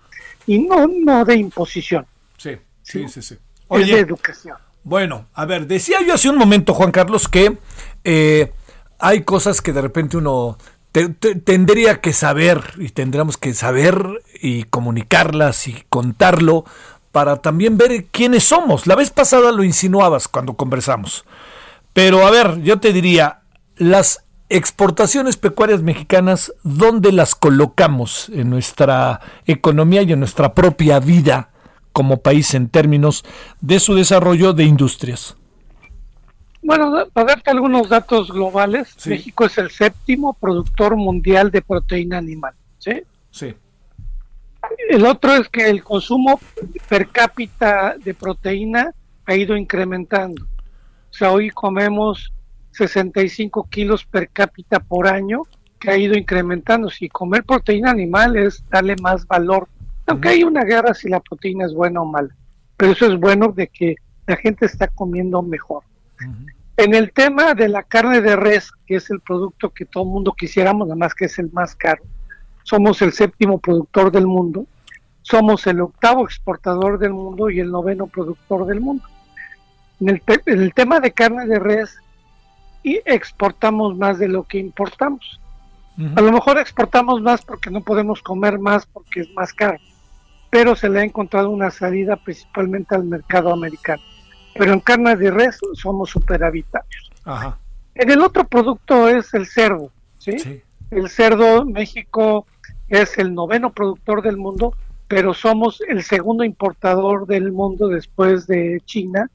[0.47, 2.05] y no, no de imposición.
[2.38, 2.57] Sí.
[2.90, 3.38] Sí, sí, sí.
[3.68, 4.57] Oye, educación.
[4.84, 7.57] Bueno, a ver, decía yo hace un momento, Juan Carlos, que
[8.03, 8.52] eh,
[8.98, 10.57] hay cosas que de repente uno
[10.91, 16.66] tendría que saber y tendríamos que saber y comunicarlas y contarlo
[17.11, 18.88] para también ver quiénes somos.
[18.88, 21.26] La vez pasada lo insinuabas cuando conversamos.
[21.94, 23.41] Pero a ver, yo te diría,
[23.78, 31.49] las exportaciones pecuarias mexicanas, ¿dónde las colocamos en nuestra economía y en nuestra propia vida?
[31.99, 33.26] Como país en términos
[33.59, 35.35] de su desarrollo de industrias?
[36.61, 42.53] Bueno, para darte algunos datos globales, México es el séptimo productor mundial de proteína animal.
[42.77, 43.03] ¿sí?
[43.31, 43.53] Sí.
[44.88, 46.39] El otro es que el consumo
[46.88, 48.93] per cápita de proteína
[49.26, 50.45] ha ido incrementando.
[50.45, 52.31] O sea, hoy comemos
[52.71, 55.41] 65 kilos per cápita por año,
[55.77, 56.89] que ha ido incrementando.
[56.89, 59.67] Si comer proteína animal es darle más valor
[60.10, 62.36] aunque hay una guerra si la proteína es buena o mala,
[62.76, 63.95] pero eso es bueno de que
[64.26, 65.84] la gente está comiendo mejor.
[66.77, 70.10] En el tema de la carne de res, que es el producto que todo el
[70.10, 72.03] mundo quisiéramos, nada más que es el más caro,
[72.64, 74.65] somos el séptimo productor del mundo,
[75.22, 79.03] somos el octavo exportador del mundo y el noveno productor del mundo.
[79.99, 81.98] En el, en el tema de carne de res,
[82.81, 85.40] y exportamos más de lo que importamos.
[86.15, 89.77] A lo mejor exportamos más porque no podemos comer más porque es más caro
[90.49, 94.01] pero se le ha encontrado una salida principalmente al mercado americano.
[94.55, 97.11] Pero en carne de res somos superhabitarios.
[97.95, 100.63] En el otro producto es el cerdo, ¿sí?
[100.89, 102.47] El cerdo, México
[102.88, 104.73] es el noveno productor del mundo,
[105.07, 109.30] pero somos el segundo importador del mundo después de China,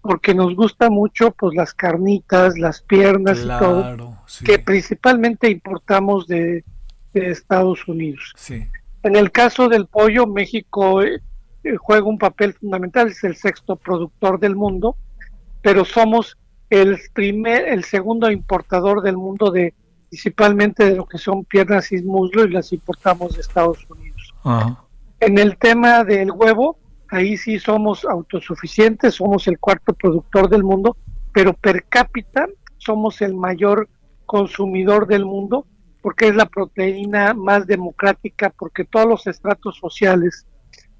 [0.00, 6.64] porque nos gusta mucho pues las carnitas, las piernas y todo, que principalmente importamos de,
[7.12, 8.32] de Estados Unidos.
[8.36, 8.66] Sí.
[9.06, 11.20] En el caso del pollo, México eh,
[11.78, 14.96] juega un papel fundamental, es el sexto productor del mundo,
[15.62, 16.36] pero somos
[16.70, 19.74] el primer, el segundo importador del mundo de
[20.08, 24.34] principalmente de lo que son piernas y muslo y las importamos de Estados Unidos.
[25.20, 26.76] En el tema del huevo,
[27.08, 30.96] ahí sí somos autosuficientes, somos el cuarto productor del mundo,
[31.32, 33.88] pero per cápita somos el mayor
[34.24, 35.64] consumidor del mundo
[36.06, 40.46] porque es la proteína más democrática, porque todos los estratos sociales,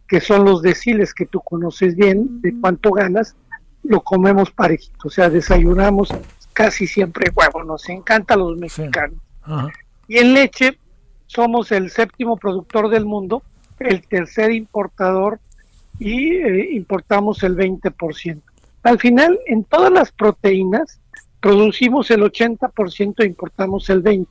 [0.08, 3.36] que son los deciles que tú conoces bien, de cuánto ganas,
[3.84, 6.12] lo comemos parejito, o sea, desayunamos
[6.52, 9.20] casi siempre huevo, nos encanta a los mexicanos.
[10.08, 10.76] Y en leche
[11.26, 13.44] somos el séptimo productor del mundo,
[13.78, 15.38] el tercer importador
[16.00, 18.42] y eh, importamos el 20%.
[18.82, 20.98] Al final, en todas las proteínas,
[21.38, 24.26] producimos el 80% e importamos el 20%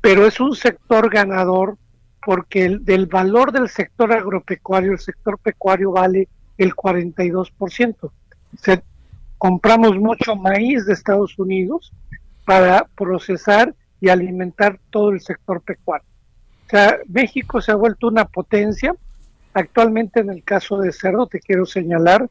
[0.00, 1.76] pero es un sector ganador
[2.24, 6.28] porque el, del valor del sector agropecuario, el sector pecuario vale
[6.58, 8.10] el 42%.
[8.60, 8.82] Se,
[9.38, 11.92] compramos mucho maíz de Estados Unidos
[12.44, 16.06] para procesar y alimentar todo el sector pecuario.
[16.66, 18.94] O sea, México se ha vuelto una potencia.
[19.54, 22.28] Actualmente en el caso de cerdo, te quiero señalar,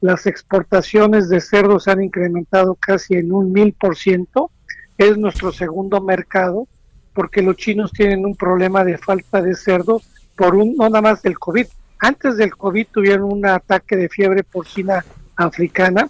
[0.00, 4.50] las exportaciones de cerdo se han incrementado casi en un mil por ciento.
[4.96, 6.68] Es nuestro segundo mercado
[7.12, 10.00] porque los chinos tienen un problema de falta de cerdo
[10.36, 11.66] por un, no nada más del COVID.
[11.98, 15.04] Antes del COVID tuvieron un ataque de fiebre porcina
[15.36, 16.08] africana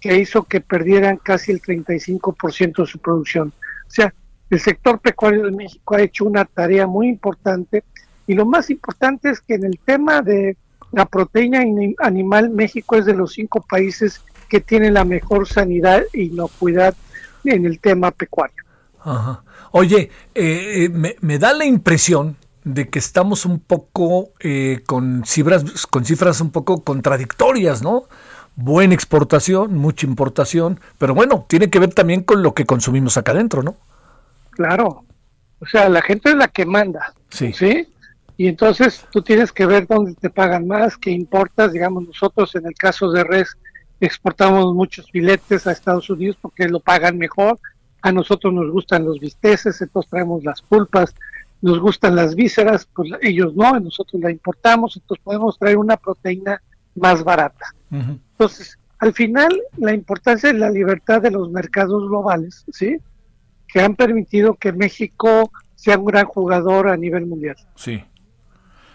[0.00, 3.52] que hizo que perdieran casi el 35% de su producción.
[3.86, 4.12] O sea,
[4.50, 7.84] el sector pecuario de México ha hecho una tarea muy importante
[8.26, 10.56] y lo más importante es que en el tema de
[10.92, 11.62] la proteína
[11.98, 16.94] animal, México es de los cinco países que tienen la mejor sanidad e inocuidad
[17.44, 18.61] en el tema pecuario.
[19.04, 19.44] Ajá.
[19.72, 25.86] Oye, eh, me, me, da la impresión de que estamos un poco eh, con cifras,
[25.86, 28.04] con cifras un poco contradictorias, ¿no?
[28.54, 33.32] Buena exportación, mucha importación, pero bueno, tiene que ver también con lo que consumimos acá
[33.32, 33.76] adentro, ¿no?
[34.50, 35.04] Claro.
[35.58, 37.14] O sea, la gente es la que manda.
[37.30, 37.52] Sí.
[37.52, 37.88] ¿Sí?
[38.36, 41.72] Y entonces tú tienes que ver dónde te pagan más, qué importas.
[41.72, 43.56] Digamos, nosotros en el caso de Res
[44.00, 47.58] exportamos muchos filetes a Estados Unidos porque lo pagan mejor.
[48.02, 51.14] A nosotros nos gustan los bisteces, entonces traemos las pulpas.
[51.60, 56.60] Nos gustan las vísceras, pues ellos no, nosotros la importamos, entonces podemos traer una proteína
[56.96, 57.66] más barata.
[57.90, 62.98] Entonces, al final, la importancia de la libertad de los mercados globales, ¿sí?
[63.68, 67.56] Que han permitido que México sea un gran jugador a nivel mundial.
[67.76, 68.04] Sí.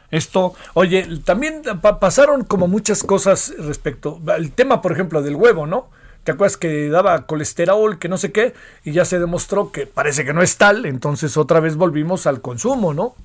[0.09, 1.61] Esto, oye, también
[1.99, 5.89] pasaron como muchas cosas respecto al tema, por ejemplo, del huevo, ¿no?
[6.27, 8.53] ¿Te acuerdas que daba colesterol, que no sé qué?
[8.83, 12.41] Y ya se demostró que parece que no es tal, entonces otra vez volvimos al
[12.41, 13.15] consumo, ¿no?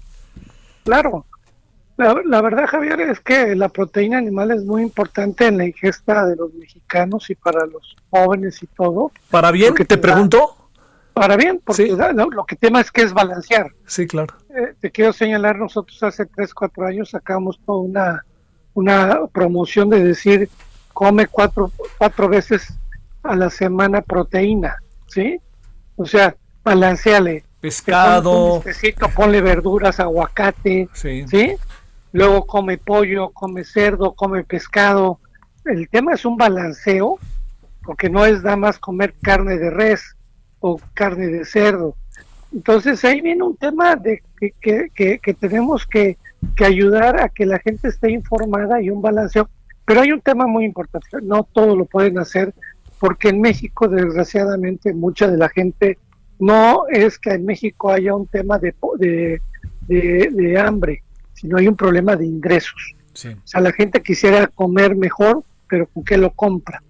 [0.84, 1.26] Claro.
[1.96, 6.36] La, verdad, Javier, es que la proteína animal es muy importante en la ingesta de
[6.36, 9.10] los mexicanos y para los jóvenes y todo.
[9.32, 9.74] ¿Para bien?
[9.74, 10.54] ¿Te, te pregunto?
[11.12, 13.72] para bien, porque lo que tema es que es balancear.
[13.84, 14.36] Sí, claro.
[14.50, 18.24] Eh, te quiero señalar, nosotros hace 3, 4 años sacamos toda una,
[18.74, 20.48] una promoción de decir,
[20.92, 22.78] come cuatro, cuatro veces
[23.22, 24.76] a la semana proteína,
[25.06, 25.40] ¿sí?
[25.96, 27.44] O sea, balanceale.
[27.60, 28.62] Pescado.
[28.64, 31.24] Necesito, ponle verduras, aguacate, sí.
[31.28, 31.54] ¿sí?
[32.12, 35.20] Luego come pollo, come cerdo, come pescado.
[35.64, 37.18] El tema es un balanceo,
[37.84, 40.16] porque no es nada más comer carne de res,
[40.62, 41.94] o carne de cerdo.
[42.52, 46.18] Entonces ahí viene un tema de que, que, que, tenemos que,
[46.56, 49.48] que, ayudar a que la gente esté informada y un balanceo.
[49.84, 52.54] Pero hay un tema muy importante, no todo lo pueden hacer
[53.02, 55.98] porque en México desgraciadamente mucha de la gente
[56.38, 59.40] no es que en México haya un tema de, de,
[59.88, 61.02] de, hambre,
[61.32, 62.94] sino hay un problema de ingresos.
[63.12, 66.80] O sea, la gente quisiera comer mejor, pero ¿con qué lo compra?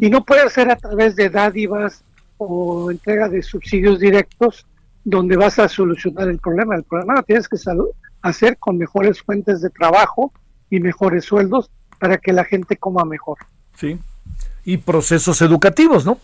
[0.00, 2.02] Y no puede ser a través de dádivas,
[2.38, 4.66] o entrega de subsidios directos
[5.04, 6.74] donde vas a solucionar el problema.
[6.74, 7.56] El problema lo tienes que
[8.22, 10.32] hacer con mejores fuentes de trabajo
[10.70, 11.70] y mejores sueldos
[12.00, 13.38] para que la gente coma mejor.
[13.76, 13.96] Sí.
[14.64, 16.18] Y procesos educativos, ¿no?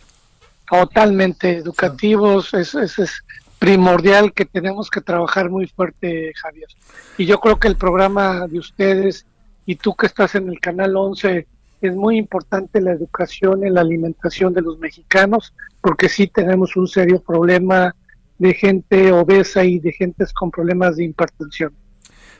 [0.70, 2.55] Totalmente educativos.
[2.55, 3.24] Es, es, es
[3.59, 6.69] primordial que tenemos que trabajar muy fuerte, Javier.
[7.16, 9.27] Y yo creo que el programa de ustedes
[9.66, 11.47] y tú que estás en el canal 11
[11.81, 16.89] es muy importante la educación en la alimentación de los mexicanos, porque sí tenemos un
[16.89, 17.94] serio problema
[18.39, 21.73] de gente obesa y de gentes con problemas de hipertensión.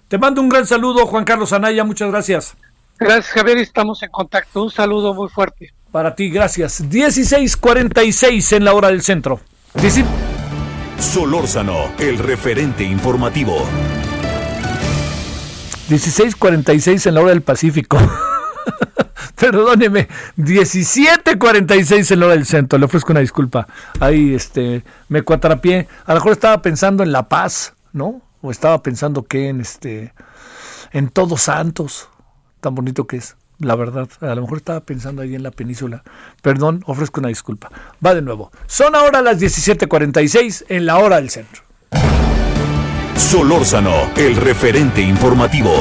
[0.09, 2.57] Te mando un gran saludo, Juan Carlos Anaya, muchas gracias.
[2.99, 4.62] Gracias, Javier, estamos en contacto.
[4.62, 5.73] Un saludo muy fuerte.
[5.93, 6.83] Para ti, gracias.
[6.89, 9.41] 16:46 en la hora del centro.
[10.99, 13.65] Solórzano, el referente informativo.
[15.89, 17.99] 16:46 en la hora del Pacífico.
[19.37, 23.69] Perdóneme, 17.46 en la hora del centro, le ofrezco una disculpa.
[24.01, 25.87] Ahí este, me cuatrapié.
[26.07, 28.20] A lo mejor estaba pensando en La Paz, ¿no?
[28.43, 30.12] O estaba pensando que en este
[30.91, 32.09] en Todos Santos,
[32.60, 34.09] tan bonito que es, la verdad.
[34.20, 36.02] A lo mejor estaba pensando ahí en la península.
[36.43, 37.70] Perdón, ofrezco una disculpa.
[38.05, 38.51] Va de nuevo.
[38.66, 41.62] Son ahora las 17.46 en la hora del centro.
[43.16, 45.72] Solórzano, el referente informativo.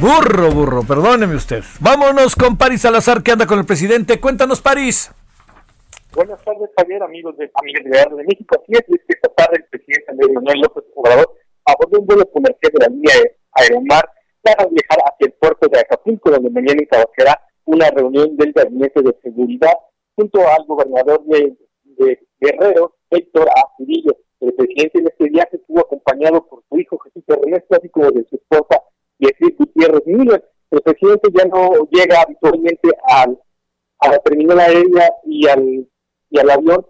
[0.00, 1.62] Burro, burro, perdóneme usted.
[1.80, 4.20] Vámonos con París Salazar, que anda con el presidente.
[4.20, 5.12] Cuéntanos, París.
[6.12, 8.56] Buenas tardes, Javier, amigos de Familia de, de México.
[8.60, 11.34] Así es, que esta tarde el presidente Andrés Manuel López Obrador
[11.64, 13.14] abordó un vuelo comercial de la línea
[13.52, 14.08] Aeromar
[14.42, 19.16] para viajar hacia el puerto de Acapulco, donde mañana encabezará una reunión del Gabinete de
[19.22, 19.72] Seguridad
[20.16, 24.16] junto al gobernador de, de Guerrero, Héctor Azurillo.
[24.40, 28.26] El presidente en este viaje estuvo acompañado por su hijo Jesús Ernesto, así como de
[28.28, 28.82] su esposa
[29.18, 30.44] Beatriz Gutiérrez Müller.
[30.70, 33.40] El presidente ya no llega habitualmente al,
[34.00, 35.88] a la terminal aérea y al,
[36.30, 36.86] y al avión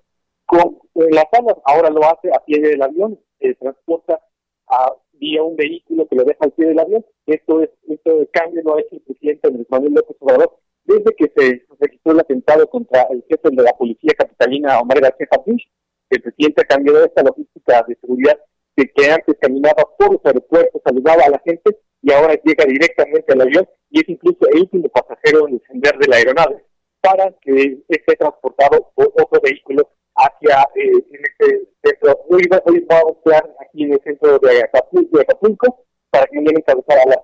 [0.47, 4.21] con las alas, ahora lo hace a pie del avión, se transporta
[4.69, 7.05] a, vía un vehículo que lo deja al pie del avión.
[7.27, 11.15] Esto es esto de cambio lo ha hecho el presidente Andrés Manuel López Obrador desde
[11.17, 15.63] que se registró el atentado contra el jefe de la policía capitalina Omar García Bush.
[16.11, 18.39] El presidente ha cambiado esta logística de seguridad
[18.77, 23.41] que antes caminaba por los aeropuertos, saludaba a la gente y ahora llega directamente al
[23.43, 26.65] avión y es incluso el último pasajero en descender de la aeronave
[27.01, 32.21] para que esté transportado por otro vehículo hacia eh, en este centro.
[32.29, 36.37] Hoy, hoy vamos a estar aquí en el centro de Acapulco, de Acapulco para que
[36.37, 37.19] mañana encabezar a las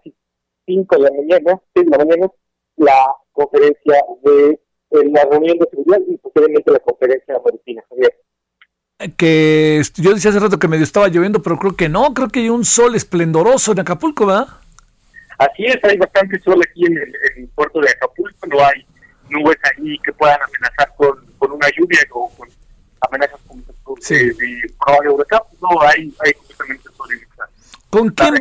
[0.67, 2.27] 5 de la mañana, 6 de la mañana,
[2.77, 4.61] la conferencia de
[4.91, 7.83] eh, la reunión de seguridad y posteriormente la conferencia maritima.
[9.17, 12.41] Que yo decía hace rato que medio estaba lloviendo, pero creo que no, creo que
[12.41, 14.49] hay un sol esplendoroso en Acapulco, ¿verdad?
[15.39, 18.85] Así es, hay bastante sol aquí en el, puerto de Acapulco, no hay
[19.31, 22.49] nubes ahí que puedan amenazar con, con una lluvia o con
[23.01, 23.63] amenazas con,
[24.01, 24.15] sí.
[24.15, 26.33] de, de huracán, no, hay, hay
[26.69, 26.81] en
[27.89, 28.35] ¿Con quién,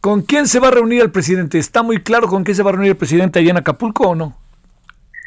[0.00, 1.58] ¿Con quién se va a reunir el presidente?
[1.58, 4.14] ¿Está muy claro con quién se va a reunir el presidente allá en Acapulco o
[4.14, 4.36] no?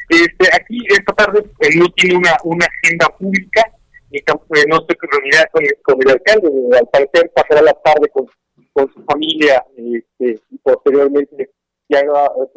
[0.08, 1.44] Este, aquí esta tarde
[1.76, 3.70] no tiene una, una agenda pública,
[4.10, 6.48] ni tampoco, no estoy reunida con, con el alcalde,
[6.78, 8.26] al parecer pasará la tarde con
[8.78, 11.50] con su familia este, y posteriormente
[11.88, 12.00] ya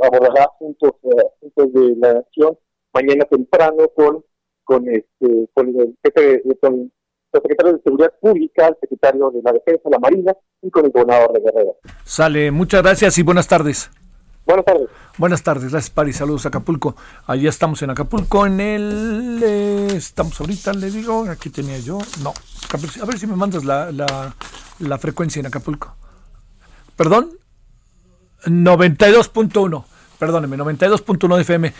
[0.03, 0.91] abordará juntos,
[1.39, 2.57] juntos de la nación
[2.93, 4.23] mañana temprano con
[4.71, 6.91] con este con el jefe con el
[7.33, 11.33] secretario de Seguridad Pública, el secretario de la Defensa, la Marina y con el gobernador
[11.33, 11.75] de Guerrero.
[12.05, 13.91] Sale, muchas gracias y buenas tardes.
[14.45, 14.89] Buenas tardes.
[15.17, 16.95] Buenas tardes, gracias Pari, saludos a Acapulco.
[17.27, 19.41] Allá estamos en Acapulco, en el...
[19.43, 22.33] Eh, estamos ahorita, le digo, aquí tenía yo, no,
[23.01, 24.33] a ver si me mandas la, la,
[24.79, 25.95] la frecuencia en Acapulco.
[26.95, 27.31] Perdón,
[28.45, 29.83] 92.1,
[30.17, 31.73] perdóneme, 92.1 de FM.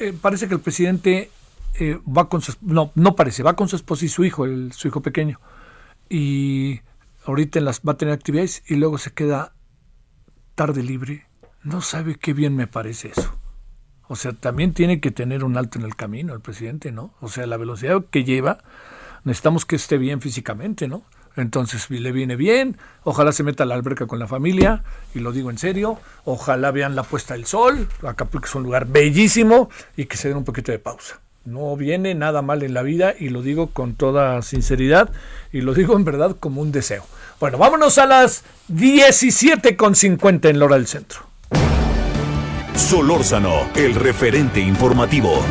[0.00, 1.30] Eh, parece que el presidente
[1.78, 4.72] eh, va con su, no, no parece, va con su esposa y su hijo, el,
[4.72, 5.40] su hijo pequeño.
[6.08, 6.80] Y
[7.24, 9.52] ahorita en las, va a tener actividades y luego se queda
[10.54, 11.26] tarde libre.
[11.62, 13.38] No sabe qué bien me parece eso.
[14.08, 17.14] O sea, también tiene que tener un alto en el camino el presidente, ¿no?
[17.20, 18.58] O sea, la velocidad que lleva,
[19.24, 21.04] necesitamos que esté bien físicamente, ¿no?
[21.36, 24.82] Entonces le viene bien, ojalá se meta a la alberca con la familia,
[25.14, 28.86] y lo digo en serio, ojalá vean la puesta del sol, Acapulco es un lugar
[28.86, 31.20] bellísimo y que se den un poquito de pausa.
[31.46, 35.10] No viene nada mal en la vida y lo digo con toda sinceridad
[35.52, 37.02] y lo digo en verdad como un deseo.
[37.40, 41.20] Bueno, vámonos a las 17.50 en la hora del centro.
[42.74, 45.42] Solórzano, el referente informativo.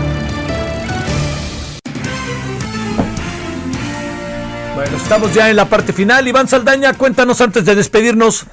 [4.75, 6.27] Bueno, estamos ya en la parte final.
[6.27, 8.45] Iván Saldaña, cuéntanos antes de despedirnos.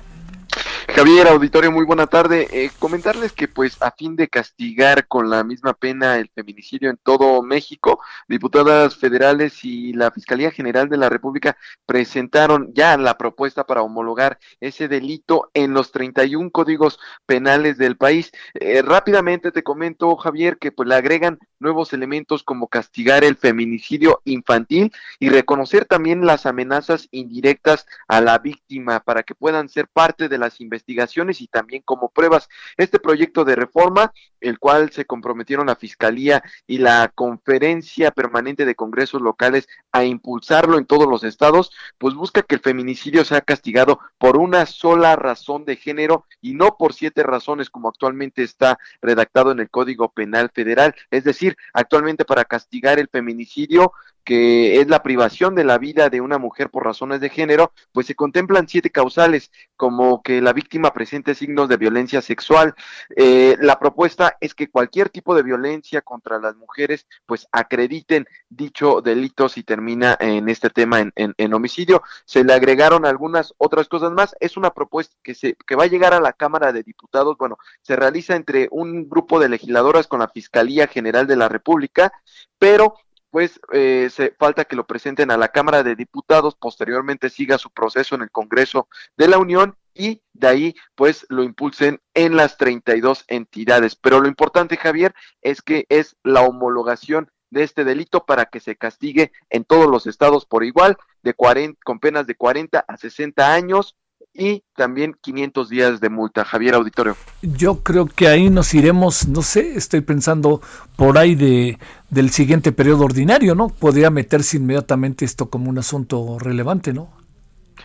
[0.95, 2.49] Javier, auditorio, muy buena tarde.
[2.51, 6.97] Eh, comentarles que pues a fin de castigar con la misma pena el feminicidio en
[6.97, 13.65] todo México, diputadas federales y la Fiscalía General de la República presentaron ya la propuesta
[13.65, 18.33] para homologar ese delito en los 31 códigos penales del país.
[18.55, 24.21] Eh, rápidamente te comento, Javier, que pues le agregan nuevos elementos como castigar el feminicidio
[24.25, 30.29] infantil y reconocer también las amenazas indirectas a la víctima para que puedan ser parte
[30.29, 32.49] de las investigaciones y también como pruebas.
[32.77, 38.75] Este proyecto de reforma, el cual se comprometieron la Fiscalía y la Conferencia Permanente de
[38.75, 43.99] Congresos Locales a impulsarlo en todos los estados, pues busca que el feminicidio sea castigado
[44.19, 49.51] por una sola razón de género y no por siete razones como actualmente está redactado
[49.51, 50.95] en el Código Penal Federal.
[51.11, 53.93] Es decir, actualmente para castigar el feminicidio
[54.27, 58.09] que es la privación de la vida de una mujer por razones de género, pues
[58.09, 62.75] se contemplan siete causales, como que la víctima presente signos de violencia sexual.
[63.15, 69.01] Eh, la propuesta es que cualquier tipo de violencia contra las mujeres, pues acrediten dicho
[69.01, 72.03] delito si termina en este tema en, en, homicidio.
[72.25, 74.35] Se le agregaron algunas otras cosas más.
[74.41, 77.39] Es una propuesta que, se, que va a llegar a la Cámara de Diputados.
[77.39, 82.13] Bueno, se realiza entre un grupo de legisladoras con la Fiscalía General de la República,
[82.59, 82.97] pero
[83.37, 87.69] pues eh, se falta que lo presenten a la Cámara de Diputados, posteriormente siga su
[87.69, 88.89] proceso en el Congreso
[89.19, 93.95] de la Unión y de ahí pues lo impulsen en las 32 entidades.
[93.95, 98.75] Pero lo importante, Javier, es que es la homologación de este delito para que se
[98.75, 103.53] castigue en todos los estados por igual, de 40, con penas de 40 a 60
[103.53, 103.97] años,
[104.37, 106.45] y también 500 días de multa.
[106.45, 107.17] Javier Auditorio.
[107.43, 110.61] Yo creo que ahí nos iremos, no sé, estoy pensando
[110.97, 111.79] por ahí de
[112.11, 113.69] del siguiente periodo ordinario, ¿no?
[113.69, 117.11] Podría meterse inmediatamente esto como un asunto relevante, ¿no?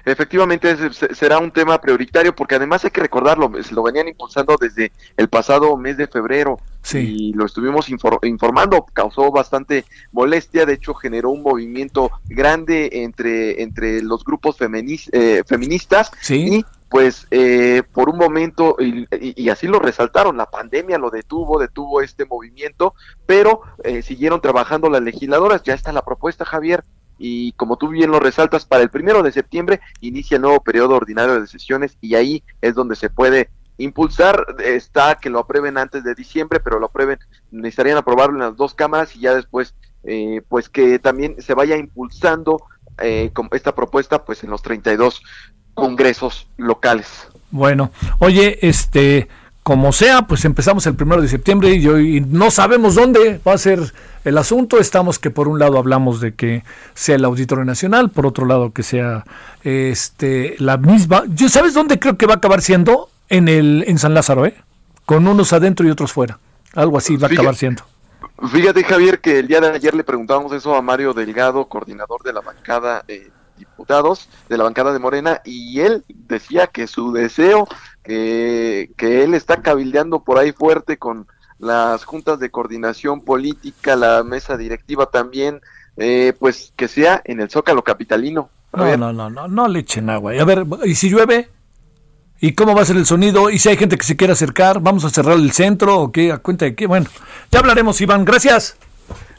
[0.05, 4.91] Efectivamente será un tema prioritario porque además hay que recordarlo, se lo venían impulsando desde
[5.17, 6.59] el pasado mes de febrero
[6.93, 7.87] y lo estuvimos
[8.23, 15.43] informando, causó bastante molestia, de hecho generó un movimiento grande entre, entre los grupos eh,
[15.47, 21.57] feministas y pues eh, por un momento, y, así lo resaltaron, la pandemia lo detuvo,
[21.57, 22.95] detuvo este movimiento,
[23.25, 26.83] pero eh, siguieron trabajando las legisladoras, ya está la propuesta, Javier,
[27.23, 30.95] y como tú bien lo resaltas, para el primero de septiembre inicia el nuevo periodo
[30.95, 36.03] ordinario de sesiones y ahí es donde se puede impulsar, está que lo aprueben antes
[36.03, 37.19] de diciembre, pero lo aprueben,
[37.51, 41.77] necesitarían aprobarlo en las dos cámaras y ya después, eh, pues que también se vaya
[41.77, 42.63] impulsando
[42.97, 45.21] eh, con esta propuesta, pues en los 32
[45.75, 47.27] congresos locales.
[47.51, 49.27] Bueno, oye, este,
[49.63, 53.57] como sea, pues empezamos el primero de septiembre y, hoy no sabemos dónde va a
[53.57, 53.93] ser
[54.23, 54.79] el asunto.
[54.79, 56.63] Estamos que por un lado hablamos de que
[56.95, 59.23] sea el Auditorio Nacional, por otro lado que sea
[59.63, 61.23] este la misma.
[61.27, 63.09] ¿Yo sabes dónde creo que va a acabar siendo?
[63.29, 64.55] En el en San Lázaro, ¿eh?
[65.05, 66.39] Con unos adentro y otros fuera.
[66.73, 67.83] Algo así va a acabar siendo.
[68.51, 72.33] Fíjate, Javier, que el día de ayer le preguntábamos eso a Mario Delgado, coordinador de
[72.33, 73.29] la bancada eh,
[73.61, 77.67] diputados de la bancada de Morena, y él decía que su deseo,
[78.03, 81.27] que, que él está cabildeando por ahí fuerte con
[81.59, 85.61] las juntas de coordinación política, la mesa directiva también,
[85.97, 88.49] eh, pues que sea en el Zócalo Capitalino.
[88.73, 90.33] no, no, no, no, no le echen agua.
[90.39, 91.49] A ver, ¿y si llueve?
[92.43, 93.51] ¿Y cómo va a ser el sonido?
[93.51, 94.79] ¿Y si hay gente que se quiere acercar?
[94.79, 96.31] ¿Vamos a cerrar el centro o qué?
[96.31, 96.87] ¿A cuenta de qué?
[96.87, 97.07] Bueno,
[97.51, 98.25] ya hablaremos, Iván.
[98.25, 98.77] Gracias.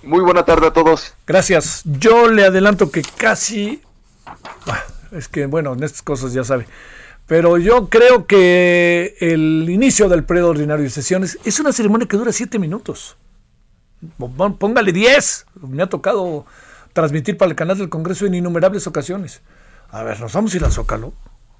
[0.04, 1.12] Muy buena tarde a todos.
[1.26, 1.82] Gracias.
[1.84, 3.82] Yo le adelanto que casi...
[5.10, 6.66] Es que, bueno, en estas cosas ya sabe.
[7.26, 12.16] Pero yo creo que el inicio del periodo ordinario de sesiones es una ceremonia que
[12.16, 13.16] dura siete minutos.
[14.58, 15.46] Póngale diez.
[15.60, 16.44] Me ha tocado
[16.92, 19.40] transmitir para el canal del Congreso en innumerables ocasiones.
[19.90, 21.12] A ver, nos vamos a ir a Zócalo.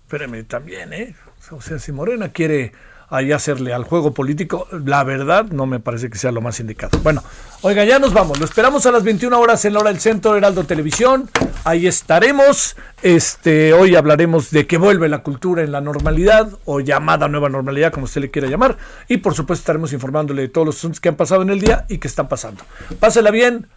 [0.04, 1.14] Espéreme también, ¿eh?
[1.50, 2.72] O sea, si Morena quiere
[3.12, 6.98] ahí hacerle al juego político, la verdad no me parece que sea lo más indicado.
[7.02, 7.22] Bueno,
[7.60, 8.38] oiga, ya nos vamos.
[8.38, 11.28] Lo esperamos a las 21 horas en la hora del centro Heraldo Televisión.
[11.64, 12.74] Ahí estaremos.
[13.02, 17.92] Este, hoy hablaremos de que vuelve la cultura en la normalidad o llamada nueva normalidad,
[17.92, 18.78] como usted le quiera llamar.
[19.08, 21.84] Y por supuesto estaremos informándole de todos los asuntos que han pasado en el día
[21.90, 22.64] y que están pasando.
[22.98, 23.68] Pásela bien.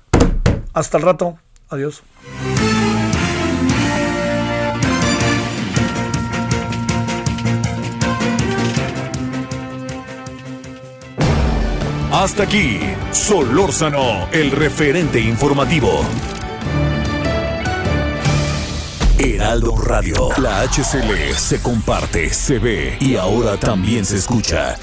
[0.74, 1.38] Hasta el rato.
[1.70, 2.04] Adiós.
[12.18, 12.80] Hasta aquí,
[13.12, 16.00] Solórzano, el referente informativo.
[19.20, 24.78] Heraldo Radio, la HCL se comparte, se ve y ahora también se escucha.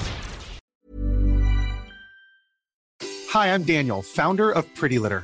[3.33, 5.23] Hi, I'm Daniel, founder of Pretty Litter.